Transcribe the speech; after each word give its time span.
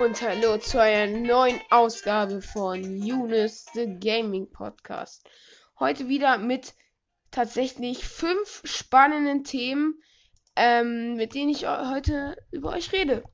und 0.00 0.22
hallo 0.22 0.56
zu 0.56 0.80
einer 0.80 1.14
neuen 1.14 1.60
Ausgabe 1.68 2.40
von 2.40 2.82
Younes 3.02 3.66
The 3.74 3.98
Gaming 4.00 4.50
Podcast. 4.50 5.28
Heute 5.78 6.08
wieder 6.08 6.38
mit 6.38 6.72
tatsächlich 7.30 8.06
fünf 8.06 8.62
spannenden 8.64 9.44
Themen, 9.44 10.02
ähm, 10.56 11.16
mit 11.16 11.34
denen 11.34 11.50
ich 11.50 11.66
heute 11.66 12.34
über 12.50 12.70
euch 12.70 12.94
rede. 12.94 13.24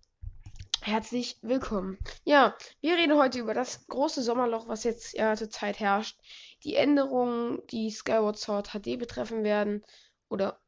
Herzlich 0.82 1.38
willkommen. 1.40 1.98
Ja, 2.24 2.56
wir 2.80 2.96
reden 2.96 3.16
heute 3.16 3.38
über 3.38 3.54
das 3.54 3.86
große 3.86 4.24
Sommerloch, 4.24 4.66
was 4.66 4.82
jetzt 4.82 5.16
ja 5.16 5.36
zurzeit 5.36 5.78
herrscht. 5.78 6.18
Die 6.64 6.74
Änderungen, 6.74 7.64
die 7.70 7.92
Skyward 7.92 8.38
Sword 8.38 8.70
HD 8.72 8.98
betreffen 8.98 9.44
werden. 9.44 9.84
Oder 10.28 10.60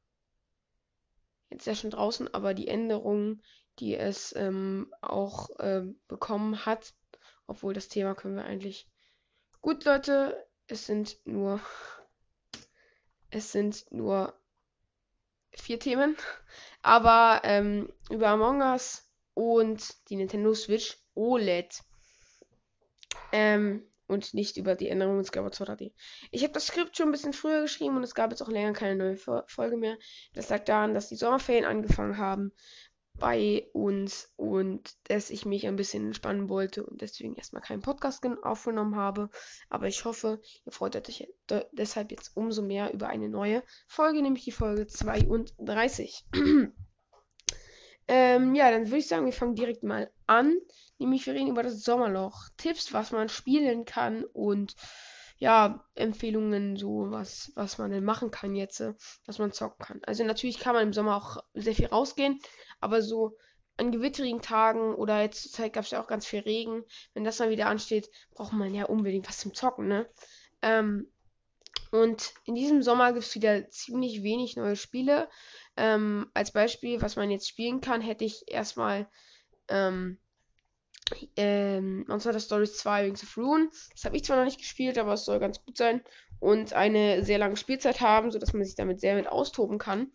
jetzt 1.51 1.67
ja 1.67 1.75
schon 1.75 1.91
draußen, 1.91 2.33
aber 2.33 2.55
die 2.55 2.69
Änderungen, 2.69 3.43
die 3.79 3.97
es 3.97 4.35
ähm, 4.37 4.93
auch 5.01 5.51
ähm, 5.61 6.01
bekommen 6.09 6.67
hat. 6.67 6.95
Obwohl 7.47 7.73
das 7.73 7.89
Thema 7.89 8.15
können 8.15 8.37
wir 8.37 8.45
eigentlich. 8.45 8.89
Gut, 9.61 9.85
Leute, 9.85 10.47
es 10.67 10.87
sind 10.87 11.19
nur. 11.25 11.61
Es 13.31 13.53
sind 13.53 13.87
nur 13.91 14.35
vier 15.53 15.79
Themen. 15.79 16.17
Aber 16.83 17.41
ähm, 17.45 17.93
über 18.11 18.29
Among 18.29 18.61
Us 18.61 19.11
und 19.35 20.09
die 20.09 20.17
Nintendo 20.17 20.55
Switch 20.55 20.99
OLED. 21.15 21.83
Ähm, 23.33 23.89
und 24.09 24.33
nicht 24.33 24.57
über 24.57 24.75
die 24.75 24.89
Änderungen 24.89 25.23
Sword 25.25 25.55
HD. 25.55 25.93
Ich 26.31 26.43
habe 26.43 26.55
das 26.55 26.67
Skript 26.67 26.97
schon 26.97 27.09
ein 27.09 27.13
bisschen 27.13 27.35
früher 27.35 27.61
geschrieben 27.61 27.97
und 27.97 28.03
es 28.03 28.15
gab 28.15 28.31
jetzt 28.31 28.43
auch 28.43 28.49
länger 28.49 28.73
keine 28.73 28.97
neue 28.97 29.17
Folge 29.17 29.77
mehr. 29.77 29.99
Das 30.33 30.49
lag 30.49 30.65
daran, 30.65 30.95
dass 30.95 31.11
die 31.11 31.17
Sommerferien 31.17 31.67
angefangen 31.67 32.17
haben 32.17 32.53
bei 33.19 33.69
uns 33.73 34.33
und 34.37 34.97
dass 35.09 35.31
ich 35.31 35.45
mich 35.45 35.67
ein 35.67 35.77
bisschen 35.77 36.07
entspannen 36.07 36.49
wollte 36.49 36.85
und 36.85 37.01
deswegen 37.01 37.35
erstmal 37.35 37.63
keinen 37.63 37.83
Podcast 37.83 38.25
aufgenommen 38.43 38.97
habe. 38.97 39.31
Aber 39.69 39.87
ich 39.87 40.05
hoffe, 40.05 40.41
ihr 40.65 40.73
freut 40.73 40.97
euch 40.97 41.29
deshalb 41.73 42.11
jetzt 42.11 42.37
umso 42.37 42.63
mehr 42.63 42.93
über 42.93 43.09
eine 43.09 43.29
neue 43.29 43.63
Folge, 43.87 44.23
nämlich 44.23 44.45
die 44.45 44.53
Folge 44.53 44.87
32. 44.87 46.25
ähm, 48.09 48.55
ja, 48.55 48.71
dann 48.71 48.87
würde 48.87 48.99
ich 48.99 49.09
sagen, 49.09 49.27
wir 49.27 49.33
fangen 49.33 49.55
direkt 49.55 49.83
mal 49.83 50.11
an. 50.27 50.57
Nämlich 50.99 51.27
wir 51.27 51.35
reden 51.35 51.49
über 51.49 51.63
das 51.63 51.83
Sommerloch. 51.83 52.49
Tipps, 52.57 52.93
was 52.93 53.13
man 53.13 53.29
spielen 53.29 53.85
kann 53.85 54.25
und 54.25 54.75
ja, 55.39 55.85
Empfehlungen, 55.95 56.77
so 56.77 57.11
was, 57.11 57.53
was 57.55 57.79
man 57.79 57.93
denn 57.93 58.05
machen 58.05 58.31
kann 58.31 58.57
jetzt, 58.57 58.83
was 59.25 59.39
man 59.39 59.53
zocken 59.53 59.85
kann. 59.85 60.01
Also 60.05 60.25
natürlich 60.25 60.59
kann 60.59 60.75
man 60.75 60.83
im 60.83 60.93
Sommer 60.93 61.17
auch 61.17 61.43
sehr 61.55 61.75
viel 61.75 61.87
rausgehen, 61.87 62.41
aber 62.81 63.03
so 63.03 63.37
an 63.77 63.93
gewitterigen 63.93 64.43
Tagen 64.43 64.95
oder 64.95 65.23
jetzt 65.23 65.43
zur 65.43 65.53
Zeit 65.53 65.73
gab 65.73 65.85
es 65.85 65.93
ja 65.93 66.03
auch 66.03 66.09
ganz 66.09 66.27
viel 66.27 66.41
Regen. 66.41 66.85
Wenn 67.15 67.25
das 67.25 67.39
mal 67.39 67.51
wieder 67.51 67.67
ansteht, 67.67 68.11
braucht 68.33 68.53
man 68.53 68.75
ja 68.75 68.87
unbedingt 68.87 69.29
was 69.29 69.39
zum 69.39 69.55
Zocken, 69.55 69.89
ne? 69.89 70.09
Ähm, 70.63 71.09
und 71.91 72.35
in 72.45 72.55
diesem 72.55 72.83
Sommer 72.83 73.13
gibt 73.13 73.25
es 73.25 73.35
wieder 73.35 73.71
ziemlich 73.71 74.23
wenig 74.23 74.57
neue 74.57 74.77
Spiele. 74.77 75.29
Ähm, 75.77 76.31
als 76.35 76.51
Beispiel, 76.53 77.01
was 77.01 77.17
man 77.17 77.31
jetzt 77.31 77.49
spielen 77.49 77.81
kann, 77.81 78.01
hätte 78.01 78.25
ich 78.25 78.45
erstmal 78.49 79.09
ähm, 79.69 80.19
ähm, 81.37 82.05
Monster 82.09 82.39
Stories 82.39 82.77
2 82.79 83.07
Wings 83.07 83.23
of 83.23 83.37
Ruin. 83.37 83.71
Das 83.93 84.05
habe 84.05 84.17
ich 84.17 84.25
zwar 84.25 84.37
noch 84.37 84.45
nicht 84.45 84.59
gespielt, 84.59 84.99
aber 84.99 85.15
es 85.15 85.25
soll 85.25 85.39
ganz 85.39 85.65
gut 85.65 85.77
sein. 85.77 86.03
Und 86.41 86.73
eine 86.73 87.25
sehr 87.25 87.39
lange 87.39 87.57
Spielzeit 87.57 88.01
haben, 88.01 88.31
sodass 88.31 88.53
man 88.53 88.65
sich 88.65 88.75
damit 88.75 89.01
sehr 89.01 89.15
mit 89.15 89.27
austoben 89.27 89.79
kann. 89.79 90.13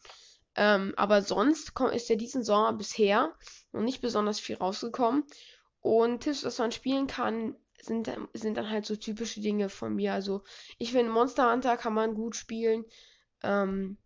Ähm, 0.56 0.94
aber 0.98 1.22
sonst 1.22 1.74
ist 1.94 2.10
ja 2.10 2.16
diesen 2.16 2.44
Sommer 2.44 2.74
bisher 2.74 3.34
noch 3.72 3.82
nicht 3.82 4.02
besonders 4.02 4.40
viel 4.40 4.56
rausgekommen. 4.56 5.24
Und 5.80 6.22
Tipps, 6.22 6.46
was 6.46 6.60
man 6.60 6.72
spielen 6.72 7.08
kann, 7.08 7.56
sind, 7.82 8.10
sind 8.34 8.56
dann 8.56 8.70
halt 8.70 8.86
so 8.86 8.96
typische 8.96 9.42
Dinge 9.42 9.70
von 9.70 9.96
mir. 9.96 10.14
Also 10.14 10.44
ich 10.78 10.92
finde, 10.92 11.12
Monster 11.12 11.52
Hunter 11.52 11.76
kann 11.76 11.94
man 11.94 12.14
gut 12.14 12.36
spielen. 12.36 12.86
Ähm, 13.42 13.98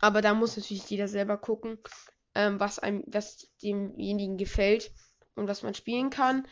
aber 0.00 0.20
da 0.20 0.34
muss 0.34 0.56
natürlich 0.56 0.88
jeder 0.90 1.06
selber 1.06 1.38
gucken, 1.38 1.78
ähm, 2.34 2.58
was 2.58 2.78
einem, 2.78 3.04
was 3.06 3.48
demjenigen 3.62 4.36
gefällt 4.36 4.90
und 5.36 5.48
was 5.48 5.62
man 5.62 5.74
spielen 5.74 6.10
kann. 6.10 6.48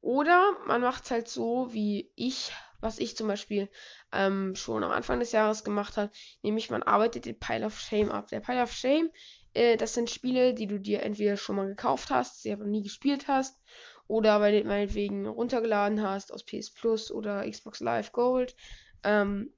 Oder 0.00 0.56
man 0.66 0.80
macht 0.80 1.04
es 1.04 1.10
halt 1.10 1.28
so, 1.28 1.72
wie 1.72 2.12
ich, 2.14 2.52
was 2.82 2.98
ich 2.98 3.16
zum 3.16 3.28
Beispiel 3.28 3.68
ähm, 4.12 4.54
schon 4.54 4.84
am 4.84 4.90
Anfang 4.90 5.20
des 5.20 5.32
Jahres 5.32 5.64
gemacht 5.64 5.96
habe, 5.96 6.10
nämlich 6.42 6.70
man 6.70 6.82
arbeitet 6.82 7.24
den 7.24 7.38
Pile 7.38 7.66
of 7.66 7.78
Shame 7.78 8.10
ab. 8.10 8.28
Der 8.28 8.40
Pile 8.40 8.62
of 8.62 8.72
Shame, 8.72 9.10
äh, 9.54 9.76
das 9.76 9.94
sind 9.94 10.10
Spiele, 10.10 10.52
die 10.54 10.66
du 10.66 10.78
dir 10.78 11.02
entweder 11.02 11.36
schon 11.36 11.56
mal 11.56 11.66
gekauft 11.66 12.10
hast, 12.10 12.42
sie 12.42 12.52
aber 12.52 12.64
nie 12.64 12.82
gespielt 12.82 13.28
hast, 13.28 13.60
oder 14.08 14.40
weil 14.40 14.60
du 14.60 14.68
meinetwegen 14.68 15.26
runtergeladen 15.26 16.02
hast 16.02 16.32
aus 16.32 16.44
PS 16.44 16.70
Plus 16.70 17.10
oder 17.10 17.48
Xbox 17.48 17.80
Live 17.80 18.12
Gold. 18.12 18.56
Ähm, 19.04 19.52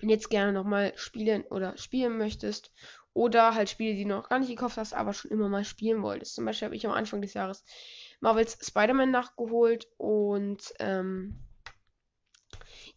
jetzt 0.00 0.30
gerne 0.30 0.52
nochmal 0.52 0.92
spielen 0.96 1.44
oder 1.44 1.76
spielen 1.78 2.18
möchtest 2.18 2.72
oder 3.14 3.54
halt 3.54 3.68
Spiele, 3.68 3.94
die 3.94 4.02
du 4.02 4.08
noch 4.08 4.28
gar 4.28 4.38
nicht 4.38 4.48
gekauft 4.48 4.76
hast, 4.76 4.94
aber 4.94 5.12
schon 5.12 5.30
immer 5.30 5.48
mal 5.48 5.64
spielen 5.64 6.02
wolltest. 6.02 6.34
Zum 6.34 6.44
Beispiel 6.44 6.66
habe 6.66 6.76
ich 6.76 6.86
am 6.86 6.92
Anfang 6.92 7.20
des 7.22 7.34
Jahres 7.34 7.64
Marvels 8.20 8.58
Spider-Man 8.60 9.10
nachgeholt 9.10 9.88
und 9.98 10.62
ähm, 10.78 11.38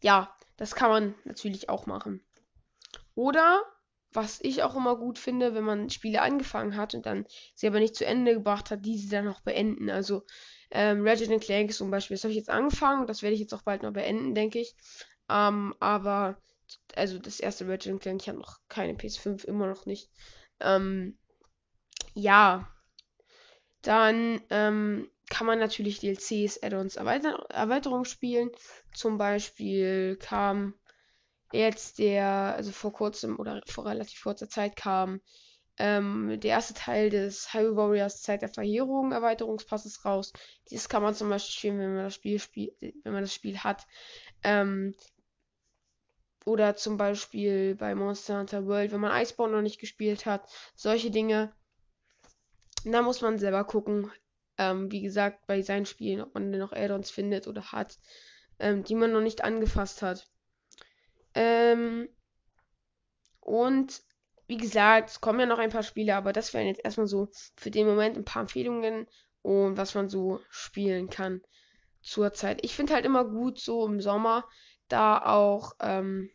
ja, 0.01 0.35
das 0.57 0.75
kann 0.75 0.89
man 0.89 1.16
natürlich 1.23 1.69
auch 1.69 1.85
machen. 1.85 2.23
Oder, 3.16 3.63
was 4.11 4.39
ich 4.41 4.63
auch 4.63 4.75
immer 4.75 4.95
gut 4.97 5.19
finde, 5.19 5.53
wenn 5.56 5.63
man 5.63 5.89
Spiele 5.89 6.22
angefangen 6.22 6.78
hat 6.78 6.94
und 6.94 7.06
dann 7.06 7.25
sie 7.53 7.67
aber 7.67 7.79
nicht 7.79 7.95
zu 7.95 8.05
Ende 8.05 8.34
gebracht 8.34 8.72
hat, 8.72 8.85
diese 8.85 9.09
dann 9.09 9.25
noch 9.25 9.41
beenden. 9.41 9.89
Also 9.89 10.23
ähm, 10.72 11.03
Resident 11.03 11.44
Clank 11.44 11.73
zum 11.73 11.91
Beispiel, 11.91 12.16
das 12.16 12.23
habe 12.23 12.31
ich 12.31 12.38
jetzt 12.38 12.50
angefangen, 12.50 13.07
das 13.07 13.22
werde 13.22 13.34
ich 13.34 13.41
jetzt 13.41 13.53
auch 13.53 13.63
bald 13.63 13.84
noch 13.84 13.94
beenden, 13.94 14.35
denke 14.35 14.59
ich. 14.59 14.75
Ähm, 15.29 15.75
aber 15.79 16.41
also 16.95 17.19
das 17.19 17.39
erste 17.39 17.67
Ratchet 17.67 18.00
Clank, 18.01 18.22
ich 18.22 18.29
habe 18.29 18.39
noch 18.39 18.59
keine 18.69 18.94
PS5, 18.94 19.45
immer 19.45 19.67
noch 19.67 19.85
nicht. 19.85 20.09
Ähm, 20.59 21.17
ja. 22.13 22.67
Dann 23.81 24.41
ähm, 24.50 25.09
kann 25.30 25.47
man 25.47 25.59
natürlich 25.59 26.00
DLCs, 26.00 26.62
Add-ons, 26.63 26.96
Erweiter 26.96 27.46
Erweiterungen 27.50 28.06
spielen. 28.06 28.52
Zum 28.94 29.18
Beispiel 29.18 30.18
kam 30.18 30.74
jetzt 31.52 32.00
der, 32.00 32.56
also 32.56 32.72
vor 32.72 32.94
kurzem 32.94 33.40
oder 33.40 33.62
vor 33.68 33.85
relativ 33.85 34.22
kurzer 34.24 34.50
Zeit 34.50 34.75
kam 34.75 35.22
ähm, 35.78 36.40
der 36.40 36.52
erste 36.52 36.74
Teil 36.74 37.09
des 37.09 37.53
Hyrule 37.53 37.75
Warriors 37.75 38.22
Zeit 38.22 38.41
der 38.41 38.50
Verheerung 38.50 39.12
Erweiterungspasses 39.12 40.06
raus. 40.06 40.31
Dieses 40.69 40.90
kann 40.90 41.03
man 41.03 41.14
zum 41.14 41.30
Beispiel 41.30 41.53
spielen, 41.53 41.80
wenn 41.80 41.96
man 41.96 42.03
das 42.06 42.16
Spiel 42.16 42.40
spielt, 42.40 42.74
wenn 42.80 43.14
man 43.14 43.22
das 43.22 43.34
Spiel 43.34 43.59
hat. 43.59 43.85
Ähm, 44.44 44.96
oder 46.46 46.75
zum 46.75 46.97
Beispiel 46.97 47.75
bei 47.75 47.96
Monster 47.96 48.40
Hunter 48.40 48.66
World, 48.68 48.91
wenn 48.91 49.02
man 49.02 49.19
Iceborne 49.22 49.53
noch 49.56 49.62
nicht 49.62 49.80
gespielt 49.80 50.25
hat. 50.25 50.47
Solche 50.75 51.12
Dinge. 51.12 51.52
Da 52.85 53.02
muss 53.02 53.22
man 53.22 53.40
selber 53.40 53.64
gucken. 53.64 54.12
Ähm, 54.57 54.91
wie 54.91 55.01
gesagt, 55.01 55.47
bei 55.47 55.61
seinen 55.61 55.85
Spielen, 55.85 56.21
ob 56.21 56.33
man 56.33 56.51
denn 56.51 56.61
noch 56.61 56.71
Addons 56.71 57.09
findet 57.11 57.47
oder 57.47 57.71
hat, 57.71 57.97
ähm, 58.59 58.83
die 58.83 58.95
man 58.95 59.11
noch 59.11 59.21
nicht 59.21 59.43
angefasst 59.43 60.01
hat. 60.01 60.27
Ähm, 61.33 62.07
und 63.41 64.01
wie 64.47 64.57
gesagt, 64.57 65.09
es 65.09 65.21
kommen 65.21 65.39
ja 65.39 65.45
noch 65.45 65.59
ein 65.59 65.71
paar 65.71 65.83
Spiele, 65.83 66.16
aber 66.16 66.31
das 66.33 66.53
wären 66.53 66.67
jetzt 66.67 66.83
erstmal 66.83 67.07
so 67.07 67.29
für 67.55 67.71
den 67.71 67.88
Moment 67.88 68.17
ein 68.17 68.25
paar 68.25 68.43
Empfehlungen 68.43 69.07
und 69.41 69.77
was 69.77 69.95
man 69.95 70.09
so 70.09 70.39
spielen 70.49 71.09
kann 71.09 71.41
zurzeit. 72.01 72.63
Ich 72.63 72.75
finde 72.75 72.93
halt 72.93 73.05
immer 73.05 73.25
gut 73.25 73.59
so 73.59 73.85
im 73.85 73.99
Sommer, 73.99 74.47
da 74.87 75.19
auch 75.19 75.73
ähm, 75.79 76.29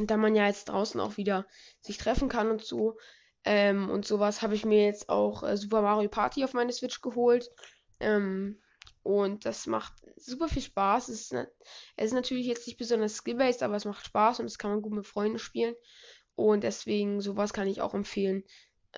da 0.00 0.16
man 0.16 0.34
ja 0.34 0.46
jetzt 0.46 0.68
draußen 0.68 1.00
auch 1.00 1.16
wieder 1.16 1.46
sich 1.80 1.98
treffen 1.98 2.28
kann 2.28 2.50
und 2.50 2.64
so. 2.64 2.96
Ähm, 3.44 3.90
und 3.90 4.06
sowas 4.06 4.42
habe 4.42 4.54
ich 4.54 4.64
mir 4.64 4.84
jetzt 4.84 5.08
auch 5.08 5.42
äh, 5.42 5.56
Super 5.56 5.82
Mario 5.82 6.08
Party 6.08 6.44
auf 6.44 6.54
meine 6.54 6.72
Switch 6.72 7.00
geholt. 7.00 7.50
Ähm, 8.00 8.60
und 9.02 9.44
das 9.46 9.66
macht 9.66 9.92
super 10.16 10.48
viel 10.48 10.62
Spaß. 10.62 11.08
Es 11.08 11.32
ist, 11.32 11.48
es 11.96 12.06
ist 12.06 12.12
natürlich 12.12 12.46
jetzt 12.46 12.66
nicht 12.66 12.78
besonders 12.78 13.16
skill-based, 13.16 13.62
aber 13.62 13.76
es 13.76 13.84
macht 13.84 14.06
Spaß 14.06 14.38
und 14.38 14.46
das 14.46 14.58
kann 14.58 14.70
man 14.70 14.82
gut 14.82 14.92
mit 14.92 15.06
Freunden 15.06 15.38
spielen. 15.38 15.74
Und 16.36 16.62
deswegen, 16.64 17.20
sowas 17.20 17.52
kann 17.52 17.68
ich 17.68 17.80
auch 17.80 17.94
empfehlen, 17.94 18.44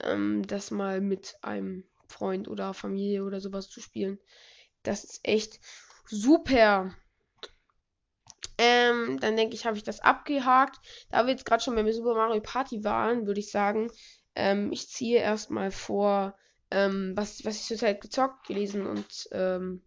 ähm, 0.03 0.47
das 0.47 0.71
mal 0.71 1.01
mit 1.01 1.37
einem 1.43 1.89
Freund 2.07 2.49
oder 2.49 2.75
Familie 2.75 3.25
oder 3.25 3.41
sowas 3.41 3.69
zu 3.69 3.81
spielen. 3.81 4.19
Das 4.83 5.05
ist 5.05 5.21
echt 5.23 5.59
super. 6.07 6.95
Ähm, 8.59 9.19
dann 9.21 9.37
denke 9.37 9.55
ich, 9.55 9.67
habe 9.67 9.77
ich 9.77 9.83
das 9.83 10.01
abgehakt. 10.01 10.79
Da 11.11 11.25
wir 11.25 11.33
jetzt 11.33 11.47
gerade 11.47 11.63
schon 11.63 11.75
bei 11.75 11.93
Super 11.93 12.15
Mario 12.15 12.41
Party 12.41 12.85
waren, 12.85 13.27
würde 13.27 13.41
ich 13.41 13.51
sagen, 13.51 13.91
ähm, 14.37 14.73
ich 14.73 14.89
ziehe 14.89 15.19
erstmal 15.21 15.71
vor, 15.71 16.37
ähm, 16.71 17.13
was, 17.17 17.45
was 17.45 17.57
ich 17.57 17.65
zurzeit 17.65 18.01
gezockt, 18.01 18.47
gelesen 18.47 18.87
und 18.87 19.29
ähm, 19.33 19.83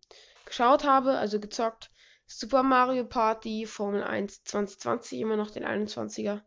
geschaut 0.46 0.84
habe. 0.84 1.18
Also 1.18 1.40
gezockt 1.40 1.92
Super 2.26 2.64
Mario 2.64 3.06
Party, 3.06 3.66
Formel 3.66 4.04
1 4.04 4.44
2020, 4.44 5.20
immer 5.20 5.38
noch 5.38 5.52
den 5.52 5.66
21er. 5.66 6.42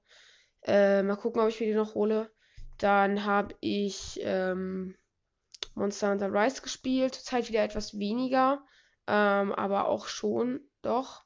Äh, 0.62 1.02
mal 1.02 1.16
gucken, 1.16 1.40
ob 1.40 1.48
ich 1.48 1.60
mir 1.60 1.66
die 1.66 1.74
noch 1.74 1.94
hole. 1.94 2.30
Dann 2.78 3.24
habe 3.24 3.54
ich 3.60 4.20
ähm, 4.22 4.94
Monster 5.74 6.10
Hunter 6.10 6.32
Rise 6.32 6.62
gespielt. 6.62 7.14
Zurzeit 7.14 7.48
wieder 7.48 7.62
etwas 7.62 7.98
weniger, 7.98 8.62
ähm, 9.06 9.52
aber 9.52 9.88
auch 9.88 10.06
schon 10.06 10.60
doch. 10.82 11.24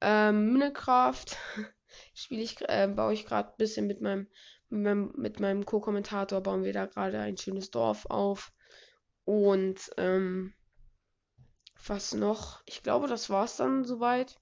Ähm, 0.00 0.52
Minecraft 0.52 1.24
spiele 2.14 2.42
ich, 2.42 2.60
äh, 2.68 2.88
baue 2.88 3.14
ich 3.14 3.26
gerade 3.26 3.50
ein 3.50 3.56
bisschen 3.56 3.86
mit 3.86 4.00
meinem, 4.00 4.28
mit 4.72 5.40
meinem, 5.40 5.66
Co-Kommentator, 5.66 6.40
bauen 6.40 6.64
wir 6.64 6.72
da 6.72 6.86
gerade 6.86 7.18
ein 7.20 7.36
schönes 7.36 7.70
Dorf 7.70 8.06
auf. 8.06 8.52
Und 9.24 9.78
ähm, 9.98 10.54
was 11.86 12.14
noch? 12.14 12.62
Ich 12.66 12.82
glaube, 12.82 13.06
das 13.06 13.28
war's 13.30 13.56
dann 13.56 13.84
soweit. 13.84 14.38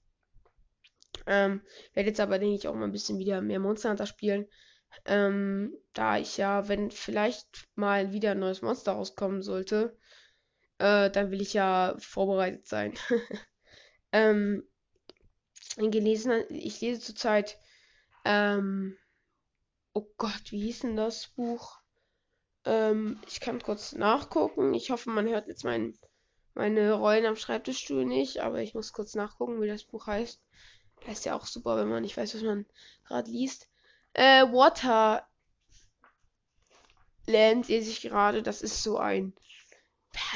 Ähm, 1.27 1.61
werde 1.93 2.09
jetzt 2.09 2.19
aber, 2.19 2.39
denke 2.39 2.55
ich, 2.55 2.67
auch 2.67 2.73
mal 2.73 2.85
ein 2.85 2.91
bisschen 2.91 3.19
wieder 3.19 3.41
mehr 3.41 3.59
Monster 3.59 3.89
Hunter 3.89 4.05
spielen. 4.05 4.47
Ähm, 5.05 5.77
da 5.93 6.17
ich 6.17 6.37
ja, 6.37 6.67
wenn 6.67 6.91
vielleicht 6.91 7.67
mal 7.75 8.13
wieder 8.13 8.31
ein 8.31 8.39
neues 8.39 8.61
Monster 8.61 8.93
rauskommen 8.93 9.41
sollte, 9.41 9.97
äh, 10.79 11.09
dann 11.09 11.31
will 11.31 11.41
ich 11.41 11.53
ja 11.53 11.95
vorbereitet 11.99 12.67
sein. 12.67 12.93
ähm, 14.11 14.63
gelesen, 15.77 16.43
ich 16.49 16.81
lese 16.81 17.01
zurzeit, 17.01 17.57
ähm, 18.25 18.97
oh 19.93 20.07
Gott, 20.17 20.51
wie 20.51 20.61
hieß 20.61 20.79
denn 20.79 20.95
das 20.95 21.27
Buch? 21.27 21.79
Ähm, 22.65 23.19
ich 23.27 23.39
kann 23.39 23.61
kurz 23.61 23.93
nachgucken. 23.93 24.73
Ich 24.73 24.91
hoffe, 24.91 25.09
man 25.09 25.27
hört 25.27 25.47
jetzt 25.47 25.63
mein, 25.63 25.97
meine 26.53 26.93
Rollen 26.93 27.25
am 27.25 27.35
Schreibtischstuhl 27.35 28.05
nicht, 28.05 28.39
aber 28.39 28.61
ich 28.61 28.73
muss 28.73 28.93
kurz 28.93 29.15
nachgucken, 29.15 29.61
wie 29.61 29.67
das 29.67 29.83
Buch 29.83 30.07
heißt. 30.07 30.41
Ist 31.07 31.25
ja 31.25 31.35
auch 31.35 31.45
super, 31.47 31.77
wenn 31.77 31.89
man 31.89 32.03
nicht 32.03 32.15
weiß, 32.15 32.35
was 32.35 32.43
man 32.43 32.65
gerade 33.07 33.31
liest. 33.31 33.67
Äh, 34.13 34.43
Waterland 34.43 35.25
lese 37.67 37.89
ich 37.89 38.01
gerade. 38.01 38.43
Das 38.43 38.61
ist 38.61 38.83
so 38.83 38.97
ein. 38.97 39.33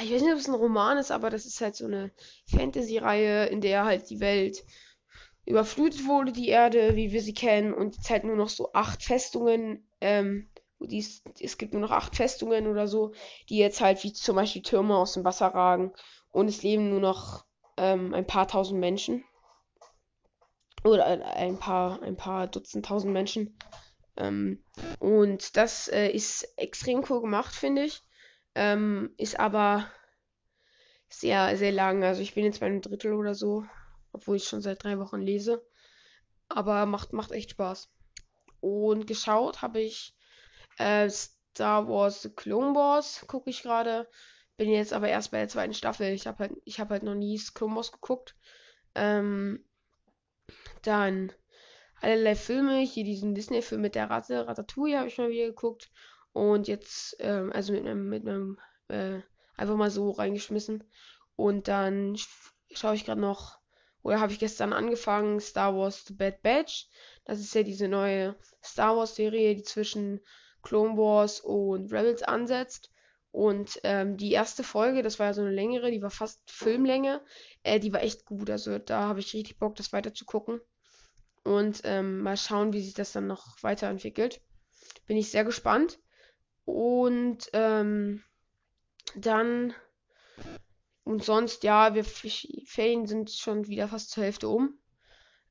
Ich 0.02 0.12
weiß 0.12 0.22
nicht, 0.22 0.32
ob 0.32 0.40
es 0.40 0.48
ein 0.48 0.56
Roman 0.56 0.98
ist, 0.98 1.12
aber 1.12 1.30
das 1.30 1.46
ist 1.46 1.62
halt 1.62 1.76
so 1.76 1.86
eine 1.86 2.12
Fantasy-Reihe, 2.50 3.48
in 3.48 3.62
der 3.62 3.84
halt 3.84 4.10
die 4.10 4.22
Welt 4.22 4.64
überflutet 5.46 6.08
wurde, 6.08 6.32
die 6.32 6.50
Erde, 6.50 6.96
wie 6.96 7.12
wir 7.12 7.22
sie 7.22 7.34
kennen, 7.34 7.74
und 7.74 7.96
jetzt 7.96 8.10
halt 8.10 8.24
nur 8.24 8.36
noch 8.36 8.50
so 8.50 8.74
acht 8.74 9.04
Festungen, 9.04 9.88
ähm, 10.02 10.50
dies, 10.80 11.24
es 11.40 11.58
gibt 11.58 11.74
nur 11.74 11.82
noch 11.82 11.92
acht 11.92 12.16
Festungen 12.16 12.68
oder 12.68 12.88
so, 12.88 13.14
die 13.50 13.58
jetzt 13.58 13.82
halt 13.82 14.04
wie 14.04 14.14
zum 14.14 14.36
Beispiel 14.36 14.62
Türme 14.62 14.96
aus 14.98 15.14
dem 15.14 15.24
Wasser 15.24 15.48
ragen 15.48 15.94
und 16.32 16.48
es 16.48 16.64
leben 16.64 16.90
nur 16.90 17.00
noch 17.00 17.46
ähm, 17.78 18.14
ein 18.14 18.28
paar 18.28 18.48
tausend 18.48 18.80
Menschen. 18.80 19.24
Oder 20.84 21.06
ein 21.36 21.58
paar, 21.58 22.04
ein 22.04 22.16
paar 22.16 22.46
Dutzend 22.48 22.86
tausend 22.86 23.12
Menschen. 23.12 23.58
Ähm, 24.18 24.64
und 25.00 25.58
das 25.58 25.88
äh, 25.88 26.10
ist 26.10 26.48
extrem 26.58 27.04
cool 27.10 27.22
gemacht, 27.22 27.56
finde 27.56 27.86
ich. 27.86 28.04
Ähm, 28.54 29.14
ist 29.18 29.40
aber 29.40 29.90
sehr, 31.10 31.58
sehr 31.58 31.72
lang. 31.72 32.04
Also 32.04 32.22
ich 32.22 32.36
bin 32.36 32.46
jetzt 32.46 32.60
bei 32.60 32.68
einem 32.68 32.82
Drittel 32.82 33.14
oder 33.14 33.34
so, 33.34 33.66
obwohl 34.16 34.38
ich 34.38 34.46
schon 34.48 34.62
seit 34.62 34.84
drei 34.84 34.98
Wochen 34.98 35.22
lese. 35.22 35.64
Aber 36.48 36.86
macht, 36.86 37.14
macht 37.14 37.32
echt 37.32 37.52
Spaß. 37.52 37.92
Und 38.62 39.08
geschaut 39.08 39.62
habe 39.62 39.82
ich 39.82 40.16
äh, 40.78 41.10
Star 41.10 41.88
Wars 41.88 42.22
The 42.22 42.30
Clone 42.30 42.76
Wars, 42.76 43.26
gucke 43.28 43.50
ich 43.50 43.62
gerade. 43.62 44.08
Bin 44.58 44.70
jetzt 44.70 44.94
aber 44.94 45.10
erst 45.10 45.32
bei 45.32 45.40
der 45.40 45.50
zweiten 45.50 45.74
Staffel. 45.74 46.14
Ich 46.14 46.28
habe 46.28 46.46
halt, 46.46 46.80
habe 46.80 46.94
halt 46.94 47.04
noch 47.04 47.16
nie 47.16 47.40
Clone 47.54 47.76
Wars 47.76 47.92
geguckt. 47.92 48.36
Ähm, 48.96 49.66
dann 50.82 51.34
allerlei 52.00 52.36
Filme. 52.36 52.80
Hier 52.80 53.04
diesen 53.04 53.36
Disney-Film 53.36 53.82
mit 53.82 53.96
der 53.96 54.10
Ratte, 54.10 54.48
Ratatouille 54.48 54.98
habe 54.98 55.08
ich 55.08 55.18
mal 55.18 55.30
wieder 55.30 55.48
geguckt. 55.48 55.92
Und 56.32 56.68
jetzt, 56.68 57.18
ähm, 57.20 57.52
also 57.54 57.74
mit 57.74 57.86
einem, 57.86 58.10
mit 58.10 58.28
einem, 58.28 58.60
äh, 58.88 59.20
einfach 59.58 59.76
mal 59.76 59.92
so 59.92 60.12
reingeschmissen. 60.12 60.84
Und 61.36 61.68
dann 61.68 62.18
schaue 62.72 62.96
ich 62.96 63.06
gerade 63.06 63.22
noch, 63.22 63.60
oder 64.06 64.20
habe 64.20 64.32
ich 64.32 64.38
gestern 64.38 64.72
angefangen, 64.72 65.40
Star 65.40 65.76
Wars 65.76 66.06
The 66.06 66.14
Bad 66.14 66.44
Batch. 66.44 66.88
Das 67.24 67.40
ist 67.40 67.56
ja 67.56 67.64
diese 67.64 67.88
neue 67.88 68.36
Star 68.64 68.96
Wars-Serie, 68.96 69.56
die 69.56 69.64
zwischen 69.64 70.22
Clone 70.62 70.96
Wars 70.96 71.40
und 71.40 71.92
Rebels 71.92 72.22
ansetzt. 72.22 72.92
Und 73.32 73.80
ähm, 73.84 74.16
die 74.16 74.32
erste 74.32 74.64
Folge, 74.64 75.02
das 75.02 75.18
war 75.18 75.26
ja 75.26 75.34
so 75.34 75.42
eine 75.42 75.50
längere, 75.50 75.90
die 75.90 76.04
war 76.04 76.12
fast 76.12 76.40
Filmlänge, 76.46 77.20
äh, 77.64 77.80
die 77.80 77.92
war 77.94 78.04
echt 78.04 78.26
gut. 78.26 78.52
Also 78.52 78.78
da 78.78 79.08
habe 79.08 79.22
ich 79.22 79.34
richtig 79.34 79.58
Bock, 79.58 79.76
das 79.76 79.92
weiter 79.92 80.14
zu 80.14 80.26
gucken. 80.26 80.62
Und 81.44 81.82
ähm, 81.84 82.20
mal 82.20 82.38
schauen, 82.38 82.74
wie 82.74 82.84
sich 82.84 82.94
das 82.94 83.12
dann 83.12 83.26
noch 83.26 83.64
weiterentwickelt. 83.64 84.40
Bin 85.08 85.18
ich 85.18 85.32
sehr 85.32 85.44
gespannt. 85.44 85.98
Und 86.64 87.50
ähm, 87.54 88.24
dann 89.16 89.74
und 91.06 91.24
sonst, 91.24 91.64
ja, 91.64 91.96
wir 91.96 92.04
Ferien 92.04 93.08
sind 93.08 93.32
schon 93.32 93.68
wieder 93.68 93.88
fast 93.88 94.12
zur 94.12 94.26
Hälfte 94.26 94.50
um. 94.50 94.78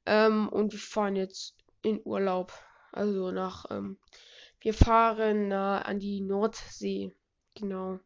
Ähm, 0.05 0.51
und 0.51 0.73
wir 0.73 0.79
fahren 0.79 1.17
jetzt 1.17 1.57
in 1.81 2.03
Urlaub. 2.05 2.53
Also 2.93 3.31
nach, 3.31 3.65
ähm, 3.71 3.99
wir 4.61 4.75
fahren 4.75 5.49
nah 5.49 5.81
an 5.81 5.99
die 5.99 6.21
Nordsee. 6.21 7.17
Genau. 7.55 7.99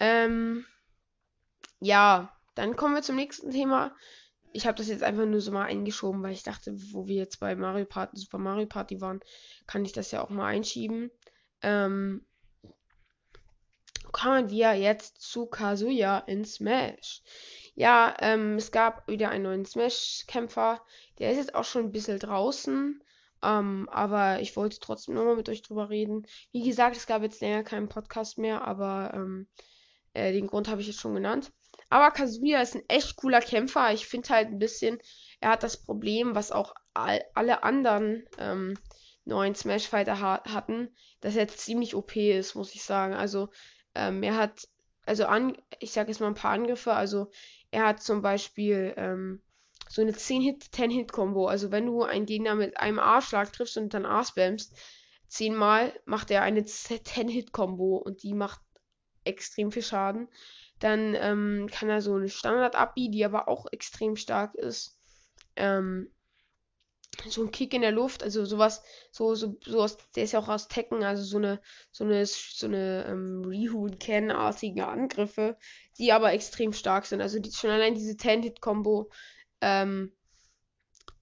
Ähm, 0.00 0.64
ja, 1.80 2.34
dann 2.54 2.76
kommen 2.76 2.94
wir 2.94 3.02
zum 3.02 3.16
nächsten 3.16 3.50
Thema 3.50 3.94
ich 4.54 4.66
habe 4.68 4.78
das 4.78 4.88
jetzt 4.88 5.02
einfach 5.02 5.26
nur 5.26 5.40
so 5.40 5.50
mal 5.50 5.64
eingeschoben, 5.64 6.22
weil 6.22 6.32
ich 6.32 6.44
dachte, 6.44 6.76
wo 6.92 7.08
wir 7.08 7.16
jetzt 7.16 7.40
bei 7.40 7.56
Mario 7.56 7.86
Party, 7.86 8.16
Super 8.16 8.38
Mario 8.38 8.66
Party 8.66 9.00
waren, 9.00 9.20
kann 9.66 9.84
ich 9.84 9.92
das 9.92 10.12
ja 10.12 10.22
auch 10.22 10.30
mal 10.30 10.46
einschieben. 10.46 11.10
Ähm, 11.60 12.24
kommen 14.24 14.48
wir 14.48 14.72
jetzt 14.72 15.20
zu 15.20 15.44
Kazuya 15.44 16.20
in 16.20 16.46
Smash. 16.46 17.20
Ja, 17.74 18.16
ähm, 18.20 18.56
es 18.56 18.72
gab 18.72 19.06
wieder 19.06 19.28
einen 19.28 19.44
neuen 19.44 19.66
Smash-Kämpfer. 19.66 20.80
Der 21.18 21.30
ist 21.30 21.36
jetzt 21.36 21.54
auch 21.54 21.64
schon 21.64 21.84
ein 21.84 21.92
bisschen 21.92 22.18
draußen. 22.18 23.02
Ähm, 23.42 23.86
aber 23.92 24.40
ich 24.40 24.56
wollte 24.56 24.80
trotzdem 24.80 25.14
nochmal 25.14 25.36
mit 25.36 25.50
euch 25.50 25.60
drüber 25.60 25.90
reden. 25.90 26.26
Wie 26.52 26.62
gesagt, 26.62 26.96
es 26.96 27.06
gab 27.06 27.20
jetzt 27.20 27.42
länger 27.42 27.64
keinen 27.64 27.90
Podcast 27.90 28.38
mehr, 28.38 28.66
aber 28.66 29.12
ähm, 29.12 29.46
äh, 30.14 30.32
den 30.32 30.46
Grund 30.46 30.68
habe 30.68 30.80
ich 30.80 30.86
jetzt 30.86 31.00
schon 31.00 31.14
genannt. 31.14 31.52
Aber 31.90 32.10
Kazuya 32.10 32.62
ist 32.62 32.76
ein 32.76 32.88
echt 32.88 33.16
cooler 33.16 33.42
Kämpfer. 33.42 33.92
Ich 33.92 34.06
finde 34.06 34.30
halt 34.30 34.48
ein 34.48 34.58
bisschen, 34.58 34.98
er 35.40 35.50
hat 35.50 35.62
das 35.62 35.76
Problem, 35.76 36.34
was 36.34 36.50
auch 36.50 36.74
all, 36.94 37.22
alle 37.34 37.62
anderen 37.62 38.24
ähm, 38.38 38.78
neuen 39.26 39.54
Smash 39.54 39.86
Fighter 39.86 40.18
ha 40.18 40.42
hatten, 40.46 40.96
dass 41.20 41.36
er 41.36 41.48
ziemlich 41.48 41.94
OP 41.94 42.16
ist, 42.16 42.54
muss 42.54 42.74
ich 42.74 42.82
sagen. 42.82 43.12
Also 43.12 43.50
ähm, 43.94 44.22
er 44.22 44.36
hat, 44.36 44.68
also 45.06 45.26
an, 45.26 45.56
ich 45.80 45.92
sage 45.92 46.10
jetzt 46.10 46.20
mal 46.20 46.28
ein 46.28 46.34
paar 46.34 46.52
Angriffe. 46.52 46.92
Also 46.92 47.30
er 47.70 47.86
hat 47.86 48.02
zum 48.02 48.22
Beispiel 48.22 48.94
ähm, 48.96 49.42
so 49.88 50.02
eine 50.02 50.12
10-Hit, 50.12 50.64
10-Hit-Kombo. 50.72 51.46
Also 51.46 51.70
wenn 51.70 51.86
du 51.86 52.02
einen 52.02 52.26
Gegner 52.26 52.54
mit 52.54 52.78
einem 52.78 52.98
A-Schlag 52.98 53.52
triffst 53.52 53.76
und 53.76 53.94
dann 53.94 54.06
A 54.06 54.24
spammst, 54.24 54.76
zehnmal 55.28 55.92
macht 56.04 56.30
er 56.30 56.42
eine 56.42 56.62
10-Hit-Kombo 56.62 57.96
und 57.96 58.22
die 58.22 58.34
macht 58.34 58.60
extrem 59.24 59.72
viel 59.72 59.82
Schaden. 59.82 60.28
Dann 60.80 61.14
ähm, 61.18 61.68
kann 61.70 61.88
er 61.88 62.02
so 62.02 62.14
eine 62.14 62.28
Standard-Abi, 62.28 63.10
die 63.10 63.24
aber 63.24 63.48
auch 63.48 63.66
extrem 63.72 64.16
stark 64.16 64.54
ist. 64.54 64.98
Ähm, 65.56 66.10
so 67.28 67.42
ein 67.42 67.50
Kick 67.50 67.74
in 67.74 67.82
der 67.82 67.92
Luft, 67.92 68.22
also 68.22 68.44
sowas, 68.44 68.82
so, 69.10 69.34
so, 69.34 69.56
so 69.64 69.82
aus, 69.82 69.96
der 70.14 70.24
ist 70.24 70.32
ja 70.32 70.38
auch 70.38 70.48
aus 70.48 70.68
Tekken, 70.68 71.02
also 71.02 71.22
so 71.22 71.38
eine, 71.38 71.60
so 71.90 72.04
eine, 72.04 72.26
so 72.26 72.66
eine 72.66 73.06
ähm, 73.08 73.44
Rihun-Ken-artige 73.44 74.86
Angriffe, 74.86 75.56
die 75.98 76.12
aber 76.12 76.32
extrem 76.32 76.72
stark 76.72 77.06
sind. 77.06 77.20
Also 77.20 77.38
die, 77.38 77.52
schon 77.52 77.70
allein 77.70 77.94
diese 77.94 78.12
10-Hit-Kombo, 78.12 79.10
ähm, 79.60 80.12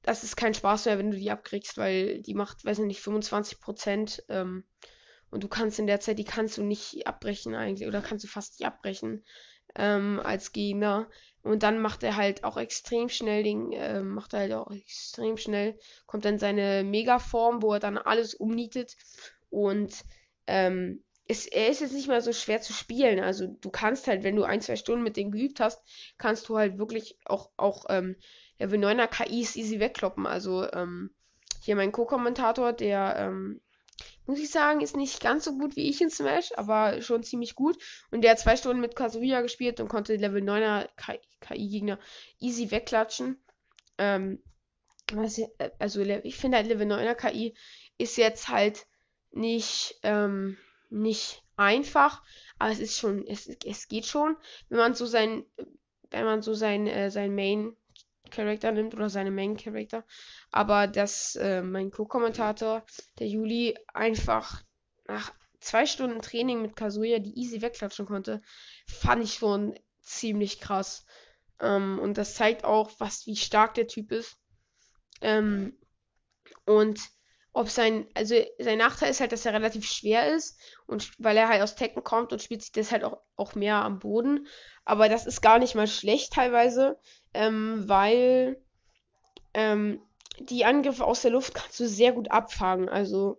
das 0.03 0.25
ist 0.25 0.37
kein 0.37 0.55
Spaß 0.55 0.87
mehr, 0.87 0.99
wenn 0.99 1.11
du 1.11 1.17
die 1.17 1.31
abkriegst, 1.31 1.79
weil 1.79 2.23
die 2.23 2.35
macht, 2.35 2.65
weiß 2.65 2.81
ich 2.81 2.87
nicht, 2.87 3.03
25%, 3.03 4.23
ähm, 4.29 4.65
und 5.31 5.43
du 5.43 5.49
kannst 5.49 5.79
in 5.79 5.87
der 5.87 6.01
Zeit, 6.01 6.19
die 6.19 6.25
kannst 6.25 6.59
du 6.59 6.63
nicht 6.63 7.07
abbrechen 7.07 7.55
eigentlich, 7.55 7.89
oder 7.89 8.03
kannst 8.03 8.25
du 8.25 8.29
fast 8.29 8.61
nicht 8.61 8.67
abbrechen 8.67 9.25
ähm, 9.77 10.21
als 10.23 10.53
Gegner. 10.53 11.09
Und 11.43 11.65
dann 11.65 11.81
macht 11.81 12.03
er 12.05 12.17
halt 12.17 12.45
auch 12.45 12.57
extrem 12.57 13.09
schnell 13.09 13.43
den, 13.43 13.73
äh, 13.73 14.01
macht 14.01 14.33
er 14.33 14.41
halt 14.41 14.53
auch 14.53 14.71
extrem 14.71 15.37
schnell, 15.37 15.77
kommt 16.07 16.25
dann 16.25 16.39
seine 16.39 16.85
Megaform, 16.85 17.63
wo 17.63 17.73
er 17.75 17.81
dann 17.81 17.99
alles 17.99 18.35
umnietet. 18.35 18.97
Und 19.51 20.05
ähm, 20.47 21.03
ist, 21.27 21.53
er 21.53 21.69
ist 21.69 21.81
jetzt 21.81 21.95
nicht 21.95 22.09
mal 22.09 22.21
so 22.21 22.33
schwer 22.33 22.61
zu 22.61 22.73
spielen. 22.73 23.21
Also 23.21 23.47
du 23.47 23.71
kannst 23.71 24.07
halt, 24.07 24.23
wenn 24.23 24.37
du 24.37 24.45
ein, 24.45 24.61
zwei 24.61 24.77
Stunden 24.77 25.03
mit 25.03 25.17
dem 25.17 25.31
geübt 25.31 25.61
hast, 25.61 25.83
kannst 26.19 26.49
du 26.49 26.59
halt 26.59 26.79
wirklich 26.79 27.19
auch, 27.25 27.51
auch 27.57 27.87
ähm, 27.89 28.17
Level 28.59 28.79
9er 28.79 29.09
KIs 29.09 29.57
easy 29.57 29.81
wegkloppen. 29.81 30.27
Also 30.27 30.71
ähm, 30.73 31.11
hier 31.63 31.77
mein 31.77 31.93
Co-Kommentator, 31.93 32.73
der 32.73 33.17
ähm, 33.19 33.61
muss 34.27 34.39
ich 34.39 34.51
sagen, 34.51 34.81
ist 34.81 34.97
nicht 34.97 35.21
ganz 35.21 35.45
so 35.45 35.59
gut 35.59 35.77
wie 35.77 35.89
ich 35.89 36.01
in 36.01 36.11
Smash, 36.11 36.53
aber 36.57 37.03
schon 37.03 37.23
ziemlich 37.23 37.55
gut. 37.55 37.77
Und 38.11 38.23
der 38.23 38.33
hat 38.33 38.39
zwei 38.39 38.57
Stunden 38.57 38.81
mit 38.81 38.97
Kazuya 38.97 39.41
gespielt 39.41 39.81
und 39.81 39.89
konnte 39.89 40.17
Level 40.17 40.43
9er 40.43 40.89
KI-Gegner 41.41 41.99
easy 42.39 42.71
wegklatschen. 42.71 43.43
Ähm, 43.99 44.43
also 45.79 46.01
ich 46.01 46.37
finde 46.37 46.59
halt 46.59 46.69
Level 46.69 46.87
9er 46.87 47.15
KI 47.15 47.55
ist 47.99 48.17
jetzt 48.17 48.49
halt 48.49 48.87
nicht, 49.31 49.99
ähm, 50.03 50.57
nicht 50.91 51.43
einfach, 51.57 52.23
aber 52.59 52.71
es 52.71 52.79
ist 52.79 52.99
schon, 52.99 53.27
es, 53.27 53.49
es 53.67 53.89
geht 53.89 54.07
schon, 54.07 54.37
wenn 54.69 54.79
man 54.79 54.95
so 54.95 55.07
sein, 55.07 55.45
wenn 56.11 56.25
man 56.25 56.43
so 56.43 56.55
sein, 56.55 56.87
äh, 56.87 57.11
sein 57.11 57.35
Main 57.35 57.77
Character 58.33 58.73
nimmt 58.73 58.95
oder 58.95 59.09
seine 59.09 59.31
Main 59.31 59.57
Character. 59.57 60.05
Aber 60.51 60.89
dass 60.89 61.37
äh, 61.37 61.63
mein 61.63 61.91
Co-Kommentator, 61.91 62.85
der 63.19 63.29
Juli, 63.29 63.79
einfach 63.95 64.63
nach 65.07 65.33
zwei 65.61 65.87
Stunden 65.87 66.21
Training 66.21 66.63
mit 66.63 66.75
Kazuya 66.75 67.19
die 67.21 67.39
easy 67.39 67.63
wegklatschen 67.63 68.07
konnte, 68.07 68.43
fand 68.87 69.23
ich 69.23 69.35
schon 69.35 69.79
ziemlich 70.01 70.61
krass. 70.61 71.07
Ähm, 71.61 71.99
und 72.01 72.19
das 72.19 72.35
zeigt 72.35 72.65
auch, 72.65 72.91
was, 72.99 73.27
wie 73.27 73.37
stark 73.37 73.75
der 73.75 73.87
Typ 73.87 74.11
ist. 74.11 74.37
Ähm, 75.21 75.79
und 76.67 77.01
ob 77.53 77.69
sein, 77.69 78.07
also 78.15 78.35
sein 78.59 78.79
Nachteil 78.79 79.11
ist 79.11 79.21
halt, 79.21 79.33
dass 79.33 79.45
er 79.45 79.53
relativ 79.53 79.85
schwer 79.85 80.35
ist 80.35 80.59
und 80.87 81.13
weil 81.19 81.37
er 81.37 81.49
halt 81.49 81.63
aus 81.63 81.75
Tekken 81.75 82.03
kommt 82.03 82.33
und 82.33 82.43
spielt 82.43 82.63
sich 82.63 82.73
das 82.73 82.93
halt 82.93 83.05
auch, 83.05 83.19
auch 83.37 83.55
mehr 83.55 83.77
am 83.77 83.99
Boden. 83.99 84.47
Aber 84.85 85.09
das 85.09 85.27
ist 85.27 85.43
gar 85.43 85.59
nicht 85.59 85.75
mal 85.75 85.87
schlecht 85.87 86.33
teilweise, 86.33 86.99
ähm, 87.35 87.85
weil 87.87 88.63
ähm, 89.55 90.01
die 90.39 90.65
Angriffe 90.65 91.05
aus 91.05 91.23
der 91.23 91.31
Luft 91.31 91.55
kannst 91.55 91.79
du 91.79 91.87
sehr 91.87 92.13
gut 92.13 92.31
abfangen. 92.31 92.89
Also, 92.89 93.39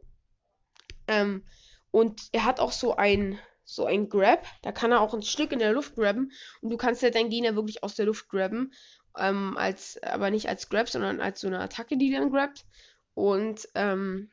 ähm, 1.07 1.43
und 1.91 2.21
er 2.31 2.45
hat 2.45 2.59
auch 2.59 2.71
so 2.71 2.95
ein, 2.95 3.39
so 3.63 3.85
ein 3.85 4.09
Grab. 4.09 4.45
Da 4.61 4.71
kann 4.71 4.91
er 4.91 5.01
auch 5.01 5.13
ein 5.13 5.23
Stück 5.23 5.51
in 5.51 5.59
der 5.59 5.73
Luft 5.73 5.95
grabben. 5.95 6.31
Und 6.61 6.69
du 6.69 6.77
kannst 6.77 7.01
halt 7.03 7.15
deinen 7.15 7.29
Gegner 7.29 7.55
wirklich 7.55 7.83
aus 7.83 7.95
der 7.95 8.05
Luft 8.05 8.29
grabben. 8.29 8.73
Ähm, 9.17 9.57
als, 9.57 10.01
aber 10.01 10.31
nicht 10.31 10.49
als 10.49 10.69
Grab, 10.69 10.89
sondern 10.89 11.21
als 11.21 11.41
so 11.41 11.47
eine 11.47 11.59
Attacke, 11.59 11.97
die 11.97 12.11
dann 12.11 12.31
grabt. 12.31 12.65
Und 13.13 13.67
ähm, 13.75 14.29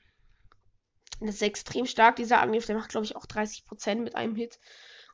das 1.20 1.36
ist 1.36 1.42
extrem 1.42 1.86
stark, 1.86 2.16
dieser 2.16 2.40
Angriff. 2.40 2.66
Der 2.66 2.76
macht, 2.76 2.90
glaube 2.90 3.04
ich, 3.04 3.16
auch 3.16 3.26
30% 3.26 3.96
mit 3.96 4.16
einem 4.16 4.34
Hit. 4.34 4.58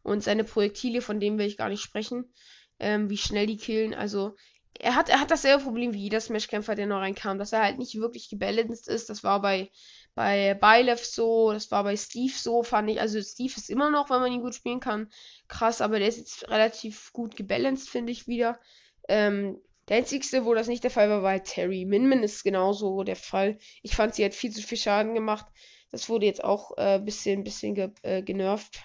Und 0.02 0.22
seine 0.22 0.44
Projektile, 0.44 1.02
von 1.02 1.18
denen 1.18 1.38
will 1.38 1.46
ich 1.46 1.56
gar 1.56 1.68
nicht 1.68 1.82
sprechen. 1.82 2.32
Ähm, 2.78 3.10
wie 3.10 3.16
schnell 3.16 3.46
die 3.46 3.56
killen. 3.56 3.94
Also, 3.94 4.36
er 4.78 4.94
hat, 4.94 5.08
er 5.08 5.20
hat 5.20 5.30
dasselbe 5.30 5.64
Problem 5.64 5.94
wie 5.94 6.02
jeder 6.02 6.20
Smash-Kämpfer, 6.20 6.74
der 6.74 6.86
noch 6.86 7.00
reinkam, 7.00 7.38
dass 7.38 7.52
er 7.52 7.62
halt 7.62 7.78
nicht 7.78 7.94
wirklich 7.96 8.28
gebalanced 8.28 8.86
ist. 8.88 9.10
Das 9.10 9.24
war 9.24 9.40
bei, 9.40 9.70
bei 10.14 10.54
Bylev 10.54 11.04
so, 11.04 11.52
das 11.52 11.70
war 11.70 11.82
bei 11.82 11.96
Steve 11.96 12.32
so, 12.36 12.62
fand 12.62 12.90
ich. 12.90 13.00
Also, 13.00 13.20
Steve 13.20 13.54
ist 13.56 13.70
immer 13.70 13.90
noch, 13.90 14.10
wenn 14.10 14.20
man 14.20 14.32
ihn 14.32 14.42
gut 14.42 14.54
spielen 14.54 14.80
kann, 14.80 15.10
krass, 15.48 15.80
aber 15.80 15.98
der 15.98 16.08
ist 16.08 16.18
jetzt 16.18 16.48
relativ 16.50 17.12
gut 17.12 17.34
gebalanced, 17.34 17.88
finde 17.88 18.12
ich 18.12 18.28
wieder. 18.28 18.60
Ähm, 19.08 19.58
der 19.88 19.98
einzigste, 19.98 20.44
wo 20.44 20.54
das 20.54 20.66
nicht 20.66 20.82
der 20.82 20.90
Fall 20.90 21.08
war, 21.08 21.22
war 21.22 21.30
halt 21.32 21.44
Terry. 21.44 21.84
Minmin 21.84 22.22
ist 22.22 22.42
genauso 22.42 23.04
der 23.04 23.16
Fall. 23.16 23.58
Ich 23.82 23.94
fand, 23.94 24.14
sie 24.14 24.24
hat 24.24 24.34
viel 24.34 24.50
zu 24.50 24.62
viel 24.62 24.78
Schaden 24.78 25.14
gemacht. 25.14 25.46
Das 25.90 26.08
wurde 26.08 26.26
jetzt 26.26 26.42
auch 26.42 26.72
ein 26.72 27.00
äh, 27.00 27.04
bisschen, 27.04 27.44
bisschen 27.44 27.74
ge 27.74 27.90
äh, 28.02 28.22
genervt. 28.22 28.80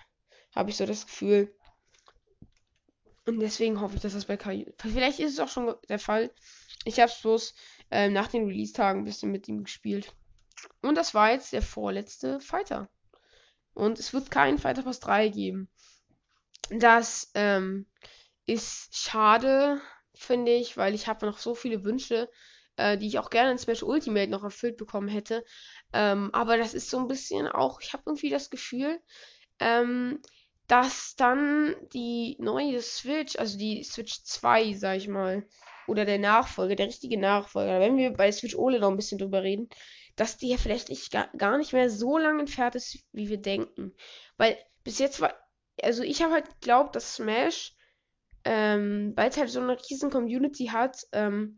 Habe 0.55 0.69
ich 0.69 0.77
so 0.77 0.85
das 0.85 1.05
Gefühl. 1.07 1.53
Und 3.25 3.39
deswegen 3.39 3.81
hoffe 3.81 3.95
ich, 3.95 4.01
dass 4.01 4.13
das 4.13 4.25
bei 4.25 4.37
KI. 4.37 4.71
Vielleicht 4.77 5.19
ist 5.19 5.33
es 5.33 5.39
auch 5.39 5.47
schon 5.47 5.73
der 5.89 5.99
Fall. 5.99 6.31
Ich 6.85 6.99
habe 6.99 7.11
es 7.11 7.21
bloß 7.21 7.53
äh, 7.91 8.09
nach 8.09 8.27
den 8.27 8.45
Release-Tagen 8.45 8.99
ein 8.99 9.05
bisschen 9.05 9.31
mit 9.31 9.47
ihm 9.47 9.63
gespielt. 9.63 10.13
Und 10.81 10.95
das 10.95 11.13
war 11.13 11.31
jetzt 11.31 11.53
der 11.53 11.61
vorletzte 11.61 12.39
Fighter. 12.39 12.89
Und 13.73 13.99
es 13.99 14.13
wird 14.13 14.31
keinen 14.31 14.57
Fighter 14.57 14.83
Pass 14.83 14.99
3 14.99 15.29
geben. 15.29 15.69
Das 16.69 17.31
ähm, 17.33 17.85
ist 18.45 18.95
schade, 18.95 19.81
finde 20.21 20.53
ich, 20.53 20.77
weil 20.77 20.93
ich 20.93 21.07
habe 21.07 21.25
noch 21.25 21.37
so 21.37 21.55
viele 21.55 21.83
Wünsche, 21.83 22.29
äh, 22.77 22.97
die 22.97 23.07
ich 23.07 23.19
auch 23.19 23.29
gerne 23.29 23.51
in 23.51 23.57
Smash 23.57 23.83
Ultimate 23.83 24.29
noch 24.29 24.43
erfüllt 24.43 24.77
bekommen 24.77 25.07
hätte. 25.07 25.43
Ähm, 25.93 26.29
aber 26.33 26.57
das 26.57 26.73
ist 26.73 26.89
so 26.89 26.99
ein 26.99 27.07
bisschen 27.07 27.47
auch, 27.47 27.81
ich 27.81 27.93
habe 27.93 28.03
irgendwie 28.05 28.29
das 28.29 28.49
Gefühl, 28.49 28.99
ähm, 29.59 30.21
dass 30.67 31.15
dann 31.15 31.75
die 31.93 32.37
neue 32.39 32.81
Switch, 32.81 33.35
also 33.37 33.57
die 33.57 33.83
Switch 33.83 34.23
2, 34.23 34.73
sag 34.73 34.97
ich 34.97 35.07
mal, 35.07 35.45
oder 35.87 36.05
der 36.05 36.19
Nachfolger, 36.19 36.75
der 36.75 36.87
richtige 36.87 37.19
Nachfolger, 37.19 37.79
wenn 37.79 37.97
wir 37.97 38.11
bei 38.11 38.31
Switch 38.31 38.55
OLED 38.55 38.81
noch 38.81 38.89
ein 38.89 38.95
bisschen 38.95 39.17
drüber 39.17 39.43
reden, 39.43 39.69
dass 40.15 40.37
die 40.37 40.49
ja 40.49 40.57
vielleicht 40.57 40.89
nicht, 40.89 41.11
gar, 41.11 41.29
gar 41.37 41.57
nicht 41.57 41.73
mehr 41.73 41.89
so 41.89 42.17
lange 42.17 42.41
entfernt 42.41 42.75
ist, 42.75 42.99
wie 43.11 43.29
wir 43.29 43.41
denken. 43.41 43.93
Weil 44.37 44.57
bis 44.83 44.99
jetzt 44.99 45.19
war, 45.19 45.35
also 45.81 46.03
ich 46.03 46.21
habe 46.21 46.33
halt 46.33 46.47
geglaubt, 46.59 46.95
dass 46.95 47.15
Smash 47.15 47.73
ähm, 48.43 49.13
weil 49.15 49.29
es 49.29 49.37
halt 49.37 49.49
so 49.49 49.61
eine 49.61 49.77
riesen 49.77 50.09
Community 50.09 50.67
hat, 50.67 51.07
ähm, 51.11 51.57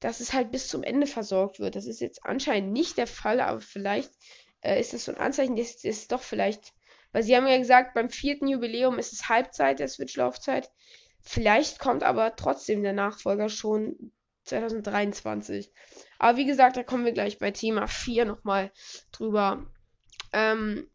dass 0.00 0.20
es 0.20 0.32
halt 0.32 0.50
bis 0.50 0.68
zum 0.68 0.82
Ende 0.82 1.06
versorgt 1.06 1.60
wird. 1.60 1.76
Das 1.76 1.86
ist 1.86 2.00
jetzt 2.00 2.24
anscheinend 2.24 2.72
nicht 2.72 2.98
der 2.98 3.06
Fall, 3.06 3.40
aber 3.40 3.60
vielleicht 3.60 4.12
äh, 4.60 4.80
ist 4.80 4.92
das 4.92 5.04
so 5.04 5.12
ein 5.12 5.18
Anzeichen, 5.18 5.56
dass 5.56 5.84
es 5.84 6.08
doch 6.08 6.22
vielleicht, 6.22 6.72
weil 7.12 7.22
sie 7.22 7.36
haben 7.36 7.46
ja 7.46 7.58
gesagt, 7.58 7.94
beim 7.94 8.10
vierten 8.10 8.48
Jubiläum 8.48 8.98
ist 8.98 9.12
es 9.12 9.28
Halbzeit 9.28 9.78
der 9.78 9.88
Switch-Laufzeit. 9.88 10.70
Vielleicht 11.20 11.78
kommt 11.78 12.02
aber 12.02 12.36
trotzdem 12.36 12.82
der 12.82 12.92
Nachfolger 12.92 13.48
schon 13.48 14.12
2023. 14.44 15.72
Aber 16.18 16.36
wie 16.36 16.44
gesagt, 16.44 16.76
da 16.76 16.82
kommen 16.82 17.04
wir 17.04 17.12
gleich 17.12 17.38
bei 17.38 17.50
Thema 17.50 17.86
4 17.86 18.26
nochmal 18.26 18.72
drüber. 19.10 19.66
Ähm, 20.32 20.90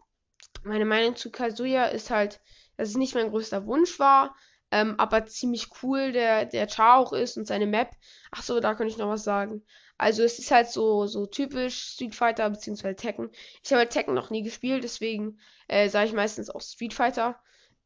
meine 0.63 0.85
Meinung 0.85 1.15
zu 1.15 1.31
Kazuya 1.31 1.85
ist 1.85 2.11
halt, 2.11 2.41
dass 2.77 2.89
es 2.89 2.97
nicht 2.97 3.15
mein 3.15 3.29
größter 3.29 3.65
Wunsch 3.65 3.99
war, 3.99 4.35
ähm, 4.71 4.95
aber 4.97 5.25
ziemlich 5.25 5.67
cool 5.81 6.11
der, 6.11 6.45
der 6.45 6.69
Char 6.69 6.97
auch 6.99 7.13
ist 7.13 7.37
und 7.37 7.47
seine 7.47 7.67
Map. 7.67 7.91
Ach 8.31 8.43
so, 8.43 8.59
da 8.59 8.75
könnte 8.75 8.91
ich 8.91 8.97
noch 8.97 9.09
was 9.09 9.23
sagen. 9.23 9.63
Also 9.97 10.23
es 10.23 10.39
ist 10.39 10.51
halt 10.51 10.69
so, 10.69 11.07
so 11.07 11.25
typisch 11.25 11.93
Street 11.93 12.15
Fighter 12.15 12.49
bzw. 12.49 12.93
Tekken. 12.93 13.29
Ich 13.63 13.71
habe 13.71 13.79
halt 13.79 13.89
Tekken 13.89 14.13
noch 14.13 14.29
nie 14.29 14.43
gespielt, 14.43 14.83
deswegen 14.83 15.39
äh, 15.67 15.89
sage 15.89 16.07
ich 16.07 16.13
meistens 16.13 16.49
auch 16.49 16.61
Street 16.61 16.93
Fighter. 16.93 17.39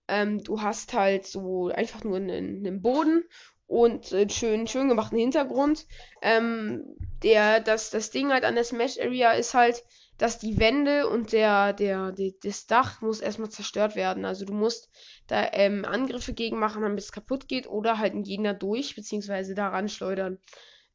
Ähm, 0.08 0.44
du 0.44 0.62
hast 0.62 0.94
halt 0.94 1.26
so 1.26 1.70
einfach 1.70 2.04
nur 2.04 2.18
einen, 2.18 2.66
einen 2.66 2.82
Boden 2.82 3.24
und 3.68 4.14
einen 4.14 4.30
schön, 4.30 4.68
schön 4.68 4.90
gemachten 4.90 5.18
Hintergrund. 5.18 5.88
Ähm, 6.22 6.84
der, 7.24 7.62
das, 7.62 7.90
das 7.90 8.12
Ding 8.12 8.32
halt 8.32 8.44
an 8.44 8.56
der 8.56 8.64
Smash 8.64 9.00
Area 9.00 9.32
ist 9.32 9.54
halt, 9.54 9.84
dass 10.24 10.40
die 10.40 10.58
Wände 10.58 11.10
und 11.10 11.34
der, 11.34 11.74
der, 11.74 12.14
der, 12.14 12.32
das 12.44 12.66
Dach 12.66 13.02
muss 13.02 13.20
erstmal 13.20 13.50
zerstört 13.50 13.98
werden. 13.98 14.24
Also 14.24 14.46
du 14.46 14.54
musst 14.54 14.90
da 15.28 15.50
ähm, 15.52 15.84
Angriffe 15.84 16.34
gegen 16.34 16.60
machen, 16.60 16.82
damit 16.82 17.02
es 17.02 17.12
kaputt 17.12 17.50
geht, 17.50 17.68
oder 17.68 17.98
halt 17.98 18.14
einen 18.14 18.24
Gegner 18.24 18.54
durch, 18.54 18.96
beziehungsweise 18.96 19.54
daran 19.54 19.90
schleudern. 19.90 20.40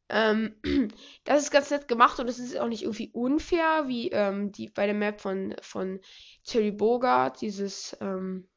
Ähm, 0.08 0.54
das 1.25 1.42
ist 1.42 1.50
ganz 1.50 1.70
nett 1.70 1.88
gemacht 1.88 2.18
und 2.18 2.26
es 2.26 2.38
ist 2.38 2.58
auch 2.58 2.68
nicht 2.68 2.85
irgendwie 2.85 3.11
unfair, 3.12 3.85
wie 3.87 4.08
ähm, 4.12 4.50
die 4.50 4.70
bei 4.70 4.87
der 4.87 4.94
Map 4.94 5.20
von, 5.20 5.54
von 5.61 6.00
Terry 6.44 6.70
Bogart, 6.70 7.42
dieses, 7.42 7.99
ähm, 8.00 8.49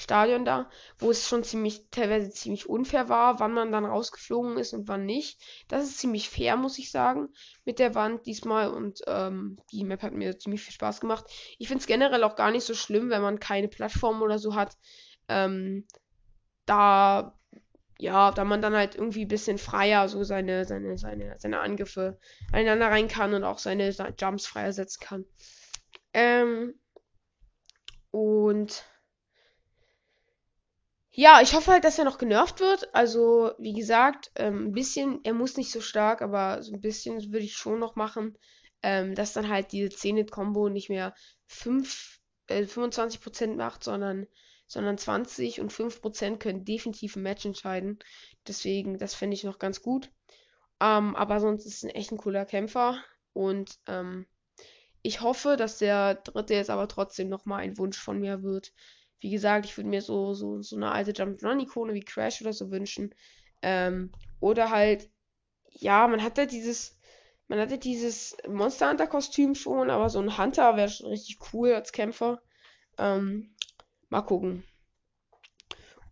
Stadion 0.00 0.46
da, 0.46 0.70
wo 0.98 1.10
es 1.10 1.28
schon 1.28 1.44
ziemlich, 1.44 1.84
teilweise 1.90 2.30
ziemlich 2.30 2.66
unfair 2.66 3.10
war, 3.10 3.38
wann 3.38 3.52
man 3.52 3.70
dann 3.70 3.84
rausgeflogen 3.84 4.56
ist 4.56 4.72
und 4.72 4.88
wann 4.88 5.04
nicht. 5.04 5.38
Das 5.68 5.84
ist 5.84 5.98
ziemlich 5.98 6.30
fair, 6.30 6.56
muss 6.56 6.78
ich 6.78 6.90
sagen, 6.90 7.28
mit 7.66 7.78
der 7.78 7.94
Wand 7.94 8.24
diesmal 8.24 8.70
und 8.70 9.02
ähm, 9.06 9.58
die 9.70 9.84
Map 9.84 10.00
hat 10.00 10.14
mir 10.14 10.38
ziemlich 10.38 10.62
viel 10.62 10.72
Spaß 10.72 11.02
gemacht. 11.02 11.26
Ich 11.58 11.68
finde 11.68 11.82
es 11.82 11.86
generell 11.86 12.24
auch 12.24 12.34
gar 12.34 12.50
nicht 12.50 12.64
so 12.64 12.72
schlimm, 12.72 13.10
wenn 13.10 13.20
man 13.20 13.40
keine 13.40 13.68
Plattform 13.68 14.22
oder 14.22 14.38
so 14.38 14.54
hat. 14.54 14.74
Ähm, 15.28 15.86
da, 16.64 17.38
ja, 17.98 18.30
da 18.30 18.44
man 18.44 18.62
dann 18.62 18.74
halt 18.74 18.94
irgendwie 18.94 19.26
ein 19.26 19.28
bisschen 19.28 19.58
freier 19.58 20.08
so 20.08 20.24
seine, 20.24 20.64
seine, 20.64 20.96
seine, 20.96 21.34
seine 21.38 21.60
Angriffe 21.60 22.18
aneinander 22.52 22.86
rein 22.86 23.08
kann 23.08 23.34
und 23.34 23.44
auch 23.44 23.58
seine 23.58 23.90
Jumps 24.18 24.46
freier 24.46 24.72
setzen 24.72 25.00
kann. 25.02 25.24
Ähm, 26.14 26.72
und 28.10 28.82
ja, 31.12 31.40
ich 31.42 31.54
hoffe 31.54 31.72
halt, 31.72 31.84
dass 31.84 31.98
er 31.98 32.04
noch 32.04 32.18
genervt 32.18 32.60
wird. 32.60 32.94
Also, 32.94 33.52
wie 33.58 33.72
gesagt, 33.72 34.30
ähm, 34.36 34.68
ein 34.68 34.72
bisschen, 34.72 35.20
er 35.24 35.34
muss 35.34 35.56
nicht 35.56 35.72
so 35.72 35.80
stark, 35.80 36.22
aber 36.22 36.62
so 36.62 36.72
ein 36.72 36.80
bisschen 36.80 37.32
würde 37.32 37.44
ich 37.44 37.54
schon 37.54 37.78
noch 37.80 37.96
machen, 37.96 38.38
ähm, 38.82 39.14
dass 39.14 39.32
dann 39.32 39.48
halt 39.48 39.72
diese 39.72 39.90
10-Hit-Kombo 39.90 40.68
nicht 40.68 40.88
mehr 40.88 41.14
5, 41.46 42.20
äh, 42.46 42.64
25% 42.66 43.56
macht, 43.56 43.82
sondern, 43.84 44.26
sondern 44.66 44.98
20 44.98 45.60
und 45.60 45.72
5% 45.72 46.40
können 46.40 46.64
definitiv 46.64 47.16
ein 47.16 47.22
Match 47.22 47.44
entscheiden. 47.44 47.98
Deswegen, 48.46 48.98
das 48.98 49.14
finde 49.14 49.34
ich 49.34 49.44
noch 49.44 49.58
ganz 49.58 49.82
gut. 49.82 50.10
Ähm, 50.80 51.16
aber 51.16 51.40
sonst 51.40 51.66
ist 51.66 51.84
ein 51.84 51.90
echt 51.90 52.12
ein 52.12 52.18
cooler 52.18 52.46
Kämpfer. 52.46 53.02
Und 53.32 53.78
ähm, 53.86 54.26
ich 55.02 55.20
hoffe, 55.20 55.56
dass 55.56 55.78
der 55.78 56.14
dritte 56.14 56.54
jetzt 56.54 56.70
aber 56.70 56.88
trotzdem 56.88 57.28
nochmal 57.28 57.60
ein 57.60 57.78
Wunsch 57.78 57.98
von 57.98 58.20
mir 58.20 58.42
wird. 58.42 58.72
Wie 59.20 59.30
gesagt, 59.30 59.66
ich 59.66 59.76
würde 59.76 59.90
mir 59.90 60.02
so, 60.02 60.34
so, 60.34 60.62
so 60.62 60.76
eine 60.76 60.90
alte 60.90 61.12
Jump-Run-Ikone 61.12 61.94
wie 61.94 62.00
Crash 62.00 62.40
oder 62.40 62.52
so 62.52 62.70
wünschen. 62.70 63.14
Ähm, 63.62 64.10
oder 64.40 64.70
halt, 64.70 65.10
ja, 65.72 66.08
man 66.08 66.22
hat 66.22 66.38
ja 66.38 66.46
dieses, 66.46 66.98
man 67.48 67.58
hatte 67.58 67.78
dieses 67.78 68.36
Monster 68.48 68.90
Hunter 68.90 69.06
Kostüm 69.06 69.54
schon, 69.54 69.90
aber 69.90 70.08
so 70.08 70.20
ein 70.20 70.38
Hunter 70.38 70.76
wäre 70.76 70.88
schon 70.88 71.08
richtig 71.08 71.38
cool 71.52 71.74
als 71.74 71.92
Kämpfer. 71.92 72.40
Ähm, 72.98 73.54
mal 74.08 74.22
gucken. 74.22 74.64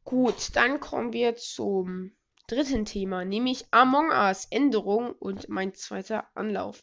Gut, 0.05 0.57
dann 0.57 0.81
kommen 0.81 1.13
wir 1.13 1.37
zum 1.37 2.13
dritten 2.47 2.87
Thema, 2.87 3.25
nämlich 3.25 3.67
Among 3.71 4.11
Us 4.11 4.47
Änderung 4.51 5.13
und 5.13 5.49
mein 5.49 5.75
zweiter 5.75 6.27
Anlauf. 6.35 6.83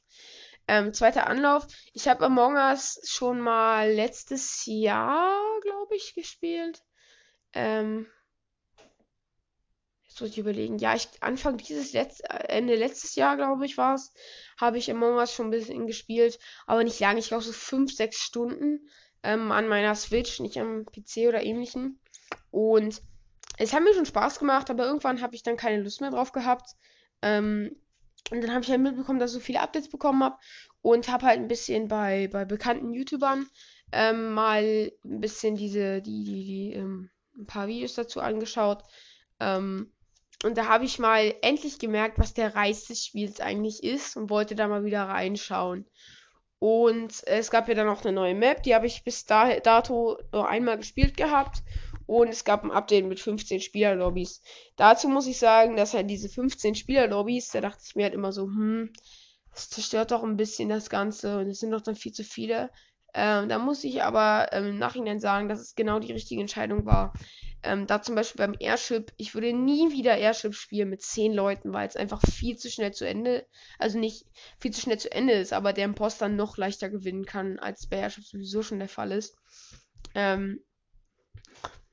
Ähm, 0.68 0.94
zweiter 0.94 1.28
Anlauf. 1.28 1.68
Ich 1.94 2.08
habe 2.08 2.26
Among 2.26 2.56
Us 2.56 3.00
schon 3.06 3.40
mal 3.40 3.92
letztes 3.92 4.66
Jahr, 4.66 5.40
glaube 5.62 5.96
ich, 5.96 6.16
gespielt. 6.16 6.84
Ähm, 7.54 8.08
jetzt 10.08 10.22
muss 10.22 10.32
ich 10.32 10.40
überlegen. 10.40 10.80
Ja, 10.80 10.96
ich 10.96 11.08
Anfang 11.22 11.58
dieses 11.58 11.94
Letz 11.94 12.22
Ende 12.30 12.76
letztes 12.76 13.16
Jahr, 13.16 13.36
glaube 13.38 13.66
ich, 13.66 13.78
war 13.78 13.96
es, 13.96 14.12
habe 14.60 14.78
ich 14.80 14.90
Among 14.90 15.18
Us 15.18 15.34
schon 15.34 15.48
ein 15.48 15.52
bisschen 15.52 15.86
gespielt, 15.86 16.40
aber 16.66 16.84
nicht 16.84 17.00
lange. 17.00 17.20
Ich 17.20 17.28
glaube 17.28 17.44
so 17.44 17.52
fünf, 17.52 17.94
sechs 17.94 18.18
Stunden 18.18 18.90
ähm, 19.22 19.52
an 19.52 19.68
meiner 19.68 19.94
Switch, 19.94 20.40
nicht 20.40 20.58
am 20.58 20.86
PC 20.86 21.28
oder 21.28 21.44
ähnlichen. 21.44 22.00
Und 22.50 23.02
es 23.58 23.74
hat 23.74 23.84
mir 23.84 23.94
schon 23.94 24.06
Spaß 24.06 24.40
gemacht, 24.40 24.70
aber 24.70 24.86
irgendwann 24.86 25.22
habe 25.22 25.36
ich 25.36 25.44
dann 25.44 25.58
keine 25.58 25.82
Lust 25.82 26.02
mehr 26.02 26.12
drauf 26.12 26.32
gehabt. 26.32 26.72
Ähm, 27.22 27.76
und 28.32 28.42
dann 28.42 28.52
habe 28.52 28.64
ich 28.64 28.70
halt 28.70 28.82
mitbekommen, 28.82 29.20
dass 29.20 29.32
ich 29.32 29.36
so 29.36 29.40
viele 29.40 29.62
Updates 29.62 29.90
bekommen 29.90 30.24
habe 30.24 30.38
und 30.82 31.08
habe 31.10 31.26
halt 31.26 31.40
ein 31.40 31.48
bisschen 31.48 31.88
bei, 31.88 32.28
bei 32.32 32.46
bekannten 32.46 32.94
YouTubern 32.94 33.48
ähm, 33.92 34.34
mal 34.34 34.92
ein 35.04 35.20
bisschen 35.20 35.56
diese, 35.56 36.02
die, 36.02 36.24
die, 36.24 36.44
die, 36.44 36.74
ähm, 36.74 37.10
ein 37.38 37.46
paar 37.46 37.68
Videos 37.68 37.94
dazu 37.94 38.22
angeschaut. 38.22 38.84
Ähm, 39.40 39.92
und 40.44 40.58
da 40.58 40.68
habe 40.68 40.86
ich 40.86 41.00
mal 41.00 41.34
endlich 41.42 41.80
gemerkt, 41.80 42.20
was 42.20 42.34
der 42.34 42.56
Reiz 42.56 42.86
des 42.86 43.06
Spiels 43.06 43.40
eigentlich 43.40 43.84
ist 43.84 44.18
und 44.18 44.30
wollte 44.30 44.56
da 44.56 44.68
mal 44.68 44.86
wieder 44.86 45.04
reinschauen. 45.04 45.86
Und 46.60 47.24
es 47.28 47.52
gab 47.52 47.68
ja 47.68 47.76
dann 47.76 47.90
auch 47.90 48.04
eine 48.04 48.14
neue 48.14 48.36
Map, 48.36 48.64
die 48.64 48.76
habe 48.76 48.88
ich 48.88 49.04
bis 49.04 49.26
dato 49.26 50.18
nur 50.32 50.50
einmal 50.50 50.78
gespielt 50.78 51.16
gehabt. 51.16 51.64
Und 52.08 52.30
es 52.30 52.44
gab 52.44 52.64
ein 52.64 52.72
Update 52.72 53.06
mit 53.06 53.20
15 53.20 53.62
Spielerlobbys. 53.62 54.42
Dazu 54.76 55.08
muss 55.08 55.28
ich 55.28 55.40
sagen, 55.40 55.76
dass 55.76 55.94
halt 55.94 56.10
diese 56.10 56.30
15 56.30 56.76
Spielerlobbys, 56.76 57.50
da 57.50 57.62
dachte 57.62 57.82
ich 57.86 57.96
mir 57.96 58.04
halt 58.04 58.14
immer 58.14 58.32
so, 58.32 58.44
hm, 58.44 58.92
das 59.52 59.70
zerstört 59.70 60.12
doch 60.12 60.24
ein 60.24 60.38
bisschen 60.38 60.70
das 60.70 60.90
Ganze 60.90 61.40
und 61.40 61.48
es 61.48 61.60
sind 61.60 61.72
doch 61.72 61.82
dann 61.82 61.96
viel 61.96 62.12
zu 62.12 62.24
viele. 62.24 62.70
Ähm, 63.14 63.48
da 63.48 63.60
muss 63.60 63.84
ich 63.86 64.04
aber 64.04 64.50
ähm, 64.52 64.66
im 64.66 64.78
Nachhinein 64.78 65.22
sagen, 65.22 65.48
dass 65.48 65.62
es 65.62 65.76
genau 65.76 66.00
die 66.00 66.12
richtige 66.12 66.42
Entscheidung 66.42 66.86
war. 66.86 67.14
Ähm, 67.64 67.88
da 67.88 68.02
zum 68.02 68.14
Beispiel 68.14 68.46
beim 68.46 68.56
Airship, 68.60 69.14
ich 69.16 69.34
würde 69.34 69.54
nie 69.54 69.92
wieder 69.94 70.18
Airship 70.18 70.54
spielen 70.54 70.90
mit 70.90 71.02
10 71.02 71.34
Leuten, 71.34 71.72
weil 71.72 71.88
es 71.88 71.96
einfach 71.96 72.22
viel 72.22 72.58
zu 72.58 72.70
schnell 72.70 72.94
zu 72.94 73.08
Ende, 73.08 73.48
also 73.80 73.98
nicht 73.98 74.26
viel 74.60 74.72
zu 74.72 74.82
schnell 74.82 75.00
zu 75.00 75.10
Ende 75.12 75.34
ist, 75.34 75.54
aber 75.54 75.72
der 75.72 75.86
Imposter 75.86 76.28
noch 76.28 76.58
leichter 76.58 76.90
gewinnen 76.90 77.26
kann, 77.26 77.58
als 77.58 77.88
bei 77.88 77.98
Airship 77.98 78.26
sowieso 78.26 78.62
schon 78.62 78.80
der 78.80 78.90
Fall 78.90 79.14
ist. 79.14 79.38
Ähm, 80.14 80.60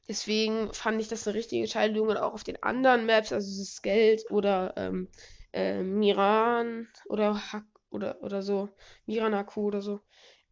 Deswegen 0.09 0.73
fand 0.75 1.01
ich 1.01 1.09
das 1.09 1.27
eine 1.27 1.37
richtige 1.37 1.63
Entscheidung 1.63 2.09
und 2.09 2.17
auch 2.17 2.35
auf 2.35 2.45
den 2.45 2.63
anderen 2.63 3.07
Maps, 3.07 3.33
also 3.33 3.61
das 3.61 3.83
Geld 3.83 4.31
oder 4.31 4.75
ähm, 4.77 5.09
äh, 5.53 5.83
Miran 5.83 6.89
oder 7.07 7.53
Hack 7.53 7.65
oder, 7.91 8.23
oder 8.23 8.43
so, 8.43 8.69
Miranaku 9.07 9.63
oder 9.63 9.81
so, 9.81 10.01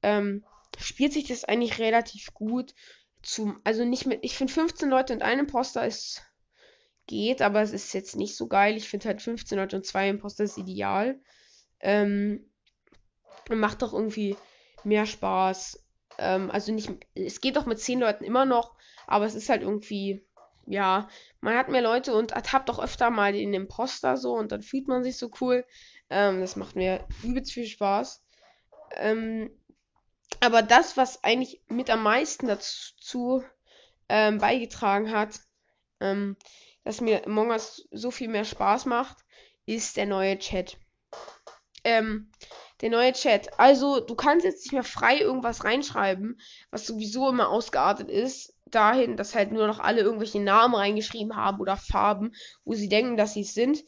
ähm, 0.02 0.44
spielt 0.78 1.12
sich 1.12 1.26
das 1.26 1.44
eigentlich 1.44 1.78
relativ 1.78 2.32
gut. 2.32 2.74
Zum, 3.22 3.60
also 3.64 3.84
nicht 3.84 4.06
mit, 4.06 4.20
ich 4.22 4.36
finde 4.36 4.52
15 4.52 4.88
Leute 4.88 5.12
und 5.12 5.22
ein 5.22 5.40
Imposter 5.40 5.86
ist 5.86 6.22
geht, 7.10 7.42
aber 7.42 7.60
es 7.60 7.72
ist 7.72 7.92
jetzt 7.92 8.14
nicht 8.14 8.36
so 8.36 8.46
geil. 8.46 8.76
Ich 8.76 8.88
finde 8.88 9.08
halt 9.08 9.20
15 9.20 9.58
Leute 9.58 9.76
und 9.76 9.84
zwei 9.84 10.08
Imposter 10.08 10.44
ist 10.44 10.56
ideal. 10.58 11.20
Ähm, 11.80 12.48
macht 13.50 13.82
doch 13.82 13.92
irgendwie 13.92 14.36
mehr 14.84 15.06
Spaß. 15.06 15.84
Ähm, 16.18 16.50
also 16.52 16.72
nicht, 16.72 16.88
es 17.14 17.40
geht 17.40 17.56
doch 17.56 17.66
mit 17.66 17.80
10 17.80 17.98
Leuten 17.98 18.22
immer 18.22 18.44
noch, 18.44 18.76
aber 19.10 19.26
es 19.26 19.34
ist 19.34 19.48
halt 19.48 19.62
irgendwie, 19.62 20.24
ja, 20.66 21.08
man 21.40 21.56
hat 21.56 21.68
mehr 21.68 21.82
Leute 21.82 22.14
und 22.14 22.34
hat 22.34 22.68
doch 22.68 22.78
öfter 22.78 23.10
mal 23.10 23.32
den 23.32 23.52
Imposter 23.52 24.16
so 24.16 24.34
und 24.34 24.52
dann 24.52 24.62
fühlt 24.62 24.88
man 24.88 25.02
sich 25.02 25.18
so 25.18 25.30
cool. 25.40 25.66
Ähm, 26.08 26.40
das 26.40 26.56
macht 26.56 26.76
mir 26.76 27.06
übelst 27.22 27.52
viel 27.52 27.66
Spaß. 27.66 28.22
Ähm, 28.96 29.50
aber 30.40 30.62
das, 30.62 30.96
was 30.96 31.24
eigentlich 31.24 31.60
mit 31.68 31.90
am 31.90 32.02
meisten 32.02 32.46
dazu 32.46 33.44
ähm, 34.08 34.38
beigetragen 34.38 35.10
hat, 35.10 35.40
ähm, 36.00 36.36
dass 36.84 37.00
mir 37.00 37.26
Among 37.26 37.50
Us 37.50 37.88
so 37.90 38.10
viel 38.10 38.28
mehr 38.28 38.44
Spaß 38.44 38.86
macht, 38.86 39.18
ist 39.66 39.96
der 39.96 40.06
neue 40.06 40.38
Chat. 40.38 40.78
Ähm, 41.82 42.30
der 42.80 42.90
neue 42.90 43.12
Chat. 43.12 43.58
Also, 43.58 44.00
du 44.00 44.14
kannst 44.14 44.44
jetzt 44.44 44.64
nicht 44.64 44.72
mehr 44.72 44.84
frei 44.84 45.18
irgendwas 45.18 45.64
reinschreiben, 45.64 46.40
was 46.70 46.86
sowieso 46.86 47.28
immer 47.28 47.48
ausgeartet 47.48 48.10
ist 48.10 48.54
dahin, 48.66 49.16
dass 49.16 49.34
halt 49.34 49.52
nur 49.52 49.66
noch 49.66 49.80
alle 49.80 50.00
irgendwelche 50.00 50.40
Namen 50.40 50.74
reingeschrieben 50.74 51.36
haben 51.36 51.60
oder 51.60 51.76
Farben, 51.76 52.32
wo 52.64 52.74
sie 52.74 52.88
denken, 52.88 53.16
dass 53.16 53.34
sie 53.34 53.42
es 53.42 53.54
sind. 53.54 53.82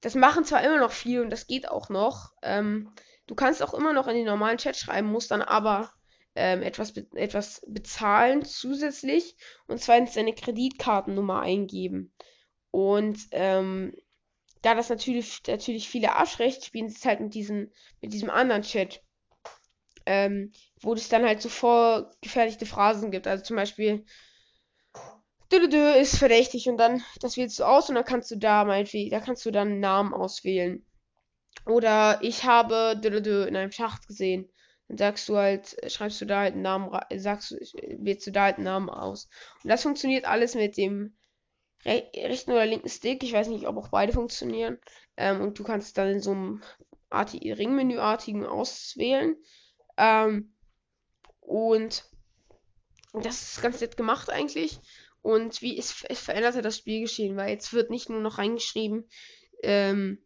Das 0.00 0.14
machen 0.14 0.44
zwar 0.44 0.62
immer 0.62 0.78
noch 0.78 0.92
viel 0.92 1.20
und 1.20 1.30
das 1.30 1.46
geht 1.46 1.68
auch 1.68 1.88
noch. 1.88 2.32
Ähm, 2.42 2.92
du 3.26 3.34
kannst 3.34 3.62
auch 3.62 3.74
immer 3.74 3.92
noch 3.92 4.06
in 4.08 4.16
den 4.16 4.26
normalen 4.26 4.58
Chat 4.58 4.76
schreiben, 4.76 5.10
musst 5.10 5.30
dann 5.30 5.42
aber 5.42 5.90
ähm, 6.34 6.62
etwas, 6.62 6.92
be 6.92 7.06
etwas 7.14 7.62
bezahlen 7.66 8.44
zusätzlich 8.44 9.36
und 9.66 9.80
zweitens 9.80 10.12
deine 10.14 10.34
Kreditkartennummer 10.34 11.40
eingeben. 11.40 12.12
Und 12.70 13.18
ähm, 13.30 13.94
da 14.66 14.74
das 14.74 14.88
natürlich, 14.88 15.42
natürlich 15.46 15.88
viele 15.88 16.16
abschreckt, 16.16 16.64
spielen 16.64 16.88
sie 16.88 16.96
es 16.96 17.04
halt 17.04 17.20
mit 17.20 17.34
diesem, 17.34 17.70
mit 18.00 18.12
diesem 18.12 18.30
anderen 18.30 18.62
Chat. 18.62 19.00
Ähm, 20.06 20.52
wo 20.82 20.94
es 20.94 21.08
dann 21.08 21.24
halt 21.24 21.40
so 21.40 21.48
vorgefertigte 21.48 22.66
Phrasen 22.66 23.10
gibt. 23.12 23.26
Also 23.26 23.44
zum 23.44 23.56
Beispiel, 23.56 24.04
Dö 25.52 25.92
ist 25.92 26.18
verdächtig 26.18 26.68
und 26.68 26.78
dann, 26.78 27.02
das 27.20 27.36
wählst 27.36 27.60
du 27.60 27.64
aus 27.64 27.88
und 27.88 27.94
dann 27.94 28.04
kannst 28.04 28.30
du 28.30 28.36
da 28.36 28.64
meinetwegen, 28.64 29.10
da 29.10 29.20
kannst 29.20 29.46
du 29.46 29.52
dann 29.52 29.68
einen 29.68 29.80
Namen 29.80 30.14
auswählen. 30.14 30.84
Oder 31.64 32.18
ich 32.22 32.44
habe 32.44 33.00
Dö 33.00 33.44
in 33.44 33.56
einem 33.56 33.72
Schacht 33.72 34.08
gesehen. 34.08 34.48
Dann 34.88 34.98
sagst 34.98 35.28
du 35.28 35.36
halt, 35.36 35.76
schreibst 35.90 36.20
du 36.20 36.24
da 36.24 36.40
halt 36.40 36.54
einen 36.54 36.62
Namen, 36.62 36.90
sagst 37.16 37.52
du, 37.52 37.56
wählst 37.98 38.26
du 38.26 38.32
da 38.32 38.44
halt 38.44 38.56
einen 38.56 38.64
Namen 38.64 38.90
aus. 38.90 39.28
Und 39.62 39.70
das 39.70 39.82
funktioniert 39.82 40.24
alles 40.24 40.54
mit 40.56 40.76
dem 40.76 41.16
re 41.84 42.10
rechten 42.14 42.52
oder 42.52 42.66
linken 42.66 42.88
Stick. 42.88 43.22
Ich 43.22 43.32
weiß 43.32 43.48
nicht, 43.48 43.66
ob 43.66 43.76
auch 43.76 43.88
beide 43.88 44.12
funktionieren. 44.12 44.78
Ähm, 45.16 45.40
und 45.40 45.58
du 45.58 45.64
kannst 45.64 45.98
dann 45.98 46.08
in 46.08 46.20
so 46.20 46.32
einem 46.32 46.62
Ringmenüartigen 47.12 48.44
auswählen. 48.46 49.36
Ähm, 49.96 50.54
und 51.40 52.04
das 53.12 53.42
ist 53.42 53.62
ganz 53.62 53.80
nett 53.80 53.96
gemacht 53.96 54.30
eigentlich. 54.30 54.78
Und 55.22 55.62
wie 55.62 55.78
es, 55.78 56.04
es 56.08 56.20
veränderte 56.20 56.62
das 56.62 56.76
Spielgeschehen, 56.76 57.36
weil 57.36 57.50
jetzt 57.50 57.72
wird 57.72 57.90
nicht 57.90 58.08
nur 58.08 58.20
noch 58.20 58.38
reingeschrieben, 58.38 59.08
ähm, 59.62 60.24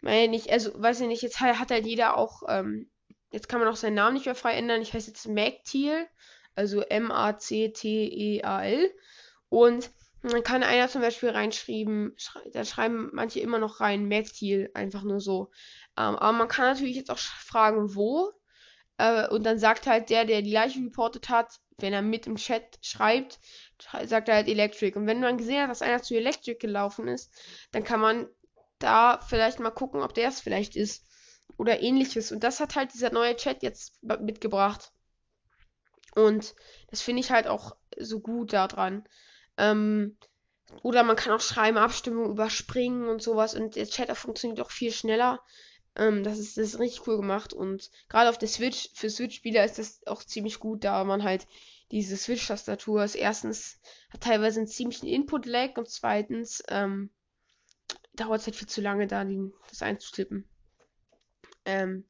meine 0.00 0.28
nicht, 0.28 0.50
also 0.50 0.72
weiß 0.74 1.00
ich 1.00 1.08
nicht, 1.08 1.22
jetzt 1.22 1.40
hat 1.40 1.70
halt 1.70 1.86
jeder 1.86 2.16
auch, 2.16 2.42
ähm, 2.48 2.90
jetzt 3.32 3.48
kann 3.48 3.60
man 3.60 3.68
auch 3.68 3.76
seinen 3.76 3.94
Namen 3.94 4.14
nicht 4.14 4.26
mehr 4.26 4.34
frei 4.34 4.54
ändern. 4.54 4.82
Ich 4.82 4.92
heiße 4.94 5.10
jetzt 5.10 5.28
Magtiel, 5.28 6.06
also 6.54 6.80
M-A-C-T-E-A-L. 6.80 7.30
Und 9.50 9.90
dann 10.22 10.42
kann 10.42 10.62
einer 10.62 10.88
zum 10.88 11.00
Beispiel 11.00 11.30
reinschreiben, 11.30 12.12
schrei 12.16 12.42
da 12.52 12.64
schreiben 12.64 13.10
manche 13.12 13.40
immer 13.40 13.58
noch 13.58 13.80
rein 13.80 14.08
Magtiel, 14.08 14.70
einfach 14.74 15.02
nur 15.02 15.20
so. 15.20 15.50
Ähm, 15.96 16.16
aber 16.16 16.32
man 16.32 16.48
kann 16.48 16.66
natürlich 16.66 16.96
jetzt 16.96 17.10
auch 17.10 17.18
fragen, 17.18 17.94
wo. 17.94 18.32
Äh, 18.98 19.28
und 19.28 19.44
dann 19.44 19.58
sagt 19.58 19.86
halt 19.86 20.10
der, 20.10 20.26
der 20.26 20.42
die 20.42 20.52
Leiche 20.52 20.80
reportet 20.80 21.30
hat, 21.30 21.60
wenn 21.78 21.94
er 21.94 22.02
mit 22.02 22.26
im 22.26 22.36
Chat 22.36 22.78
schreibt, 22.82 23.40
sagt 24.04 24.28
er 24.28 24.36
halt 24.36 24.48
Electric. 24.48 24.98
Und 24.98 25.06
wenn 25.06 25.20
man 25.20 25.38
gesehen 25.38 25.62
hat, 25.62 25.70
dass 25.70 25.82
einer 25.82 26.02
zu 26.02 26.14
Electric 26.14 26.58
gelaufen 26.58 27.08
ist, 27.08 27.32
dann 27.72 27.84
kann 27.84 28.00
man 28.00 28.28
da 28.78 29.20
vielleicht 29.26 29.60
mal 29.60 29.70
gucken, 29.70 30.02
ob 30.02 30.12
der 30.14 30.28
es 30.28 30.40
vielleicht 30.40 30.76
ist. 30.76 31.06
Oder 31.56 31.82
ähnliches. 31.82 32.32
Und 32.32 32.44
das 32.44 32.60
hat 32.60 32.76
halt 32.76 32.92
dieser 32.94 33.12
neue 33.12 33.36
Chat 33.36 33.62
jetzt 33.62 34.02
mitgebracht. 34.02 34.92
Und 36.14 36.54
das 36.90 37.02
finde 37.02 37.20
ich 37.20 37.30
halt 37.30 37.46
auch 37.46 37.76
so 37.98 38.20
gut 38.20 38.52
daran. 38.52 39.04
Ähm, 39.60 40.16
oder 40.82 41.02
man 41.02 41.16
kann 41.16 41.32
auch 41.32 41.40
schreiben, 41.40 41.76
Abstimmung 41.76 42.30
überspringen 42.30 43.08
und 43.08 43.22
sowas. 43.22 43.54
Und 43.54 43.76
der 43.76 43.86
Chat 43.86 44.16
funktioniert 44.16 44.60
auch 44.60 44.70
viel 44.70 44.92
schneller. 44.92 45.40
Ähm, 45.96 46.22
das, 46.24 46.38
ist, 46.38 46.56
das 46.56 46.74
ist 46.74 46.78
richtig 46.78 47.06
cool 47.06 47.16
gemacht. 47.18 47.52
Und 47.52 47.90
gerade 48.08 48.30
auf 48.30 48.38
der 48.38 48.48
Switch, 48.48 48.88
für 48.94 49.10
Switch-Spieler 49.10 49.64
ist 49.64 49.78
das 49.78 50.06
auch 50.06 50.22
ziemlich 50.24 50.58
gut, 50.60 50.84
da 50.84 51.04
man 51.04 51.22
halt 51.22 51.46
diese 51.90 52.16
Switch-Tastatur 52.16 53.02
ist 53.02 53.16
erstens 53.16 53.80
hat 54.10 54.22
teilweise 54.22 54.60
einen 54.60 54.68
ziemlichen 54.68 55.08
Input-Lag 55.08 55.76
und 55.76 55.88
zweitens 55.88 56.62
ähm, 56.68 57.10
dauert 58.14 58.40
es 58.40 58.46
halt 58.46 58.56
viel 58.56 58.68
zu 58.68 58.80
lange, 58.80 59.08
da 59.08 59.24
den, 59.24 59.52
das 59.68 59.82
einzutippen. 59.82 60.48
Ähm, 61.64 62.04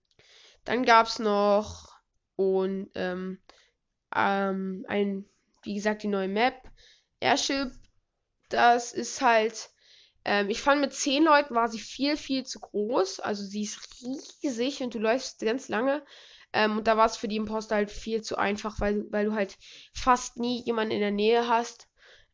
dann 0.65 0.85
gab 0.85 1.07
es 1.07 1.19
noch 1.19 1.95
und 2.37 2.91
ähm, 2.95 3.41
ähm, 4.15 4.85
ein, 4.89 5.25
wie 5.63 5.75
gesagt, 5.75 6.03
die 6.03 6.09
neue 6.09 6.29
Map. 6.29 6.55
Airship, 7.21 7.73
das 8.49 8.93
ist 8.93 9.21
halt, 9.21 9.71
ähm, 10.25 10.51
ich 10.51 10.61
fand 10.61 10.81
mit 10.81 10.93
10 10.93 11.25
Leuten 11.25 11.55
war 11.55 11.69
sie 11.69 11.79
viel, 11.79 12.17
viel 12.17 12.45
zu 12.45 12.61
groß. 12.61 13.21
Also 13.21 13.45
sie 13.45 13.63
ist 13.63 13.81
riesig 14.43 14.83
und 14.83 14.95
du 14.95 14.99
läufst 14.99 15.41
ganz 15.41 15.69
lange. 15.69 16.03
Ähm, 16.53 16.79
und 16.79 16.87
da 16.87 16.97
war 16.97 17.07
es 17.07 17.17
für 17.17 17.29
die 17.29 17.37
Imposter 17.37 17.77
halt 17.77 17.91
viel 17.91 18.23
zu 18.23 18.37
einfach, 18.37 18.81
weil, 18.81 19.05
weil 19.11 19.27
du 19.27 19.35
halt 19.35 19.57
fast 19.95 20.39
nie 20.39 20.63
jemanden 20.65 20.93
in 20.93 21.01
der 21.01 21.13
Nähe 21.13 21.49
hast, 21.49 21.89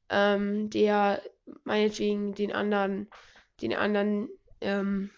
ähm, 0.09 0.71
der 0.71 1.23
meinetwegen 1.65 2.35
den 2.35 2.53
anderen, 2.53 3.11
den 3.61 3.75
anderen, 3.75 4.29
ähm, 4.61 5.11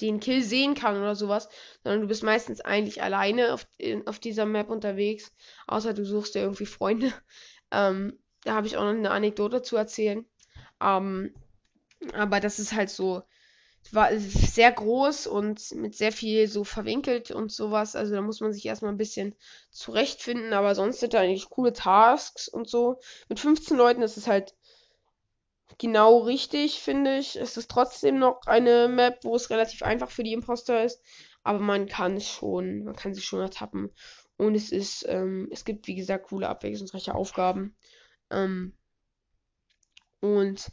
den 0.00 0.18
Kill 0.20 0.42
sehen 0.42 0.74
kann 0.74 0.96
oder 0.96 1.14
sowas, 1.14 1.48
sondern 1.82 2.02
du 2.02 2.08
bist 2.08 2.22
meistens 2.22 2.60
eigentlich 2.60 3.02
alleine 3.02 3.52
auf, 3.52 3.66
in, 3.76 4.06
auf 4.06 4.18
dieser 4.18 4.46
Map 4.46 4.70
unterwegs, 4.70 5.32
außer 5.66 5.94
du 5.94 6.04
suchst 6.04 6.34
dir 6.34 6.40
irgendwie 6.40 6.66
Freunde. 6.66 7.12
Ähm, 7.74 8.18
da 8.44 8.54
habe 8.54 8.66
ich 8.66 8.76
auch 8.76 8.84
noch 8.84 8.90
eine 8.90 9.10
Anekdote 9.10 9.62
zu 9.62 9.76
erzählen. 9.76 10.24
Ähm, 10.80 11.34
aber 12.14 12.40
das 12.40 12.58
ist 12.58 12.72
halt 12.72 12.90
so, 12.90 13.22
war 13.90 14.16
sehr 14.16 14.72
groß 14.72 15.26
und 15.26 15.72
mit 15.72 15.94
sehr 15.94 16.12
viel 16.12 16.46
so 16.48 16.64
verwinkelt 16.64 17.30
und 17.30 17.52
sowas. 17.52 17.96
Also 17.96 18.14
da 18.14 18.22
muss 18.22 18.40
man 18.40 18.52
sich 18.52 18.64
erstmal 18.64 18.92
ein 18.92 18.98
bisschen 18.98 19.34
zurechtfinden, 19.70 20.52
aber 20.52 20.74
sonst 20.74 21.00
sind 21.00 21.14
da 21.14 21.20
eigentlich 21.20 21.50
coole 21.50 21.72
Tasks 21.72 22.48
und 22.48 22.68
so. 22.68 23.00
Mit 23.28 23.40
15 23.40 23.76
Leuten 23.76 24.02
ist 24.02 24.16
es 24.16 24.26
halt 24.26 24.54
genau 25.78 26.18
richtig, 26.18 26.80
finde 26.80 27.18
ich. 27.18 27.36
Es 27.36 27.56
ist 27.56 27.70
trotzdem 27.70 28.18
noch 28.18 28.42
eine 28.46 28.88
Map, 28.88 29.24
wo 29.24 29.34
es 29.34 29.50
relativ 29.50 29.82
einfach 29.82 30.10
für 30.10 30.22
die 30.22 30.32
Imposter 30.32 30.84
ist, 30.84 31.02
aber 31.42 31.58
man 31.58 31.86
kann 31.86 32.20
schon, 32.20 32.84
man 32.84 32.96
kann 32.96 33.14
sich 33.14 33.24
schon 33.24 33.40
ertappen. 33.40 33.90
Und 34.36 34.54
es 34.54 34.72
ist, 34.72 35.04
ähm, 35.08 35.48
es 35.52 35.64
gibt, 35.64 35.86
wie 35.86 35.94
gesagt, 35.94 36.28
coole, 36.28 36.48
abwechslungsreiche 36.48 37.14
Aufgaben. 37.14 37.76
Ähm, 38.32 38.74
und 40.20 40.70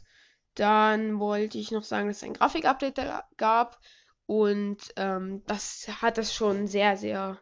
dann 0.54 1.18
wollte 1.18 1.58
ich 1.58 1.70
noch 1.70 1.84
sagen, 1.84 2.08
dass 2.08 2.18
es 2.18 2.22
ein 2.22 2.34
Grafikupdate 2.34 3.24
gab. 3.36 3.80
Und 4.26 4.78
ähm, 4.96 5.42
das 5.46 5.88
hat 6.00 6.18
das 6.18 6.34
schon 6.34 6.66
sehr, 6.66 6.96
sehr 6.96 7.38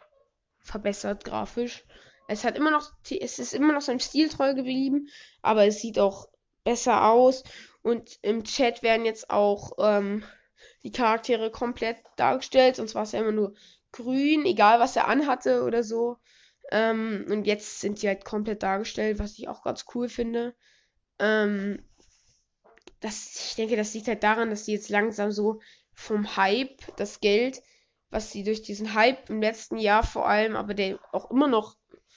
verbessert 0.60 1.24
grafisch. 1.24 1.84
Es 2.28 2.44
hat 2.44 2.56
immer 2.56 2.70
noch, 2.70 2.92
es 3.10 3.38
ist 3.38 3.54
immer 3.54 3.72
noch 3.72 3.80
seinem 3.80 4.00
Stil 4.00 4.28
treu 4.28 4.54
geblieben, 4.54 5.08
aber 5.42 5.66
es 5.66 5.80
sieht 5.80 5.98
auch 5.98 6.28
besser 6.64 7.06
aus. 7.06 7.42
Und 7.82 8.18
im 8.22 8.44
Chat 8.44 8.82
werden 8.82 9.06
jetzt 9.06 9.30
auch 9.30 9.72
ähm, 9.78 10.24
die 10.82 10.92
Charaktere 10.92 11.50
komplett 11.50 11.98
dargestellt. 12.16 12.78
Und 12.78 12.88
zwar 12.88 13.04
ist 13.04 13.14
er 13.14 13.20
immer 13.20 13.32
nur 13.32 13.54
grün, 13.92 14.44
egal 14.44 14.80
was 14.80 14.96
er 14.96 15.08
anhatte 15.08 15.64
oder 15.64 15.82
so. 15.82 16.18
Ähm, 16.70 17.26
und 17.30 17.46
jetzt 17.46 17.80
sind 17.80 18.02
die 18.02 18.08
halt 18.08 18.24
komplett 18.24 18.62
dargestellt, 18.62 19.18
was 19.18 19.38
ich 19.38 19.48
auch 19.48 19.62
ganz 19.62 19.86
cool 19.94 20.08
finde. 20.08 20.54
Ähm, 21.18 21.82
das, 23.00 23.48
ich 23.50 23.54
denke, 23.56 23.76
das 23.76 23.94
liegt 23.94 24.08
halt 24.08 24.22
daran, 24.22 24.50
dass 24.50 24.64
die 24.64 24.72
jetzt 24.72 24.88
langsam 24.88 25.30
so 25.30 25.60
vom 25.94 26.36
Hype, 26.36 26.80
das 26.96 27.20
Geld, 27.20 27.62
was 28.10 28.30
sie 28.30 28.42
durch 28.42 28.62
diesen 28.62 28.94
Hype 28.94 29.30
im 29.30 29.42
letzten 29.42 29.78
Jahr 29.78 30.02
vor 30.02 30.28
allem, 30.28 30.56
aber 30.56 30.74
der 30.74 30.98
auch 31.12 31.30
immer 31.30 31.48
noch, 31.48 31.76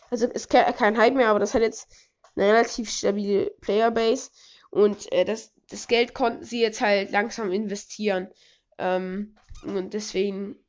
also 0.10 0.28
ist 0.28 0.50
kein 0.50 0.98
Hype 0.98 1.16
mehr, 1.16 1.30
aber 1.30 1.40
das 1.40 1.54
hat 1.54 1.62
jetzt 1.62 1.94
eine 2.36 2.48
relativ 2.48 2.90
stabile 2.90 3.52
Playerbase 3.62 4.32
und 4.70 5.12
äh, 5.12 5.26
das, 5.26 5.54
das 5.70 5.88
Geld 5.88 6.14
konnten 6.14 6.44
sie 6.44 6.62
jetzt 6.62 6.82
halt 6.82 7.12
langsam 7.12 7.52
investieren. 7.52 8.30
Ähm, 8.78 9.36
und 9.64 9.94
deswegen 9.94 10.61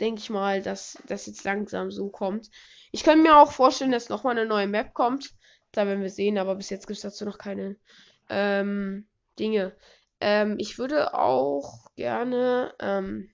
denke 0.00 0.20
ich 0.20 0.30
mal, 0.30 0.62
dass 0.62 0.98
das 1.06 1.26
jetzt 1.26 1.44
langsam 1.44 1.90
so 1.90 2.08
kommt. 2.08 2.50
Ich 2.92 3.04
könnte 3.04 3.22
mir 3.22 3.36
auch 3.36 3.52
vorstellen, 3.52 3.92
dass 3.92 4.08
nochmal 4.08 4.36
eine 4.36 4.46
neue 4.46 4.66
Map 4.66 4.94
kommt. 4.94 5.30
Da 5.72 5.86
werden 5.86 6.02
wir 6.02 6.10
sehen, 6.10 6.38
aber 6.38 6.56
bis 6.56 6.70
jetzt 6.70 6.86
gibt 6.86 6.96
es 6.96 7.02
dazu 7.02 7.24
noch 7.24 7.38
keine 7.38 7.76
ähm, 8.28 9.06
Dinge. 9.38 9.76
Ähm, 10.20 10.56
ich 10.58 10.78
würde 10.78 11.14
auch 11.14 11.94
gerne 11.94 12.74
ähm, 12.80 13.30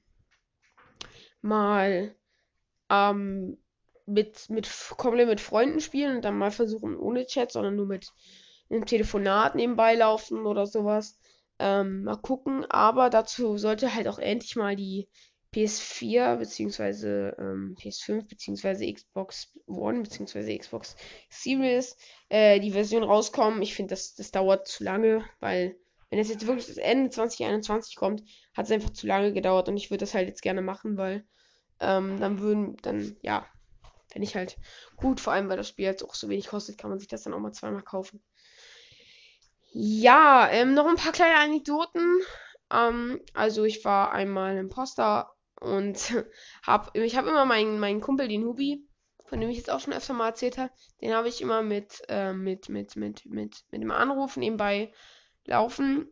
mal 1.40 2.14
ähm, 2.90 3.58
mit, 4.06 4.48
mit 4.50 4.68
komplett 4.96 5.28
mit 5.28 5.40
Freunden 5.40 5.80
spielen 5.80 6.16
und 6.16 6.24
dann 6.24 6.38
mal 6.38 6.50
versuchen 6.50 6.96
ohne 6.96 7.26
Chat, 7.26 7.52
sondern 7.52 7.76
nur 7.76 7.86
mit 7.86 8.12
einem 8.70 8.86
Telefonat 8.86 9.54
nebenbei 9.54 9.94
laufen 9.94 10.46
oder 10.46 10.66
sowas. 10.66 11.18
Ähm, 11.58 12.04
mal 12.04 12.16
gucken, 12.16 12.66
aber 12.68 13.10
dazu 13.10 13.56
sollte 13.56 13.94
halt 13.94 14.08
auch 14.08 14.18
endlich 14.18 14.56
mal 14.56 14.76
die 14.76 15.08
PS4 15.56 16.36
beziehungsweise 16.36 17.34
ähm, 17.38 17.74
PS5 17.80 18.28
beziehungsweise 18.28 18.92
Xbox 18.92 19.52
One 19.66 20.02
beziehungsweise 20.02 20.56
Xbox 20.56 20.96
Series 21.30 21.96
äh, 22.28 22.60
die 22.60 22.72
Version 22.72 23.02
rauskommen. 23.02 23.62
Ich 23.62 23.74
finde, 23.74 23.90
das, 23.90 24.14
das 24.14 24.30
dauert 24.30 24.68
zu 24.68 24.84
lange, 24.84 25.24
weil 25.40 25.76
wenn 26.10 26.18
es 26.18 26.28
jetzt 26.28 26.46
wirklich 26.46 26.66
das 26.66 26.76
Ende 26.76 27.08
2021 27.08 27.96
kommt, 27.96 28.22
hat 28.54 28.66
es 28.66 28.70
einfach 28.70 28.90
zu 28.90 29.06
lange 29.06 29.32
gedauert 29.32 29.68
und 29.68 29.78
ich 29.78 29.90
würde 29.90 30.00
das 30.02 30.12
halt 30.12 30.28
jetzt 30.28 30.42
gerne 30.42 30.60
machen, 30.60 30.98
weil 30.98 31.24
ähm, 31.80 32.20
dann 32.20 32.40
würden, 32.40 32.76
dann, 32.82 33.16
ja, 33.22 33.46
wenn 34.12 34.22
ich 34.22 34.36
halt 34.36 34.58
gut, 34.96 35.20
vor 35.20 35.32
allem 35.32 35.48
weil 35.48 35.56
das 35.56 35.68
Spiel 35.68 35.86
jetzt 35.86 36.04
auch 36.04 36.14
so 36.14 36.28
wenig 36.28 36.48
kostet, 36.48 36.76
kann 36.76 36.90
man 36.90 36.98
sich 36.98 37.08
das 37.08 37.22
dann 37.22 37.32
auch 37.32 37.40
mal 37.40 37.52
zweimal 37.52 37.82
kaufen. 37.82 38.22
Ja, 39.72 40.48
ähm, 40.50 40.74
noch 40.74 40.86
ein 40.86 40.96
paar 40.96 41.12
kleine 41.12 41.38
Anekdoten. 41.38 42.20
Ähm, 42.70 43.20
also 43.34 43.64
ich 43.64 43.84
war 43.84 44.12
einmal 44.12 44.56
Imposter 44.58 45.35
und 45.60 46.24
hab, 46.62 46.96
ich 46.96 47.16
habe 47.16 47.30
immer 47.30 47.44
meinen, 47.44 47.78
meinen 47.78 48.00
Kumpel, 48.00 48.28
den 48.28 48.44
Hubi, 48.44 48.86
von 49.26 49.40
dem 49.40 49.50
ich 49.50 49.56
jetzt 49.56 49.70
auch 49.70 49.80
schon 49.80 49.92
öfter 49.92 50.14
mal 50.14 50.28
erzählt 50.28 50.58
habe, 50.58 50.72
den 51.00 51.14
habe 51.14 51.28
ich 51.28 51.40
immer 51.40 51.62
mit, 51.62 52.02
äh, 52.08 52.32
mit, 52.32 52.68
mit, 52.68 52.96
mit, 52.96 53.26
mit, 53.26 53.64
mit 53.70 53.82
dem 53.82 53.90
Anruf 53.90 54.36
nebenbei 54.36 54.92
laufen. 55.44 56.08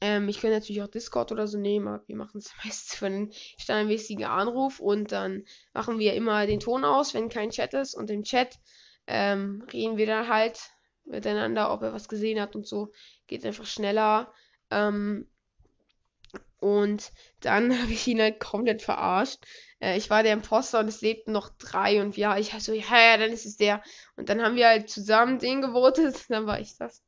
Ähm, 0.00 0.28
ich 0.28 0.40
könnte 0.40 0.58
natürlich 0.58 0.82
auch 0.82 0.88
Discord 0.88 1.32
oder 1.32 1.46
so 1.46 1.58
nehmen, 1.58 1.88
aber 1.88 2.06
wir 2.06 2.16
machen 2.16 2.38
es 2.38 2.52
meistens 2.64 2.94
für 2.94 3.06
einen 3.06 3.32
standardmäßigen 3.58 4.24
Anruf 4.24 4.80
und 4.80 5.12
dann 5.12 5.44
machen 5.72 5.98
wir 5.98 6.14
immer 6.14 6.46
den 6.46 6.60
Ton 6.60 6.84
aus, 6.84 7.14
wenn 7.14 7.28
kein 7.28 7.50
Chat 7.50 7.74
ist 7.74 7.94
und 7.94 8.10
im 8.10 8.22
Chat 8.22 8.58
ähm, 9.06 9.66
reden 9.72 9.96
wir 9.96 10.06
dann 10.06 10.28
halt 10.28 10.60
miteinander, 11.04 11.72
ob 11.72 11.82
er 11.82 11.92
was 11.92 12.08
gesehen 12.08 12.40
hat 12.40 12.54
und 12.54 12.66
so. 12.66 12.92
Geht 13.26 13.44
einfach 13.44 13.66
schneller. 13.66 14.32
Ähm, 14.70 15.28
und 16.62 17.12
dann 17.40 17.76
habe 17.82 17.92
ich 17.92 18.06
ihn 18.06 18.20
halt 18.20 18.40
komplett 18.40 18.82
verarscht. 18.82 19.44
Äh, 19.80 19.98
ich 19.98 20.08
war 20.10 20.22
der 20.22 20.32
Imposter 20.32 20.80
und 20.80 20.88
es 20.88 21.00
lebten 21.00 21.32
noch 21.32 21.50
drei 21.58 22.00
und 22.00 22.16
ja, 22.16 22.38
ich 22.38 22.52
so, 22.58 22.72
ja, 22.72 23.00
ja, 23.00 23.16
dann 23.16 23.30
ist 23.30 23.46
es 23.46 23.56
der. 23.56 23.82
Und 24.16 24.28
dann 24.28 24.40
haben 24.40 24.54
wir 24.54 24.68
halt 24.68 24.88
zusammen 24.88 25.38
den 25.38 25.60
gewotet, 25.60 26.24
dann 26.30 26.46
war 26.46 26.60
ich 26.60 26.76
das. 26.78 27.04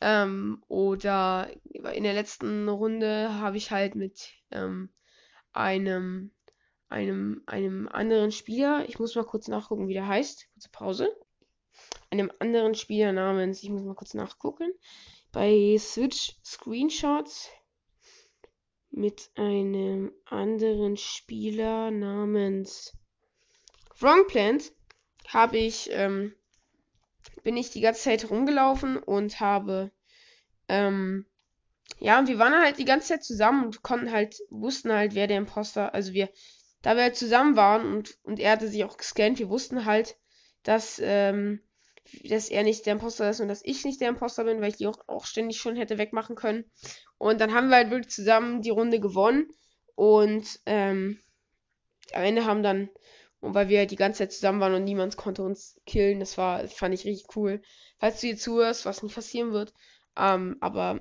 Ähm, 0.00 0.62
oder 0.68 1.50
in 1.92 2.04
der 2.04 2.14
letzten 2.14 2.68
Runde 2.68 3.34
habe 3.34 3.56
ich 3.56 3.70
halt 3.70 3.94
mit 3.94 4.32
ähm, 4.50 4.90
einem, 5.52 6.30
einem, 6.88 7.42
einem 7.46 7.88
anderen 7.88 8.32
Spieler, 8.32 8.84
ich 8.88 8.98
muss 8.98 9.14
mal 9.16 9.24
kurz 9.24 9.48
nachgucken, 9.48 9.88
wie 9.88 9.94
der 9.94 10.06
heißt. 10.06 10.46
Kurze 10.52 10.68
Pause. 10.70 11.16
Einem 12.10 12.30
anderen 12.38 12.74
Spieler 12.74 13.12
namens, 13.12 13.62
ich 13.62 13.70
muss 13.70 13.82
mal 13.82 13.94
kurz 13.94 14.14
nachgucken, 14.14 14.72
bei 15.32 15.76
Switch 15.80 16.36
Screenshots 16.44 17.50
mit 18.96 19.30
einem 19.34 20.12
anderen 20.24 20.96
Spieler 20.96 21.90
namens 21.90 22.96
Wrongplant 23.98 24.72
habe 25.28 25.58
ich 25.58 25.88
ähm, 25.92 26.34
bin 27.42 27.56
ich 27.56 27.70
die 27.70 27.80
ganze 27.80 28.02
Zeit 28.02 28.30
rumgelaufen 28.30 28.96
und 28.96 29.40
habe, 29.40 29.90
ähm, 30.68 31.26
ja, 31.98 32.18
und 32.18 32.28
wir 32.28 32.38
waren 32.38 32.54
halt 32.54 32.78
die 32.78 32.84
ganze 32.84 33.08
Zeit 33.08 33.24
zusammen 33.24 33.66
und 33.66 33.82
konnten 33.82 34.10
halt, 34.10 34.36
wussten 34.50 34.92
halt, 34.92 35.14
wer 35.14 35.26
der 35.26 35.38
Imposter, 35.38 35.94
also 35.94 36.12
wir, 36.12 36.28
da 36.82 36.96
wir 36.96 37.02
halt 37.02 37.16
zusammen 37.16 37.56
waren 37.56 37.86
und, 37.86 38.18
und 38.22 38.40
er 38.40 38.52
hatte 38.52 38.68
sich 38.68 38.84
auch 38.84 38.96
gescannt, 38.96 39.38
wir 39.38 39.48
wussten 39.48 39.84
halt, 39.84 40.16
dass, 40.62 41.00
ähm, 41.02 41.60
dass 42.24 42.48
er 42.48 42.62
nicht 42.62 42.86
der 42.86 42.94
Imposter 42.94 43.30
ist 43.30 43.40
und 43.40 43.48
dass 43.48 43.64
ich 43.64 43.84
nicht 43.84 44.00
der 44.00 44.08
Imposter 44.08 44.44
bin, 44.44 44.60
weil 44.60 44.70
ich 44.70 44.76
die 44.76 44.86
auch, 44.86 44.98
auch 45.06 45.26
ständig 45.26 45.58
schon 45.58 45.76
hätte 45.76 45.98
wegmachen 45.98 46.36
können. 46.36 46.64
Und 47.18 47.40
dann 47.40 47.54
haben 47.54 47.68
wir 47.68 47.76
halt 47.76 47.90
wirklich 47.90 48.12
zusammen 48.12 48.62
die 48.62 48.70
Runde 48.70 49.00
gewonnen 49.00 49.48
und, 49.94 50.60
ähm, 50.66 51.18
am 52.12 52.22
Ende 52.22 52.44
haben 52.44 52.62
dann 52.62 52.90
und 53.44 53.54
weil 53.54 53.68
wir 53.68 53.86
die 53.86 53.96
ganze 53.96 54.20
Zeit 54.20 54.32
zusammen 54.32 54.60
waren 54.60 54.72
und 54.72 54.84
niemand 54.84 55.18
konnte 55.18 55.42
uns 55.42 55.78
killen, 55.84 56.18
das 56.18 56.38
war, 56.38 56.66
fand 56.66 56.94
ich 56.94 57.04
richtig 57.04 57.36
cool. 57.36 57.60
Falls 57.98 58.20
du 58.20 58.28
hier 58.28 58.38
zuhörst, 58.38 58.86
was 58.86 59.02
nicht 59.02 59.14
passieren 59.14 59.52
wird. 59.52 59.74
Ähm, 60.16 60.56
aber 60.60 61.00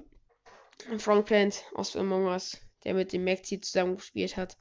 Frank 0.97 1.25
Plant 1.25 1.63
aus 1.73 1.95
Among 1.95 2.25
Us, 2.25 2.57
der 2.83 2.95
mit 2.95 3.13
dem 3.13 3.23
Maxi 3.23 3.61
zusammen 3.61 3.95
gespielt 3.95 4.35
hat. 4.35 4.57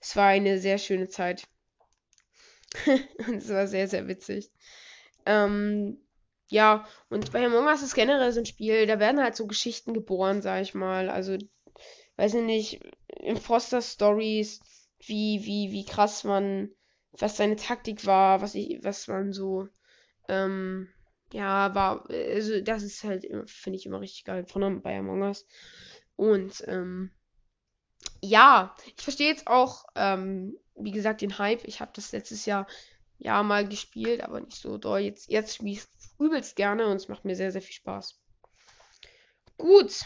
Es 0.00 0.16
war 0.16 0.26
eine 0.26 0.58
sehr 0.58 0.78
schöne 0.78 1.08
Zeit. 1.08 1.44
und 3.28 3.36
es 3.36 3.48
war 3.48 3.68
sehr, 3.68 3.86
sehr 3.86 4.08
witzig. 4.08 4.50
Ähm, 5.26 5.98
ja, 6.48 6.86
und 7.08 7.32
bei 7.32 7.44
Among 7.44 7.66
Us 7.66 7.82
ist 7.82 7.94
generell 7.94 8.32
so 8.32 8.40
ein 8.40 8.46
Spiel, 8.46 8.86
da 8.86 8.98
werden 8.98 9.22
halt 9.22 9.36
so 9.36 9.46
Geschichten 9.46 9.94
geboren, 9.94 10.42
sag 10.42 10.62
ich 10.62 10.74
mal. 10.74 11.08
Also, 11.10 11.38
weiß 12.16 12.34
ich 12.34 12.42
nicht, 12.42 12.80
Imposter 13.08 13.82
Stories, 13.82 14.60
wie, 14.98 15.44
wie, 15.44 15.72
wie 15.72 15.84
krass 15.84 16.24
man 16.24 16.70
was 17.12 17.36
seine 17.36 17.56
Taktik 17.56 18.06
war, 18.06 18.40
was 18.40 18.54
ich, 18.54 18.82
was 18.82 19.08
man 19.08 19.32
so, 19.32 19.68
ähm, 20.28 20.88
ja, 21.32 21.74
war, 21.74 22.08
also 22.10 22.60
das 22.60 22.82
ist 22.82 23.04
halt, 23.04 23.26
finde 23.46 23.78
ich 23.78 23.86
immer 23.86 24.00
richtig 24.00 24.24
geil 24.24 24.44
von 24.46 24.82
bei 24.82 24.98
Among 24.98 25.22
Us. 25.22 25.46
Und, 26.16 26.64
ähm, 26.66 27.10
ja, 28.22 28.74
ich 28.96 29.02
verstehe 29.02 29.28
jetzt 29.28 29.46
auch, 29.46 29.84
ähm, 29.94 30.56
wie 30.74 30.90
gesagt, 30.90 31.20
den 31.20 31.38
Hype. 31.38 31.64
Ich 31.64 31.80
habe 31.80 31.92
das 31.94 32.12
letztes 32.12 32.46
Jahr 32.46 32.66
ja 33.20 33.42
mal 33.42 33.68
gespielt, 33.68 34.22
aber 34.22 34.40
nicht 34.40 34.56
so 34.56 34.78
doll. 34.78 35.00
Jetzt, 35.00 35.30
jetzt 35.30 35.54
spiele 35.54 35.72
ich 35.72 35.82
übelst 36.18 36.56
gerne 36.56 36.86
und 36.86 36.96
es 36.96 37.08
macht 37.08 37.24
mir 37.24 37.36
sehr, 37.36 37.52
sehr 37.52 37.62
viel 37.62 37.74
Spaß. 37.74 38.18
Gut. 39.56 40.04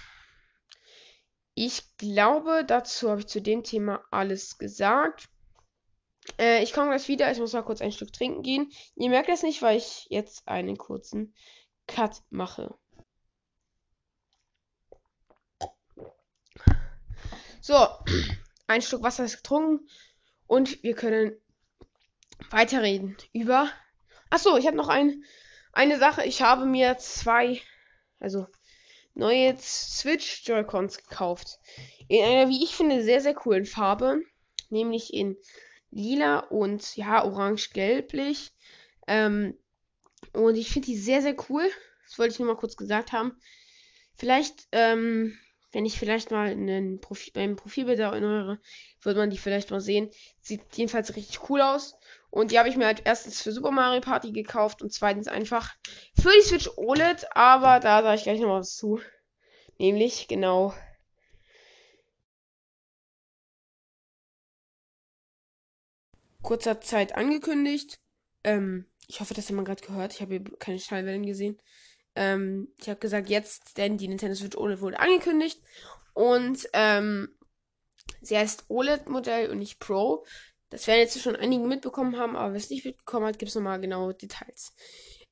ich 1.55 1.96
glaube, 1.96 2.64
dazu 2.66 3.09
habe 3.11 3.20
ich 3.20 3.29
zu 3.29 3.40
dem 3.40 3.62
Thema 3.62 4.05
alles 4.11 4.59
gesagt. 4.59 5.29
Äh, 6.38 6.62
ich 6.64 6.72
komme 6.72 6.88
gleich 6.88 7.07
wieder. 7.09 7.31
Ich 7.31 7.38
muss 7.38 7.53
mal 7.53 7.62
kurz 7.62 7.81
ein 7.81 7.92
Stück 7.92 8.12
trinken 8.12 8.42
gehen. 8.42 8.72
Ihr 8.96 9.11
merkt 9.11 9.29
es 9.29 9.42
nicht, 9.42 9.62
weil 9.62 9.77
ich 9.77 10.07
jetzt 10.11 10.48
einen 10.48 10.77
kurzen 10.77 11.35
Cut 11.87 12.22
mache. 12.31 12.77
So, 17.61 17.87
ein 18.66 18.83
Stück 18.83 19.03
Wasser 19.03 19.24
ist 19.24 19.38
getrunken 19.38 19.88
und 20.46 20.83
wir 20.83 20.94
können 20.94 21.40
weiterreden 22.51 23.16
über. 23.33 23.68
Achso, 24.31 24.57
ich 24.57 24.66
habe 24.66 24.77
noch 24.77 24.88
ein, 24.88 25.25
eine 25.73 25.99
Sache. 25.99 26.25
Ich 26.25 26.42
habe 26.42 26.66
mir 26.66 26.99
zwei, 26.99 27.61
also 28.18 28.47
neue 29.14 29.57
Switch 29.59 30.47
Joy-Cons 30.47 30.99
gekauft. 30.99 31.59
In 32.09 32.25
einer, 32.25 32.49
wie 32.49 32.62
ich 32.62 32.75
finde, 32.75 33.03
sehr, 33.03 33.20
sehr 33.20 33.35
coolen 33.35 33.64
Farbe. 33.64 34.23
Nämlich 34.70 35.14
in 35.14 35.37
lila 35.90 36.40
und 36.40 36.97
ja, 36.97 37.25
orange-gelblich. 37.25 38.53
Ähm, 39.07 39.57
und 40.33 40.57
ich 40.57 40.70
finde 40.70 40.87
die 40.87 40.97
sehr, 40.97 41.23
sehr 41.23 41.37
cool. 41.49 41.68
Das 42.05 42.18
wollte 42.18 42.33
ich 42.33 42.38
nur 42.38 42.49
mal 42.49 42.59
kurz 42.59 42.77
gesagt 42.77 43.12
haben. 43.12 43.38
Vielleicht, 44.16 44.66
ähm, 44.73 45.38
wenn 45.73 45.87
ich 45.87 45.99
vielleicht 45.99 46.31
mal 46.31 46.49
einen 46.49 47.01
Profi 47.01 47.31
beim 47.33 47.57
Profilbild 47.57 47.99
erneuere, 47.99 48.61
wird 49.03 49.16
man 49.16 49.31
die 49.31 49.38
vielleicht 49.38 49.70
mal 49.70 49.81
sehen. 49.81 50.11
Sieht 50.40 50.62
jedenfalls 50.77 51.16
richtig 51.16 51.49
cool 51.49 51.61
aus. 51.61 51.97
Und 52.35 52.51
die 52.51 52.59
habe 52.59 52.68
ich 52.68 52.77
mir 52.77 52.87
halt 52.87 53.03
erstens 53.05 53.40
für 53.40 53.53
Super 53.53 53.70
Mario 53.70 54.01
Party 54.01 54.33
gekauft 54.33 54.83
und 54.83 54.92
zweitens 54.92 55.29
einfach 55.29 55.73
für 56.20 56.33
die 56.33 56.42
Switch 56.42 56.68
OLED. 56.77 57.29
Aber 57.37 57.79
da 57.79 58.03
sage 58.03 58.16
ich 58.16 58.25
gleich 58.25 58.40
noch 58.40 58.59
was 58.59 58.75
zu. 58.75 59.01
Nämlich, 59.79 60.27
genau. 60.27 60.75
Kurzer 66.42 66.81
Zeit 66.81 67.14
angekündigt. 67.14 68.01
Ähm, 68.42 68.90
ich 69.07 69.20
hoffe, 69.20 69.35
das 69.35 69.47
hat 69.47 69.55
man 69.55 69.64
gerade 69.64 69.87
gehört. 69.87 70.14
Ich 70.14 70.20
habe 70.20 70.35
hier 70.35 70.42
keine 70.59 70.81
Schallwellen 70.81 71.27
gesehen. 71.27 71.62
Ähm, 72.16 72.75
ich 72.81 72.88
habe 72.88 72.99
gesagt, 72.99 73.29
jetzt, 73.29 73.79
denn 73.79 73.97
die 73.97 74.09
Nintendo 74.09 74.35
Switch 74.35 74.57
OLED 74.57 74.81
wurde 74.81 74.99
angekündigt. 74.99 75.62
Und 76.14 76.68
ähm, 76.73 77.29
sie 78.23 78.37
heißt 78.37 78.64
OLED-Modell 78.70 79.51
und 79.51 79.59
nicht 79.59 79.79
Pro. 79.79 80.27
Das 80.70 80.87
werden 80.87 81.00
jetzt 81.00 81.20
schon 81.20 81.37
einige 81.37 81.64
mitbekommen 81.64 82.18
haben, 82.18 82.37
aber 82.37 82.53
wer 82.53 82.59
es 82.59 82.70
nicht 82.70 82.85
mitbekommen 82.85 83.27
hat, 83.27 83.38
gibt 83.38 83.50
es 83.50 83.55
nochmal 83.55 83.81
genaue 83.81 84.14
Details. 84.14 84.74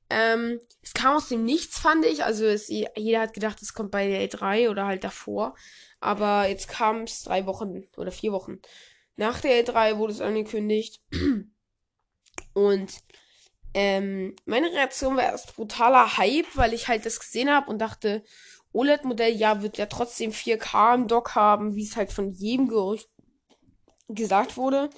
Ähm, 0.09 0.59
es 0.81 0.93
kam 0.93 1.15
aus 1.15 1.29
dem 1.29 1.43
Nichts, 1.43 1.79
fand 1.79 2.05
ich. 2.05 2.23
Also 2.23 2.45
es, 2.45 2.67
jeder 2.67 3.21
hat 3.21 3.33
gedacht, 3.33 3.61
es 3.61 3.73
kommt 3.73 3.91
bei 3.91 4.07
der 4.07 4.29
E3 4.29 4.69
oder 4.69 4.85
halt 4.85 5.03
davor. 5.03 5.55
Aber 5.99 6.47
jetzt 6.47 6.67
kam 6.67 7.03
es 7.03 7.23
drei 7.23 7.45
Wochen 7.45 7.87
oder 7.97 8.11
vier 8.11 8.31
Wochen. 8.31 8.59
Nach 9.15 9.39
der 9.41 9.63
E3 9.63 9.97
wurde 9.97 10.13
es 10.13 10.21
angekündigt. 10.21 11.01
Und 12.53 12.93
ähm, 13.73 14.35
meine 14.45 14.71
Reaktion 14.71 15.15
war 15.15 15.23
erst 15.23 15.55
brutaler 15.55 16.17
Hype, 16.17 16.55
weil 16.55 16.73
ich 16.73 16.87
halt 16.87 17.05
das 17.05 17.19
gesehen 17.19 17.49
habe 17.49 17.71
und 17.71 17.79
dachte, 17.79 18.23
OLED-Modell, 18.71 19.33
ja, 19.33 19.63
wird 19.63 19.79
ja 19.79 19.87
trotzdem 19.87 20.31
4K 20.31 20.95
im 20.95 21.07
Dock 21.07 21.33
haben, 21.33 21.75
wie 21.75 21.83
es 21.83 21.95
halt 21.95 22.11
von 22.11 22.29
jedem 22.29 22.67
Gerücht 22.67 23.09
gesagt 24.15 24.57
wurde. 24.57 24.89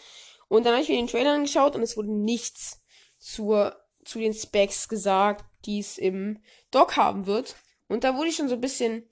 Und 0.47 0.65
dann 0.65 0.73
habe 0.73 0.83
ich 0.83 0.89
mir 0.89 0.97
den 0.97 1.07
Trailer 1.07 1.33
angeschaut 1.33 1.75
und 1.75 1.81
es 1.81 1.97
wurde 1.97 2.11
nichts 2.11 2.81
zur, 3.17 3.75
zu 4.03 4.19
den 4.19 4.33
Specs 4.33 4.87
gesagt, 4.87 5.45
die 5.65 5.79
es 5.79 5.97
im 5.97 6.39
Dock 6.71 6.95
haben 6.97 7.25
wird. 7.25 7.55
Und 7.87 8.03
da 8.03 8.15
wurde 8.15 8.29
ich 8.29 8.35
schon 8.35 8.49
so 8.49 8.55
ein 8.55 8.61
bisschen, 8.61 9.07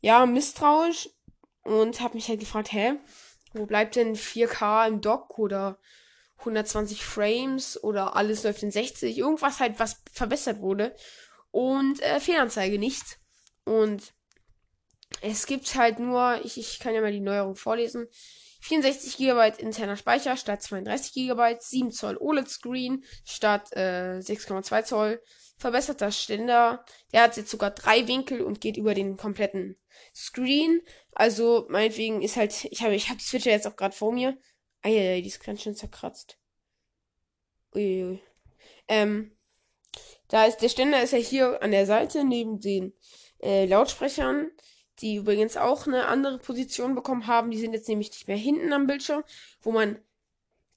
ja, 0.00 0.24
misstrauisch 0.26 1.10
und 1.62 2.00
habe 2.00 2.14
mich 2.14 2.28
halt 2.28 2.40
gefragt, 2.40 2.72
hä, 2.72 2.94
wo 3.52 3.66
bleibt 3.66 3.96
denn 3.96 4.16
4K 4.16 4.88
im 4.88 5.00
Dock 5.00 5.38
oder 5.38 5.78
120 6.38 7.04
Frames 7.04 7.82
oder 7.82 8.16
alles 8.16 8.44
läuft 8.44 8.62
in 8.62 8.70
60? 8.70 9.16
Irgendwas 9.18 9.60
halt, 9.60 9.78
was 9.78 10.02
verbessert 10.12 10.60
wurde. 10.60 10.94
Und 11.50 12.00
äh, 12.02 12.20
Fehlanzeige 12.20 12.78
nicht. 12.78 13.18
Und 13.64 14.14
es 15.20 15.46
gibt 15.46 15.74
halt 15.74 15.98
nur, 15.98 16.40
ich, 16.44 16.58
ich 16.58 16.78
kann 16.78 16.94
ja 16.94 17.00
mal 17.00 17.12
die 17.12 17.20
Neuerung 17.20 17.54
vorlesen. 17.54 18.06
64 18.60 19.16
GB 19.16 19.52
interner 19.58 19.96
Speicher 19.96 20.36
statt 20.36 20.62
32 20.62 21.12
GB, 21.14 21.56
7 21.60 21.90
Zoll 21.92 22.16
OLED-Screen 22.16 23.04
statt 23.24 23.70
äh, 23.72 24.18
6,2 24.18 24.84
Zoll, 24.84 25.22
verbesserter 25.56 26.10
Ständer. 26.10 26.84
Der 27.12 27.22
hat 27.22 27.36
jetzt 27.36 27.50
sogar 27.50 27.70
drei 27.70 28.06
Winkel 28.08 28.42
und 28.42 28.60
geht 28.60 28.76
über 28.76 28.94
den 28.94 29.16
kompletten 29.16 29.76
Screen. 30.14 30.80
Also 31.12 31.66
meinetwegen 31.68 32.22
ist 32.22 32.36
halt, 32.36 32.64
ich 32.64 32.82
habe 32.82 32.94
ich 32.94 33.10
hab 33.10 33.18
die 33.18 33.24
Switch 33.24 33.46
jetzt 33.46 33.66
auch 33.66 33.76
gerade 33.76 33.94
vor 33.94 34.12
mir. 34.12 34.36
Eieiei, 34.82 35.20
die 35.20 35.28
ist 35.28 35.42
ganz 35.42 35.62
schön 35.62 35.74
zerkratzt. 35.74 36.38
Uiuiui. 37.74 38.22
Ähm, 38.88 39.36
da 40.28 40.44
ist 40.46 40.58
der 40.58 40.68
Ständer 40.68 41.02
ist 41.02 41.12
ja 41.12 41.18
hier 41.18 41.62
an 41.62 41.70
der 41.70 41.86
Seite 41.86 42.24
neben 42.24 42.60
den 42.60 42.92
äh, 43.42 43.66
Lautsprechern, 43.66 44.50
die 45.00 45.16
übrigens 45.16 45.56
auch 45.56 45.86
eine 45.86 46.06
andere 46.06 46.38
Position 46.38 46.94
bekommen 46.94 47.26
haben. 47.26 47.50
Die 47.50 47.58
sind 47.58 47.72
jetzt 47.72 47.88
nämlich 47.88 48.10
nicht 48.10 48.28
mehr 48.28 48.36
hinten 48.36 48.72
am 48.72 48.86
Bildschirm, 48.86 49.22
wo 49.62 49.72
man 49.72 49.98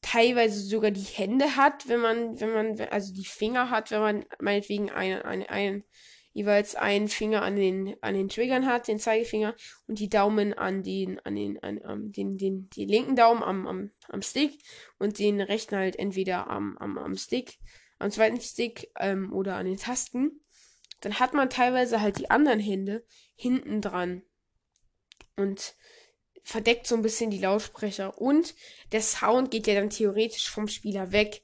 teilweise 0.01 0.59
sogar 0.61 0.91
die 0.91 1.01
Hände 1.01 1.55
hat, 1.55 1.87
wenn 1.87 1.99
man, 1.99 2.39
wenn 2.39 2.53
man, 2.53 2.79
also 2.89 3.13
die 3.13 3.25
Finger 3.25 3.69
hat, 3.69 3.91
wenn 3.91 4.01
man 4.01 4.25
meinetwegen 4.39 4.89
einen, 4.89 5.21
einen, 5.21 5.45
einen 5.45 5.83
jeweils 6.33 6.75
einen 6.75 7.07
Finger 7.07 7.41
an 7.41 7.55
den, 7.55 7.95
an 8.01 8.13
den 8.13 8.29
Triggern 8.29 8.65
hat, 8.65 8.87
den 8.87 8.99
Zeigefinger, 8.99 9.55
und 9.87 9.99
die 9.99 10.09
Daumen 10.09 10.53
an 10.53 10.83
den, 10.83 11.19
an 11.19 11.35
den, 11.35 11.61
an, 11.61 11.77
um, 11.79 12.11
den, 12.11 12.37
den, 12.37 12.69
den 12.69 12.87
linken 12.87 13.15
Daumen 13.15 13.43
am, 13.43 13.67
am, 13.67 13.91
am 14.09 14.21
Stick 14.21 14.61
und 14.97 15.19
den 15.19 15.41
rechten 15.41 15.75
halt 15.75 15.97
entweder 15.97 16.49
am, 16.49 16.77
am, 16.77 16.97
am 16.97 17.15
Stick, 17.15 17.59
am 17.99 18.11
zweiten 18.11 18.39
Stick 18.39 18.91
ähm, 18.97 19.33
oder 19.33 19.55
an 19.55 19.65
den 19.65 19.77
Tasten. 19.77 20.40
Dann 21.01 21.19
hat 21.19 21.33
man 21.33 21.49
teilweise 21.49 22.01
halt 22.01 22.17
die 22.17 22.29
anderen 22.29 22.59
Hände 22.59 23.05
hinten 23.35 23.81
dran 23.81 24.23
und 25.35 25.75
verdeckt 26.43 26.87
so 26.87 26.95
ein 26.95 27.01
bisschen 27.01 27.31
die 27.31 27.39
Lautsprecher 27.39 28.19
und 28.19 28.55
der 28.91 29.01
Sound 29.01 29.51
geht 29.51 29.67
ja 29.67 29.75
dann 29.75 29.89
theoretisch 29.89 30.49
vom 30.49 30.67
Spieler 30.67 31.11
weg. 31.11 31.43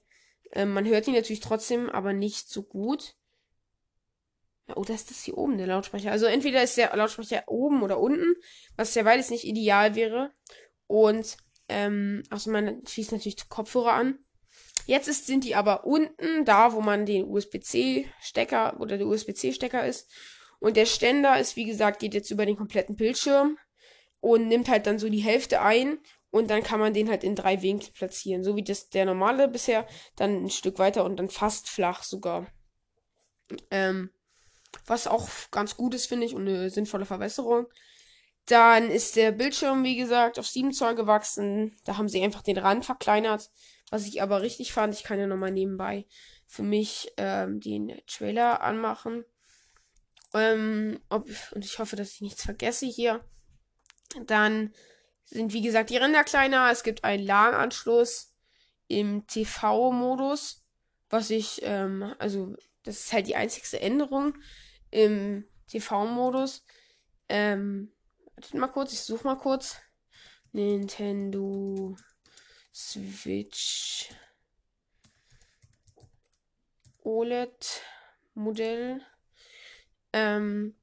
Ähm, 0.54 0.74
man 0.74 0.86
hört 0.86 1.08
ihn 1.08 1.14
natürlich 1.14 1.40
trotzdem, 1.40 1.90
aber 1.90 2.14
nicht 2.14 2.50
so 2.50 2.64
gut. 2.64 3.16
Oh, 4.76 4.84
das 4.84 5.02
ist 5.02 5.12
das 5.12 5.24
hier 5.24 5.38
oben, 5.38 5.58
der 5.58 5.68
Lautsprecher. 5.68 6.12
Also 6.12 6.26
entweder 6.26 6.62
ist 6.62 6.78
der 6.78 6.96
Lautsprecher 6.96 7.44
oben 7.48 7.84
oder 7.84 8.00
unten, 8.00 8.36
was 8.76 8.96
ja 8.96 9.04
beides 9.04 9.30
nicht 9.30 9.46
ideal 9.46 9.96
wäre. 9.96 10.34
Und, 10.88 11.38
ähm, 11.70 12.24
also 12.30 12.52
man 12.52 12.86
schließt 12.86 13.12
natürlich 13.12 13.48
Kopfhörer 13.50 13.94
an. 13.94 14.20
Jetzt 14.88 15.10
ist, 15.10 15.28
sind 15.28 15.44
die 15.44 15.54
aber 15.54 15.86
unten, 15.86 16.46
da 16.46 16.72
wo 16.72 16.80
man 16.80 17.06
den 17.06 17.26
USB-C-Stecker 17.26 18.80
oder 18.80 18.98
der 18.98 19.06
USB-C-Stecker 19.06 19.86
ist. 19.86 20.10
Und 20.60 20.78
der 20.78 20.86
Ständer 20.86 21.38
ist, 21.38 21.58
wie 21.58 21.66
gesagt, 21.66 22.00
geht 22.00 22.14
jetzt 22.14 22.32
über 22.32 22.46
den 22.46 22.56
kompletten 22.56 22.96
Bildschirm 22.96 23.58
und 24.22 24.48
nimmt 24.48 24.70
halt 24.70 24.88
dann 24.88 24.98
so 24.98 25.10
die 25.10 25.20
Hälfte 25.20 25.62
ein. 25.62 26.00
Und 26.32 26.50
dann 26.50 26.64
kann 26.64 26.80
man 26.80 26.94
den 26.94 27.10
halt 27.10 27.26
in 27.26 27.36
drei 27.36 27.62
Winkel 27.62 27.92
platzieren. 27.92 28.46
So 28.46 28.56
wie 28.56 28.64
das 28.64 28.90
der 28.90 29.04
normale 29.04 29.50
bisher, 29.50 29.86
dann 30.16 30.46
ein 30.46 30.50
Stück 30.50 30.80
weiter 30.80 31.04
und 31.04 31.18
dann 31.18 31.30
fast 31.30 31.70
flach 31.70 32.04
sogar. 32.04 32.48
Ähm, 33.70 34.10
was 34.86 35.06
auch 35.06 35.28
ganz 35.52 35.76
gut 35.76 35.96
ist, 35.96 36.06
finde 36.06 36.26
ich, 36.26 36.34
und 36.34 36.48
eine 36.48 36.70
sinnvolle 36.70 37.06
Verbesserung. 37.06 37.68
Dann 38.46 38.90
ist 38.90 39.18
der 39.18 39.34
Bildschirm, 39.34 39.84
wie 39.84 39.98
gesagt, 39.98 40.40
auf 40.40 40.48
7 40.48 40.72
Zoll 40.72 40.96
gewachsen. 40.96 41.76
Da 41.84 41.98
haben 41.98 42.08
sie 42.08 42.24
einfach 42.24 42.42
den 42.42 42.58
Rand 42.58 42.86
verkleinert. 42.86 43.50
Was 43.90 44.06
ich 44.06 44.22
aber 44.22 44.42
richtig 44.42 44.74
fand, 44.74 44.94
ich 44.94 45.04
kann 45.04 45.20
ja 45.20 45.28
nochmal 45.28 45.52
nebenbei 45.52 46.06
für 46.46 46.64
mich 46.64 47.12
ähm, 47.18 47.60
den 47.60 48.02
Trailer 48.08 48.62
anmachen. 48.62 49.26
Ähm, 50.34 51.00
ob, 51.10 51.28
und 51.52 51.64
ich 51.64 51.80
hoffe, 51.80 51.96
dass 51.96 52.14
ich 52.14 52.22
nichts 52.22 52.44
vergesse 52.44 52.86
hier. 52.86 53.24
Dann 54.26 54.74
sind, 55.26 55.54
wie 55.54 55.62
gesagt, 55.62 55.90
die 55.90 55.98
Ränder 55.98 56.24
kleiner. 56.24 56.70
Es 56.72 56.84
gibt 56.84 57.04
einen 57.04 57.26
LAN-Anschluss 57.26 58.34
im 58.88 59.28
TV-Modus. 59.28 60.64
Was 61.10 61.30
ich, 61.30 61.62
ähm, 61.64 62.14
also, 62.20 62.56
das 62.84 63.00
ist 63.00 63.14
halt 63.14 63.28
die 63.28 63.36
einzigste 63.36 63.80
Änderung 63.80 64.34
im 64.90 65.46
TV-Modus. 65.68 66.66
Ähm, 67.30 67.92
wartet 68.36 68.54
mal 68.56 68.68
kurz, 68.68 68.94
ich 68.94 69.02
suche 69.02 69.26
mal 69.26 69.38
kurz. 69.38 69.78
Nintendo 70.54 71.96
Switch 72.78 74.10
OLED 77.04 77.82
Modell. 78.34 79.02
Ähm, 80.14 80.76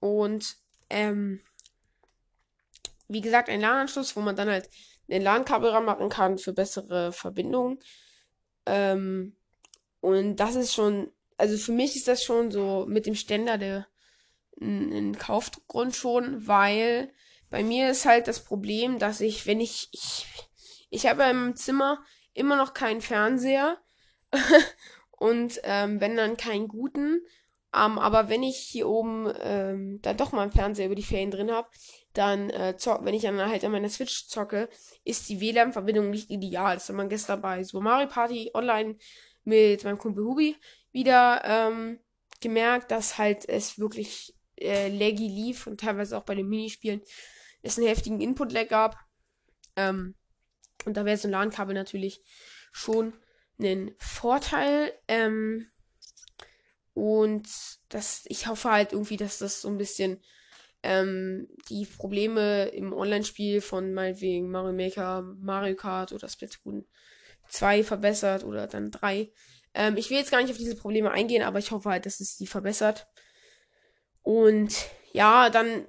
und 0.00 0.56
ähm, 0.90 1.40
wie 3.08 3.20
gesagt, 3.20 3.48
ein 3.48 3.60
LAN-Anschluss, 3.60 4.16
wo 4.16 4.20
man 4.20 4.36
dann 4.36 4.48
halt 4.48 4.70
ein 5.10 5.22
LAN-Kabel 5.22 5.70
ranmachen 5.70 6.08
kann 6.08 6.38
für 6.38 6.52
bessere 6.52 7.12
Verbindungen. 7.12 7.78
Ähm, 8.66 9.36
und 10.00 10.36
das 10.36 10.54
ist 10.54 10.74
schon 10.74 11.10
also 11.38 11.56
für 11.56 11.72
mich 11.72 11.96
ist 11.96 12.08
das 12.08 12.22
schon 12.22 12.50
so 12.50 12.84
mit 12.86 13.06
dem 13.06 13.14
Ständer 13.14 13.56
der 13.56 13.86
ein, 14.60 15.16
Kaufgrund 15.16 15.94
schon, 15.94 16.46
weil 16.46 17.12
bei 17.48 17.62
mir 17.62 17.90
ist 17.90 18.04
halt 18.04 18.26
das 18.26 18.44
Problem, 18.44 18.98
dass 18.98 19.20
ich, 19.20 19.46
wenn 19.46 19.60
ich, 19.60 19.88
ich, 19.92 20.26
ich 20.90 21.06
habe 21.06 21.24
im 21.24 21.56
Zimmer 21.56 22.02
immer 22.34 22.56
noch 22.56 22.74
keinen 22.74 23.00
Fernseher 23.00 23.78
und 25.10 25.60
ähm, 25.64 26.00
wenn 26.00 26.16
dann 26.16 26.36
keinen 26.36 26.68
guten. 26.68 27.22
Ähm, 27.74 27.98
aber 27.98 28.28
wenn 28.30 28.42
ich 28.42 28.56
hier 28.56 28.88
oben 28.88 29.30
ähm, 29.40 30.00
dann 30.02 30.16
doch 30.16 30.32
mal 30.32 30.42
einen 30.42 30.52
Fernseher 30.52 30.86
über 30.86 30.94
die 30.94 31.02
Ferien 31.02 31.30
drin 31.30 31.50
habe, 31.50 31.68
dann, 32.14 32.50
äh, 32.50 32.76
zock, 32.76 33.04
wenn 33.04 33.14
ich 33.14 33.22
dann 33.22 33.38
halt 33.38 33.64
an 33.64 33.72
meiner 33.72 33.90
Switch 33.90 34.26
zocke, 34.26 34.68
ist 35.04 35.28
die 35.28 35.40
WLAN-Verbindung 35.40 36.10
nicht 36.10 36.30
ideal. 36.30 36.74
Das 36.74 36.88
hat 36.88 36.96
man 36.96 37.10
gestern 37.10 37.42
bei 37.42 37.62
Super 37.62 37.84
Mario 37.84 38.08
Party 38.08 38.50
online 38.54 38.96
mit 39.44 39.84
meinem 39.84 39.98
Kumpel 39.98 40.24
Hubi 40.24 40.56
wieder 40.92 41.42
ähm, 41.44 42.00
gemerkt, 42.40 42.90
dass 42.90 43.18
halt 43.18 43.48
es 43.48 43.78
wirklich 43.78 44.34
äh, 44.56 44.88
laggy 44.88 45.28
lief 45.28 45.66
und 45.66 45.80
teilweise 45.80 46.16
auch 46.16 46.24
bei 46.24 46.34
den 46.34 46.48
Minispielen 46.48 47.02
es 47.62 47.78
einen 47.78 47.88
heftigen 47.88 48.20
Input-Lag 48.20 48.68
gab. 48.68 48.96
Ähm, 49.76 50.14
und 50.84 50.96
da 50.96 51.04
wäre 51.04 51.16
so 51.16 51.28
ein 51.28 51.32
LAN-Kabel 51.32 51.74
natürlich 51.74 52.22
schon 52.72 53.12
ein 53.60 53.94
Vorteil. 53.98 54.92
Ähm, 55.08 55.70
und 56.94 57.48
das, 57.88 58.24
ich 58.26 58.46
hoffe 58.46 58.70
halt 58.70 58.92
irgendwie, 58.92 59.16
dass 59.16 59.38
das 59.38 59.60
so 59.60 59.68
ein 59.68 59.78
bisschen 59.78 60.20
ähm, 60.82 61.48
die 61.68 61.86
Probleme 61.86 62.66
im 62.68 62.92
Online-Spiel 62.92 63.60
von 63.60 63.92
meinetwegen 63.94 64.50
Mario 64.50 64.72
Maker, 64.72 65.22
Mario 65.22 65.76
Kart 65.76 66.12
oder 66.12 66.28
Splatoon 66.28 66.86
2 67.48 67.82
verbessert 67.84 68.44
oder 68.44 68.66
dann 68.66 68.90
3. 68.90 69.32
Ähm, 69.74 69.96
ich 69.96 70.10
will 70.10 70.18
jetzt 70.18 70.30
gar 70.30 70.40
nicht 70.40 70.50
auf 70.50 70.58
diese 70.58 70.76
Probleme 70.76 71.10
eingehen, 71.10 71.42
aber 71.42 71.58
ich 71.58 71.70
hoffe 71.70 71.90
halt, 71.90 72.06
dass 72.06 72.20
es 72.20 72.36
die 72.36 72.46
verbessert. 72.46 73.08
Und 74.22 74.74
ja, 75.12 75.50
dann 75.50 75.86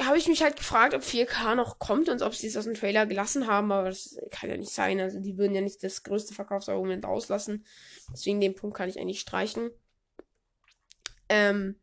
habe 0.00 0.18
ich 0.18 0.28
mich 0.28 0.42
halt 0.42 0.56
gefragt, 0.56 0.94
ob 0.94 1.02
4K 1.02 1.54
noch 1.54 1.78
kommt 1.78 2.08
und 2.08 2.20
ob 2.20 2.34
sie 2.34 2.46
es 2.46 2.56
aus 2.56 2.64
dem 2.64 2.74
Trailer 2.74 3.06
gelassen 3.06 3.46
haben, 3.46 3.72
aber 3.72 3.88
das 3.88 4.18
kann 4.30 4.50
ja 4.50 4.56
nicht 4.56 4.72
sein. 4.72 5.00
Also 5.00 5.20
die 5.20 5.38
würden 5.38 5.54
ja 5.54 5.62
nicht 5.62 5.82
das 5.82 6.02
größte 6.02 6.34
Verkaufsargument 6.34 7.04
rauslassen. 7.04 7.64
Deswegen 8.12 8.40
den 8.40 8.54
Punkt 8.54 8.76
kann 8.76 8.90
ich 8.90 9.00
eigentlich 9.00 9.20
streichen. 9.20 9.70
Ähm, 11.28 11.80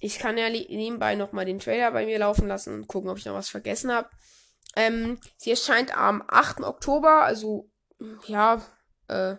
ich 0.00 0.18
kann 0.18 0.38
ja 0.38 0.48
nebenbei 0.48 1.14
nochmal 1.14 1.44
den 1.44 1.58
Trailer 1.58 1.92
bei 1.92 2.06
mir 2.06 2.18
laufen 2.18 2.48
lassen 2.48 2.74
und 2.74 2.88
gucken, 2.88 3.10
ob 3.10 3.18
ich 3.18 3.26
noch 3.26 3.34
was 3.34 3.50
vergessen 3.50 3.92
habe. 3.92 4.08
Ähm, 4.74 5.20
sie 5.36 5.50
erscheint 5.50 5.96
am 5.96 6.24
8. 6.26 6.62
Oktober, 6.62 7.22
also 7.22 7.70
ja, 8.26 8.62
äh, 9.08 9.36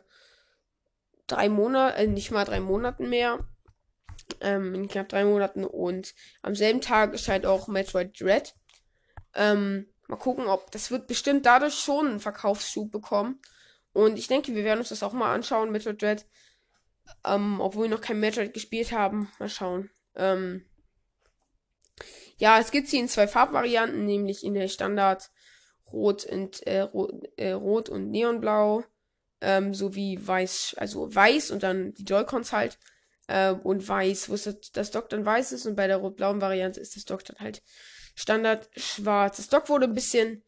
drei 1.25 1.49
Monate, 1.49 1.97
äh, 1.97 2.07
nicht 2.07 2.31
mal 2.31 2.45
drei 2.45 2.59
Monaten 2.59 3.09
mehr 3.09 3.39
ähm, 4.41 4.75
in 4.75 4.87
knapp 4.87 5.09
drei 5.09 5.25
Monaten. 5.25 5.65
Und 5.65 6.13
am 6.41 6.55
selben 6.55 6.81
Tag 6.81 7.11
erscheint 7.11 7.45
auch 7.45 7.67
Metroid 7.67 8.19
Dread. 8.19 8.55
Ähm, 9.35 9.87
mal 10.07 10.17
gucken, 10.17 10.47
ob 10.47 10.71
das 10.71 10.91
wird 10.91 11.07
bestimmt 11.07 11.45
dadurch 11.45 11.75
schon 11.75 12.07
einen 12.07 12.19
Verkaufsschub 12.19 12.91
bekommen. 12.91 13.39
Und 13.93 14.17
ich 14.17 14.27
denke, 14.27 14.55
wir 14.55 14.63
werden 14.63 14.79
uns 14.79 14.89
das 14.89 15.03
auch 15.03 15.13
mal 15.13 15.33
anschauen, 15.33 15.71
Metroid 15.71 16.01
Dread. 16.01 16.25
Ähm, 17.25 17.59
obwohl 17.59 17.83
wir 17.83 17.89
noch 17.89 18.01
kein 18.01 18.19
Metroid 18.19 18.53
gespielt 18.53 18.91
haben. 18.91 19.31
Mal 19.39 19.49
schauen. 19.49 19.89
Ähm, 20.15 20.65
ja, 22.37 22.59
es 22.59 22.71
gibt 22.71 22.87
sie 22.87 22.99
in 22.99 23.07
zwei 23.07 23.27
Farbvarianten, 23.27 24.05
nämlich 24.05 24.43
in 24.43 24.53
der 24.53 24.67
Standard 24.67 25.29
Rot 25.91 26.25
und, 26.25 26.65
äh, 26.65 26.81
Rot, 26.81 27.13
äh, 27.37 27.51
Rot 27.51 27.89
und 27.89 28.09
Neonblau. 28.09 28.83
Ähm, 29.41 29.73
sowie 29.73 30.17
weiß, 30.25 30.75
also 30.77 31.13
weiß 31.13 31.51
und 31.51 31.63
dann 31.63 31.93
die 31.95 32.05
Joy-Cons 32.05 32.53
halt 32.53 32.79
äh, 33.27 33.51
und 33.51 33.87
weiß, 33.87 34.29
wo 34.29 34.51
das, 34.73 34.91
Dock 34.91 35.09
dann 35.09 35.25
weiß 35.25 35.51
ist 35.51 35.65
und 35.65 35.75
bei 35.75 35.87
der 35.87 35.97
rot-blauen 35.97 36.41
Variante 36.41 36.79
ist 36.79 36.95
das 36.95 37.05
Dock 37.05 37.23
dann 37.25 37.39
halt 37.39 37.61
Standard 38.15 38.69
schwarz. 38.75 39.37
Das 39.37 39.49
Dock 39.49 39.69
wurde 39.69 39.85
ein 39.85 39.93
bisschen 39.93 40.43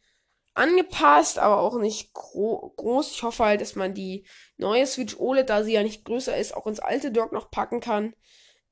angepasst, 0.53 1.39
aber 1.39 1.59
auch 1.59 1.77
nicht 1.79 2.13
gro 2.13 2.73
groß. 2.77 3.11
Ich 3.11 3.23
hoffe 3.23 3.45
halt, 3.45 3.61
dass 3.61 3.75
man 3.75 3.93
die 3.93 4.25
neue 4.57 4.87
Switch 4.87 5.17
OLED, 5.17 5.49
da 5.49 5.63
sie 5.63 5.73
ja 5.73 5.83
nicht 5.83 6.05
größer 6.05 6.37
ist, 6.37 6.55
auch 6.55 6.67
ins 6.67 6.79
alte 6.79 7.11
Dock 7.11 7.31
noch 7.31 7.51
packen 7.51 7.81
kann. 7.81 8.15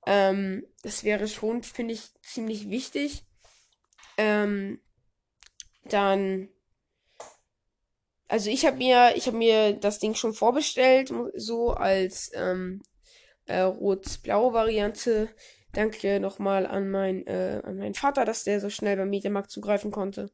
Ähm, 0.05 0.65
das 0.81 1.03
wäre 1.03 1.27
schon, 1.27 1.63
finde 1.63 1.93
ich, 1.93 2.13
ziemlich 2.21 2.69
wichtig. 2.69 3.25
Ähm, 4.17 4.81
dann 5.85 6.49
also 8.33 8.49
ich 8.49 8.65
habe 8.65 8.77
mir, 8.77 9.13
ich 9.15 9.27
habe 9.27 9.37
mir 9.37 9.73
das 9.73 9.99
Ding 9.99 10.15
schon 10.15 10.33
vorbestellt, 10.33 11.13
so 11.35 11.69
als 11.69 12.31
ähm, 12.33 12.81
äh, 13.45 13.61
rot-blaue 13.61 14.53
Variante. 14.53 15.29
Danke 15.73 16.19
nochmal 16.19 16.65
an, 16.65 16.89
mein, 16.89 17.25
äh, 17.25 17.61
an 17.63 17.77
meinen 17.77 17.95
Vater, 17.95 18.25
dass 18.25 18.43
der 18.43 18.59
so 18.59 18.69
schnell 18.69 18.97
beim 18.97 19.09
Mediamarkt 19.09 19.49
zugreifen 19.49 19.91
konnte. 19.91 20.31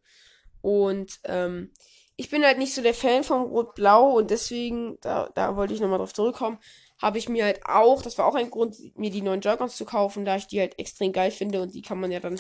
Und 0.62 1.20
ähm, 1.24 1.72
ich 2.18 2.30
bin 2.30 2.44
halt 2.44 2.58
nicht 2.58 2.74
so 2.74 2.82
der 2.82 2.94
Fan 2.94 3.24
von 3.24 3.44
Rot-Blau 3.44 4.18
und 4.18 4.30
deswegen, 4.30 4.98
da, 5.00 5.30
da 5.36 5.56
wollte 5.56 5.74
ich 5.74 5.80
nochmal 5.80 6.00
drauf 6.00 6.14
zurückkommen, 6.14 6.60
habe 7.02 7.18
ich 7.18 7.30
mir 7.30 7.46
halt 7.46 7.62
auch, 7.66 8.02
das 8.02 8.18
war 8.18 8.26
auch 8.26 8.36
ein 8.36 8.50
Grund, 8.50 8.76
mir 8.98 9.10
die 9.10 9.22
neuen 9.22 9.40
Joy-Cons 9.40 9.78
zu 9.78 9.86
kaufen, 9.86 10.26
da 10.26 10.36
ich 10.36 10.48
die 10.48 10.60
halt 10.60 10.78
extrem 10.78 11.14
geil 11.14 11.32
finde 11.32 11.62
und 11.62 11.74
die 11.74 11.82
kann 11.82 12.00
man 12.00 12.12
ja 12.12 12.20
dann 12.20 12.38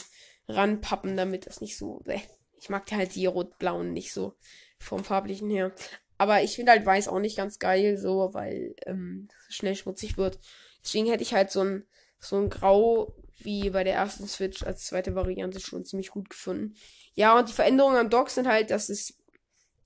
ranpappen, 0.50 1.16
damit 1.16 1.48
das 1.48 1.62
nicht 1.62 1.78
so. 1.78 2.02
Äh, 2.06 2.20
ich 2.60 2.70
mag 2.70 2.92
halt 2.92 3.16
die 3.16 3.26
rot-blauen 3.26 3.94
nicht 3.94 4.12
so 4.12 4.34
vom 4.80 5.06
farblichen 5.06 5.50
her. 5.50 5.72
Aber 6.20 6.44
ich 6.44 6.58
finde 6.58 6.74
halt 6.74 6.86
weiß 6.86 7.08
auch 7.08 7.20
nicht 7.20 7.38
ganz 7.38 7.60
geil, 7.60 7.98
so, 7.98 8.34
weil 8.34 8.76
ähm, 8.86 9.30
schnell 9.48 9.76
schmutzig 9.76 10.18
wird. 10.18 10.38
Deswegen 10.84 11.08
hätte 11.08 11.24
ich 11.24 11.34
halt 11.34 11.50
so 11.50 11.62
ein, 11.62 11.88
so 12.20 12.36
ein 12.36 12.50
Grau 12.50 13.16
wie 13.38 13.70
bei 13.70 13.86
der 13.86 13.94
ersten 13.94 14.28
Switch 14.28 14.64
als 14.64 14.86
zweite 14.86 15.16
Variante 15.16 15.62
schon 15.62 15.86
ziemlich 15.86 16.10
gut 16.10 16.30
gefunden. 16.30 16.76
Ja, 17.14 17.40
und 17.40 17.48
die 17.48 17.54
Veränderungen 17.54 17.96
am 17.96 18.10
Dock 18.10 18.30
sind 18.32 18.50
halt, 18.50 18.70
dass 18.70 18.90
es, 18.90 19.18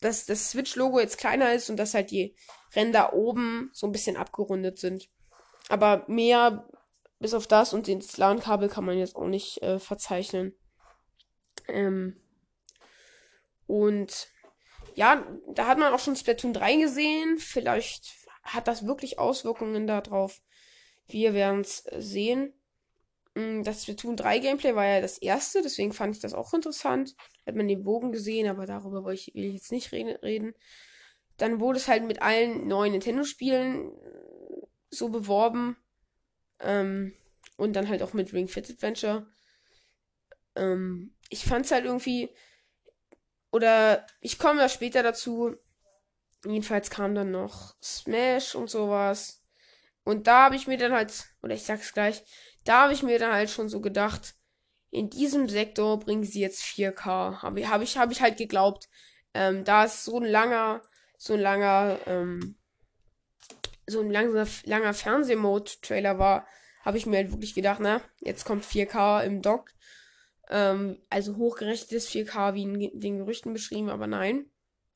dass 0.01 0.25
das 0.25 0.49
Switch-Logo 0.49 0.99
jetzt 0.99 1.19
kleiner 1.19 1.53
ist 1.53 1.69
und 1.69 1.77
dass 1.77 1.93
halt 1.93 2.09
die 2.09 2.35
Ränder 2.75 3.13
oben 3.13 3.69
so 3.71 3.85
ein 3.85 3.91
bisschen 3.91 4.17
abgerundet 4.17 4.79
sind. 4.79 5.09
Aber 5.69 6.03
mehr, 6.07 6.67
bis 7.19 7.35
auf 7.35 7.45
das 7.45 7.73
und 7.75 7.87
das 7.87 8.17
LAN-Kabel 8.17 8.69
kann 8.69 8.85
man 8.85 8.97
jetzt 8.97 9.15
auch 9.15 9.27
nicht 9.27 9.61
äh, 9.61 9.77
verzeichnen. 9.77 10.55
Ähm, 11.67 12.19
und 13.67 14.32
ja, 14.95 15.25
da 15.53 15.67
hat 15.67 15.77
man 15.77 15.93
auch 15.93 15.99
schon 15.99 16.15
Splatoon 16.15 16.53
3 16.53 16.75
gesehen. 16.77 17.37
Vielleicht 17.37 18.13
hat 18.43 18.67
das 18.67 18.85
wirklich 18.85 19.19
Auswirkungen 19.19 19.87
darauf. 19.87 20.41
Wir 21.07 21.33
werden 21.33 21.61
es 21.61 21.83
sehen. 21.97 22.53
Mm, 23.35 23.63
das 23.63 23.83
Splatoon 23.83 24.15
3 24.15 24.39
Gameplay 24.39 24.75
war 24.75 24.85
ja 24.85 25.01
das 25.01 25.17
erste, 25.17 25.61
deswegen 25.61 25.93
fand 25.93 26.15
ich 26.15 26.21
das 26.21 26.33
auch 26.33 26.53
interessant. 26.53 27.15
Hat 27.45 27.55
man 27.55 27.67
den 27.67 27.83
Bogen 27.83 28.11
gesehen, 28.11 28.47
aber 28.47 28.65
darüber 28.65 29.03
will 29.05 29.15
ich, 29.15 29.31
jetzt 29.33 29.71
nicht 29.71 29.91
reden. 29.91 30.53
Dann 31.37 31.59
wurde 31.59 31.79
es 31.79 31.87
halt 31.87 32.03
mit 32.03 32.21
allen 32.21 32.67
neuen 32.67 32.91
Nintendo-Spielen 32.91 33.91
so 34.89 35.09
beworben. 35.09 35.77
Ähm, 36.59 37.13
und 37.57 37.73
dann 37.73 37.89
halt 37.89 38.01
auch 38.01 38.13
mit 38.13 38.33
Ring 38.33 38.47
Fit 38.47 38.69
Adventure. 38.69 39.27
Ähm, 40.55 41.15
ich 41.29 41.45
fand 41.45 41.65
es 41.65 41.71
halt 41.71 41.85
irgendwie 41.85 42.29
oder 43.53 44.07
ich 44.19 44.39
komme 44.39 44.61
ja 44.61 44.67
später 44.67 45.03
dazu. 45.03 45.55
Jedenfalls 46.43 46.89
kam 46.89 47.13
dann 47.13 47.29
noch 47.29 47.75
Smash 47.81 48.55
und 48.55 48.67
sowas. 48.67 49.43
Und 50.03 50.25
da 50.25 50.45
habe 50.45 50.55
ich 50.55 50.65
mir 50.65 50.77
dann 50.77 50.91
halt, 50.91 51.13
oder 51.43 51.53
ich 51.53 51.63
sag's 51.63 51.93
gleich, 51.93 52.23
da 52.65 52.81
habe 52.81 52.93
ich 52.93 53.03
mir 53.03 53.19
dann 53.19 53.31
halt 53.31 53.51
schon 53.51 53.69
so 53.69 53.79
gedacht, 53.79 54.33
in 54.89 55.11
diesem 55.11 55.47
Sektor 55.47 55.99
bringen 55.99 56.23
sie 56.23 56.41
jetzt 56.41 56.63
4K. 56.63 57.43
Habe 57.43 57.69
hab 57.69 57.81
ich, 57.83 57.95
hab 57.95 58.11
ich 58.11 58.21
halt 58.23 58.37
geglaubt. 58.37 58.89
Ähm, 59.35 59.63
da 59.63 59.85
es 59.85 60.03
so 60.03 60.19
ein 60.19 60.25
langer, 60.25 60.81
so 61.19 61.33
ein 61.35 61.39
langer, 61.39 61.99
ähm, 62.07 62.57
so 63.85 64.01
ein 64.01 64.09
langer, 64.09 64.47
langer 64.63 64.93
Fernsehmode-Trailer 64.95 66.17
war, 66.17 66.47
habe 66.83 66.97
ich 66.97 67.05
mir 67.05 67.17
halt 67.17 67.31
wirklich 67.31 67.53
gedacht, 67.53 67.79
na, 67.81 68.01
jetzt 68.19 68.45
kommt 68.45 68.65
4K 68.65 69.23
im 69.23 69.43
Dock. 69.43 69.69
Ähm, 70.49 71.01
also 71.09 71.37
hochgerechnetes 71.37 72.09
4K 72.09 72.53
wie 72.53 72.63
in 72.63 72.99
den 72.99 73.17
Gerüchten 73.17 73.53
beschrieben, 73.53 73.89
aber 73.89 74.07
nein, 74.07 74.49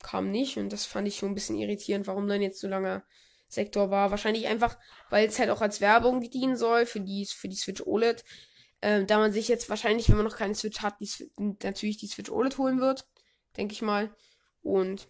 kam 0.04 0.30
nicht. 0.30 0.58
Und 0.58 0.72
das 0.72 0.86
fand 0.86 1.08
ich 1.08 1.18
schon 1.18 1.30
ein 1.30 1.36
bisschen 1.36 1.58
irritierend, 1.58 2.08
warum 2.08 2.28
dann 2.28 2.42
jetzt 2.42 2.60
so 2.60 2.68
langer 2.68 3.04
Sektor 3.48 3.90
war. 3.90 4.12
Wahrscheinlich 4.12 4.48
einfach, 4.48 4.78
weil 5.10 5.28
es 5.28 5.40
halt 5.40 5.50
auch 5.50 5.62
als 5.62 5.82
Werbung 5.82 6.22
dienen 6.22 6.58
soll 6.58 6.86
für 6.86 7.00
die, 7.00 7.26
für 7.26 7.48
die 7.48 7.56
Switch 7.56 7.82
OLED. 7.86 8.24
Ähm, 8.82 9.08
da 9.08 9.18
man 9.18 9.32
sich 9.32 9.48
jetzt 9.48 9.70
wahrscheinlich, 9.70 10.10
wenn 10.10 10.18
man 10.18 10.26
noch 10.26 10.38
keine 10.38 10.54
Switch 10.54 10.82
hat, 10.82 10.96
die, 11.00 11.10
natürlich 11.40 11.98
die 11.98 12.08
Switch 12.08 12.30
OLED 12.30 12.58
holen 12.58 12.80
wird. 12.80 13.08
Denke 13.56 13.74
ich 13.74 13.82
mal. 13.82 14.16
Und 14.62 15.08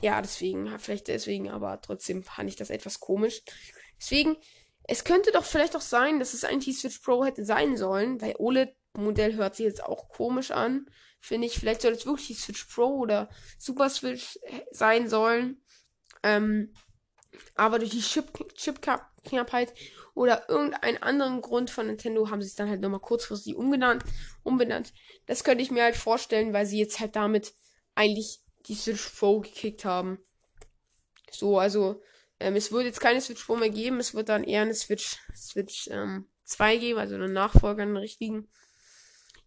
ja, 0.00 0.22
deswegen, 0.22 0.78
vielleicht 0.78 1.08
deswegen, 1.08 1.50
aber 1.50 1.80
trotzdem 1.82 2.22
fand 2.22 2.48
ich 2.48 2.56
das 2.56 2.70
etwas 2.70 3.00
komisch. 3.00 3.42
Deswegen, 3.98 4.36
es 4.84 5.04
könnte 5.04 5.32
doch 5.32 5.44
vielleicht 5.44 5.76
auch 5.76 5.82
sein, 5.82 6.18
dass 6.18 6.32
es 6.32 6.44
eigentlich 6.44 6.76
die 6.76 6.80
Switch 6.80 6.98
Pro 7.00 7.24
hätte 7.24 7.44
sein 7.44 7.76
sollen, 7.76 8.20
weil 8.20 8.34
OLED 8.38 8.74
Modell 8.94 9.34
hört 9.34 9.56
sich 9.56 9.66
jetzt 9.66 9.84
auch 9.84 10.08
komisch 10.08 10.50
an. 10.50 10.86
Finde 11.20 11.46
ich, 11.46 11.58
vielleicht 11.58 11.82
soll 11.82 11.92
es 11.92 12.06
wirklich 12.06 12.28
die 12.28 12.34
Switch 12.34 12.64
Pro 12.64 12.98
oder 12.98 13.28
Super 13.58 13.88
Switch 13.88 14.38
sein 14.70 15.08
sollen. 15.08 15.62
Ähm, 16.22 16.74
aber 17.54 17.78
durch 17.78 17.90
die 17.90 18.00
Chip, 18.00 18.32
Chip 18.54 18.80
oder 20.14 20.48
irgendeinen 20.48 21.02
anderen 21.02 21.40
Grund 21.40 21.70
von 21.70 21.86
Nintendo 21.86 22.28
haben 22.30 22.42
sie 22.42 22.48
es 22.48 22.54
dann 22.54 22.68
halt 22.68 22.80
nochmal 22.80 23.00
kurzfristig 23.00 23.56
umgenannt, 23.56 24.04
umbenannt. 24.42 24.92
Das 25.26 25.44
könnte 25.44 25.62
ich 25.62 25.70
mir 25.70 25.84
halt 25.84 25.96
vorstellen, 25.96 26.52
weil 26.52 26.66
sie 26.66 26.78
jetzt 26.78 27.00
halt 27.00 27.16
damit 27.16 27.54
eigentlich 27.94 28.40
die 28.66 28.74
Switch 28.74 29.08
Pro 29.08 29.40
gekickt 29.40 29.84
haben. 29.84 30.18
So, 31.30 31.58
also 31.58 32.02
ähm, 32.40 32.56
es 32.56 32.72
wird 32.72 32.84
jetzt 32.84 33.00
keine 33.00 33.20
Switch 33.20 33.44
Pro 33.44 33.56
mehr 33.56 33.70
geben, 33.70 34.00
es 34.00 34.14
wird 34.14 34.28
dann 34.28 34.44
eher 34.44 34.62
eine 34.62 34.74
Switch, 34.74 35.16
Switch 35.34 35.88
ähm, 35.90 36.26
2 36.44 36.76
geben, 36.76 36.98
also 36.98 37.14
eine 37.14 37.28
Nachfolger, 37.28 37.82
einen 37.82 37.96
richtigen. 37.96 38.48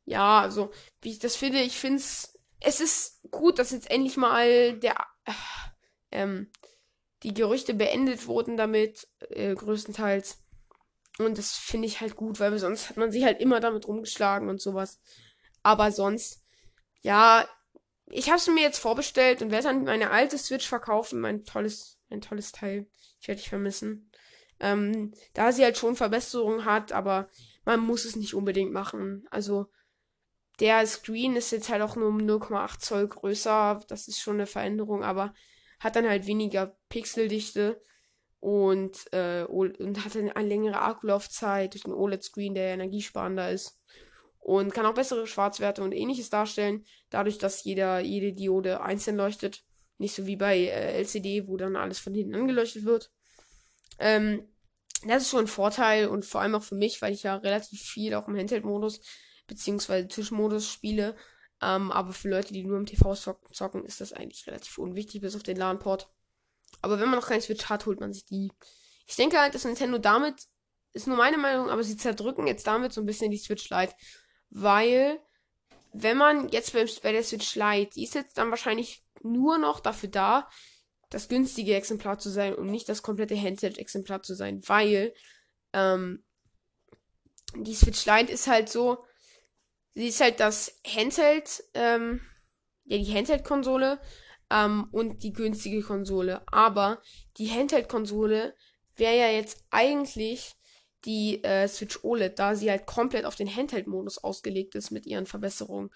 Ja, 0.06 0.42
also, 0.42 0.72
wie 1.02 1.12
ich 1.12 1.20
das 1.20 1.36
finde, 1.36 1.60
ich 1.62 1.78
finde 1.78 1.98
es, 1.98 2.40
es 2.60 2.80
ist 2.80 3.22
gut, 3.32 3.60
dass 3.60 3.72
jetzt 3.72 3.90
endlich 3.90 4.18
mal 4.18 4.78
der, 4.80 4.96
äh, 5.26 5.32
ähm, 6.12 6.52
die 7.24 7.34
Gerüchte 7.34 7.74
beendet 7.74 8.28
wurden 8.28 8.56
damit, 8.56 9.08
äh, 9.30 9.56
größtenteils. 9.56 10.38
Und 11.18 11.38
das 11.38 11.54
finde 11.54 11.88
ich 11.88 12.02
halt 12.02 12.16
gut, 12.16 12.40
weil 12.40 12.58
sonst 12.60 12.90
hat 12.90 12.98
man 12.98 13.12
sich 13.12 13.24
halt 13.24 13.40
immer 13.40 13.60
damit 13.60 13.88
rumgeschlagen 13.88 14.50
und 14.50 14.62
sowas. 14.62 15.00
Aber 15.64 15.92
sonst, 15.92 16.46
ja, 17.02 17.48
ich 18.08 18.28
habe 18.28 18.38
es 18.38 18.48
mir 18.48 18.62
jetzt 18.62 18.80
vorbestellt 18.80 19.42
und 19.42 19.52
werde 19.52 19.68
dann 19.68 19.86
meine 19.86 20.12
alte 20.12 20.38
Switch 20.38 20.68
verkaufen. 20.68 21.20
Mein 21.20 21.44
tolles, 21.46 21.98
ein 22.10 22.22
tolles 22.22 22.52
Teil. 22.52 22.88
Ich 23.20 23.28
werde 23.28 23.42
dich 23.42 23.50
vermissen. 23.50 24.12
Ähm, 24.60 25.14
da 25.34 25.52
sie 25.52 25.64
halt 25.64 25.78
schon 25.78 25.96
Verbesserungen 25.96 26.66
hat, 26.66 26.92
aber 26.92 27.30
man 27.66 27.80
muss 27.80 28.06
es 28.06 28.16
nicht 28.16 28.34
unbedingt 28.34 28.72
machen. 28.72 29.26
Also 29.32 29.68
der 30.60 30.86
Screen 30.88 31.36
ist 31.36 31.52
jetzt 31.52 31.70
halt 31.70 31.82
auch 31.82 31.96
nur 31.96 32.08
um 32.08 32.18
0,8 32.18 32.80
Zoll 32.80 33.08
größer. 33.08 33.82
Das 33.88 34.08
ist 34.08 34.20
schon 34.20 34.36
eine 34.36 34.48
Veränderung, 34.48 35.04
aber 35.04 35.34
hat 35.80 35.96
dann 35.96 36.08
halt 36.08 36.28
weniger 36.28 36.78
Pixeldichte 36.90 37.82
und, 38.40 39.12
äh, 39.12 39.44
und 39.44 40.06
hat 40.06 40.16
dann 40.16 40.30
eine 40.30 40.48
längere 40.48 40.82
Akkulaufzeit 40.82 41.74
durch 41.74 41.84
den 41.84 41.94
OLED-Screen, 41.94 42.54
der 42.54 42.74
energiesparender 42.74 43.52
ist 43.52 43.80
und 44.46 44.76
kann 44.76 44.86
auch 44.86 44.94
bessere 44.94 45.26
Schwarzwerte 45.26 45.82
und 45.82 45.92
ähnliches 45.92 46.30
darstellen, 46.30 46.86
dadurch, 47.10 47.40
dass 47.40 47.64
jeder, 47.64 48.00
jede 48.02 48.32
Diode 48.32 48.82
einzeln 48.82 49.18
leuchtet. 49.18 49.64
Nicht 49.98 50.14
so 50.14 50.28
wie 50.28 50.36
bei 50.36 50.60
äh, 50.60 51.00
LCD, 51.00 51.48
wo 51.48 51.58
dann 51.58 51.76
alles 51.76 51.98
von 51.98 52.14
hinten 52.14 52.36
angeleuchtet 52.36 52.86
wird. 52.86 53.12
Ähm, 53.98 54.48
das 55.08 55.24
ist 55.24 55.30
schon 55.32 55.42
ein 55.42 55.48
Vorteil 55.48 56.08
und 56.08 56.26
vor 56.26 56.42
allem 56.42 56.54
auch 56.54 56.64
für 56.64 56.76
mich, 56.76 57.02
weil 57.02 57.14
ich 57.14 57.24
ja 57.24 57.38
relativ 57.38 57.82
viel 57.82 58.14
auch 58.14 58.28
im 58.28 58.38
Handheld-Modus 58.38 59.02
beziehungsweise 59.48 60.08
Tischmodus 60.08 60.70
spiele. 60.70 61.16
Ähm, 61.62 61.92
aber 61.92 62.14
für 62.14 62.30
Leute, 62.30 62.54
die 62.54 62.64
nur 62.64 62.78
im 62.78 62.86
TV 62.86 63.16
zocken, 63.16 63.86
ist 63.86 64.02
das 64.02 64.14
eigentlich 64.14 64.46
relativ 64.48 64.78
unwichtig, 64.78 65.22
bis 65.22 65.36
auf 65.36 65.44
den 65.44 65.58
LAN-Port. 65.58 66.10
Aber 66.82 67.00
wenn 67.00 67.10
man 67.10 67.20
noch 67.20 67.28
keinen 67.28 67.42
Switch 67.42 67.66
hat, 67.66 67.86
holt 67.86 68.00
man 68.00 68.14
sich 68.14 68.26
die. 68.26 68.52
Ich 69.08 69.16
denke 69.16 69.40
halt, 69.40 69.56
dass 69.56 69.66
Nintendo 69.66 69.98
damit, 69.98 70.36
ist 70.94 71.08
nur 71.08 71.18
meine 71.18 71.38
Meinung, 71.38 71.70
aber 71.70 71.84
sie 71.84 71.98
zerdrücken 71.98 72.48
jetzt 72.48 72.68
damit 72.68 72.94
so 72.94 73.02
ein 73.02 73.06
bisschen 73.06 73.32
die 73.32 73.38
Switch 73.38 73.70
Lite 73.70 73.94
weil 74.56 75.20
wenn 75.92 76.18
man 76.18 76.50
jetzt 76.50 76.74
bei, 76.74 76.86
bei 77.04 77.12
der 77.12 77.24
Switch 77.24 77.56
Lite, 77.56 77.92
die 77.96 78.04
ist 78.04 78.16
jetzt 78.16 78.38
dann 78.38 78.50
wahrscheinlich 78.50 79.04
nur 79.22 79.58
noch 79.58 79.80
dafür 79.80 80.10
da, 80.10 80.50
das 81.10 81.28
günstige 81.28 81.76
Exemplar 81.76 82.20
zu 82.20 82.30
sein 82.30 82.56
und 82.56 82.68
nicht 82.68 82.90
das 82.90 83.02
komplette 83.02 83.40
Handheld-Exemplar 83.40 84.24
zu 84.24 84.34
sein, 84.34 84.62
weil 84.68 85.14
ähm, 85.74 86.24
die 87.56 87.76
Switch 87.76 88.06
Lite 88.06 88.32
ist 88.32 88.48
halt 88.48 88.70
so, 88.70 89.04
sie 89.96 90.10
ist 90.10 90.22
halt 90.22 90.40
das 90.40 90.80
Handheld, 90.86 91.64
ähm, 91.74 92.22
ja, 92.84 92.98
die 92.98 93.14
Handheld-Konsole 93.14 94.00
ähm, 94.52 94.88
und 94.92 95.24
die 95.24 95.34
günstige 95.34 95.82
Konsole. 95.82 96.44
Aber 96.52 97.02
die 97.38 97.50
Handheld-Konsole 97.50 98.56
wäre 98.96 99.18
ja 99.18 99.30
jetzt 99.30 99.64
eigentlich 99.72 100.54
die 101.06 101.44
äh, 101.44 101.68
Switch 101.68 102.04
OLED, 102.04 102.38
da 102.38 102.56
sie 102.56 102.70
halt 102.70 102.86
komplett 102.86 103.26
auf 103.26 103.36
den 103.36 103.54
Handheld-Modus 103.54 104.20
ausgelegt 104.20 104.76
ist 104.76 104.92
mit 104.92 105.06
ihren 105.06 105.26
Verbesserungen. 105.26 105.92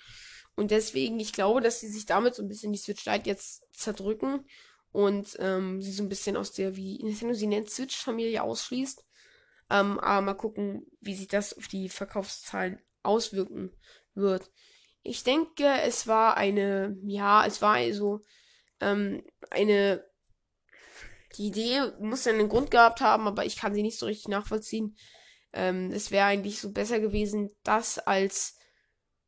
Und 0.56 0.72
deswegen, 0.72 1.20
ich 1.20 1.34
glaube, 1.34 1.62
dass 1.62 1.80
sie 1.80 1.88
sich 1.88 2.06
damit 2.06 2.36
so 2.36 2.44
ein 2.44 2.48
bisschen 2.48 2.74
die 2.74 2.80
Switch 2.80 3.06
Lite 3.06 3.30
jetzt 3.30 3.64
zerdrücken 3.74 4.46
und 4.92 5.38
ähm, 5.40 5.82
sie 5.82 5.92
so 5.92 6.04
ein 6.04 6.10
bisschen 6.10 6.38
aus 6.38 6.52
der, 6.52 6.76
wie 6.76 7.02
Nintendo 7.04 7.34
sie 7.34 7.48
nennt, 7.48 7.70
Switch-Familie 7.70 8.44
ausschließt. 8.44 9.06
Ähm, 9.72 10.00
aber 10.00 10.22
mal 10.22 10.34
gucken, 10.34 10.86
wie 11.00 11.16
sich 11.16 11.28
das 11.28 11.58
auf 11.58 11.68
die 11.68 11.90
Verkaufszahlen 11.90 12.80
auswirken 13.04 13.72
wird. 14.14 14.50
Ich 15.04 15.24
denke, 15.24 15.66
es 15.84 16.08
war 16.08 16.38
eine, 16.38 16.98
ja, 17.04 17.46
es 17.46 17.62
war 17.62 17.76
also 17.76 18.22
ähm, 18.82 19.24
eine 19.50 20.04
die 21.38 21.48
Idee 21.48 21.92
muss 22.00 22.28
einen 22.28 22.50
Grund 22.50 22.72
gehabt 22.72 23.02
haben, 23.02 23.28
aber 23.28 23.46
ich 23.46 23.56
kann 23.56 23.74
sie 23.74 23.82
nicht 23.82 24.00
so 24.00 24.06
richtig 24.06 24.28
nachvollziehen. 24.28 24.98
Ähm, 25.54 25.92
es 25.92 26.12
wäre 26.12 26.26
eigentlich 26.26 26.60
so 26.60 26.72
besser 26.72 27.00
gewesen, 27.00 27.50
das 27.64 27.98
als, 27.98 28.58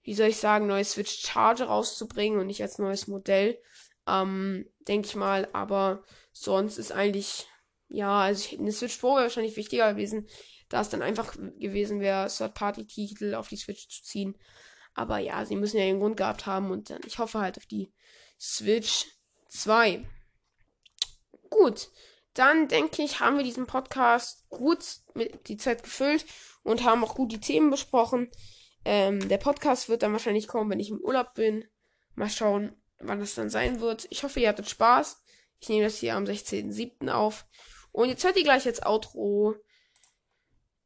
wie 0.03 0.13
soll 0.13 0.27
ich 0.27 0.37
sagen, 0.37 0.67
neues 0.67 0.91
Switch 0.91 1.25
Charger 1.25 1.65
rauszubringen 1.65 2.39
und 2.39 2.47
nicht 2.47 2.61
als 2.61 2.79
neues 2.79 3.07
Modell. 3.07 3.59
Ähm, 4.07 4.69
denke 4.87 5.07
ich 5.07 5.15
mal, 5.15 5.47
aber 5.53 6.03
sonst 6.33 6.77
ist 6.77 6.91
eigentlich, 6.91 7.47
ja, 7.91 8.21
also 8.21 8.57
eine 8.57 8.71
Switch 8.71 8.97
Pro 8.97 9.15
wäre 9.15 9.23
wahrscheinlich 9.23 9.57
wichtiger 9.57 9.93
gewesen, 9.93 10.27
da 10.69 10.81
es 10.81 10.89
dann 10.89 11.01
einfach 11.01 11.35
gewesen 11.59 11.99
wäre, 11.99 12.29
Third-Party-Titel 12.29 13.35
auf 13.35 13.49
die 13.49 13.57
Switch 13.57 13.89
zu 13.89 14.03
ziehen. 14.03 14.37
Aber 14.93 15.19
ja, 15.19 15.45
sie 15.45 15.55
müssen 15.55 15.77
ja 15.77 15.83
einen 15.83 15.99
Grund 15.99 16.17
gehabt 16.17 16.45
haben 16.45 16.71
und 16.71 16.89
dann, 16.89 17.01
ich 17.05 17.19
hoffe 17.19 17.39
halt 17.39 17.57
auf 17.57 17.65
die 17.65 17.93
Switch 18.39 19.05
2. 19.49 20.05
Gut, 21.49 21.89
dann 22.33 22.69
denke 22.69 23.01
ich, 23.03 23.19
haben 23.19 23.37
wir 23.37 23.43
diesen 23.43 23.67
Podcast 23.67 24.47
gut 24.49 24.83
mit 25.13 25.49
die 25.49 25.57
Zeit 25.57 25.83
gefüllt 25.83 26.25
und 26.63 26.83
haben 26.83 27.03
auch 27.03 27.15
gut 27.15 27.31
die 27.31 27.41
Themen 27.41 27.69
besprochen. 27.69 28.31
Ähm, 28.85 29.27
der 29.27 29.37
Podcast 29.37 29.89
wird 29.89 30.01
dann 30.01 30.13
wahrscheinlich 30.13 30.47
kommen, 30.47 30.69
wenn 30.69 30.79
ich 30.79 30.89
im 30.89 31.01
Urlaub 31.01 31.33
bin. 31.33 31.65
Mal 32.15 32.29
schauen, 32.29 32.75
wann 32.99 33.19
das 33.19 33.35
dann 33.35 33.49
sein 33.49 33.81
wird. 33.81 34.07
Ich 34.09 34.23
hoffe, 34.23 34.39
ihr 34.39 34.49
hattet 34.49 34.69
Spaß. 34.69 35.21
Ich 35.59 35.69
nehme 35.69 35.83
das 35.83 35.97
hier 35.97 36.15
am 36.15 36.23
16.07. 36.23 37.09
auf. 37.09 37.45
Und 37.91 38.09
jetzt 38.09 38.23
hört 38.23 38.37
ihr 38.37 38.43
gleich 38.43 38.65
jetzt 38.65 38.85
Outro. 38.85 39.55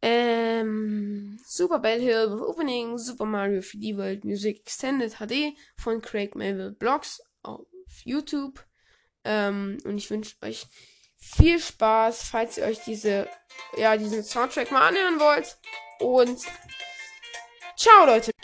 Ähm, 0.01 1.39
Super 1.45 1.79
Bell 1.79 1.99
Hill 1.99 2.39
Opening 2.47 2.97
Super 2.97 3.25
Mario 3.25 3.59
3D 3.59 3.97
World 3.97 4.23
Music 4.23 4.59
Extended 4.59 5.15
HD 5.17 5.57
von 5.77 6.01
Craig 6.01 6.35
Melville 6.35 6.71
Blogs 6.71 7.21
auf 7.41 7.65
YouTube. 8.03 8.63
Ähm, 9.23 9.77
und 9.83 9.97
ich 9.97 10.09
wünsche 10.11 10.35
euch 10.41 10.67
viel 11.17 11.59
Spaß, 11.59 12.23
falls 12.23 12.57
ihr 12.57 12.65
euch 12.65 12.83
diese, 12.83 13.27
ja, 13.77 13.97
diesen 13.97 14.23
Soundtrack 14.23 14.71
mal 14.71 14.89
anhören 14.89 15.19
wollt. 15.19 15.57
Und 15.99 16.39
ciao, 17.75 18.05
Leute. 18.05 18.34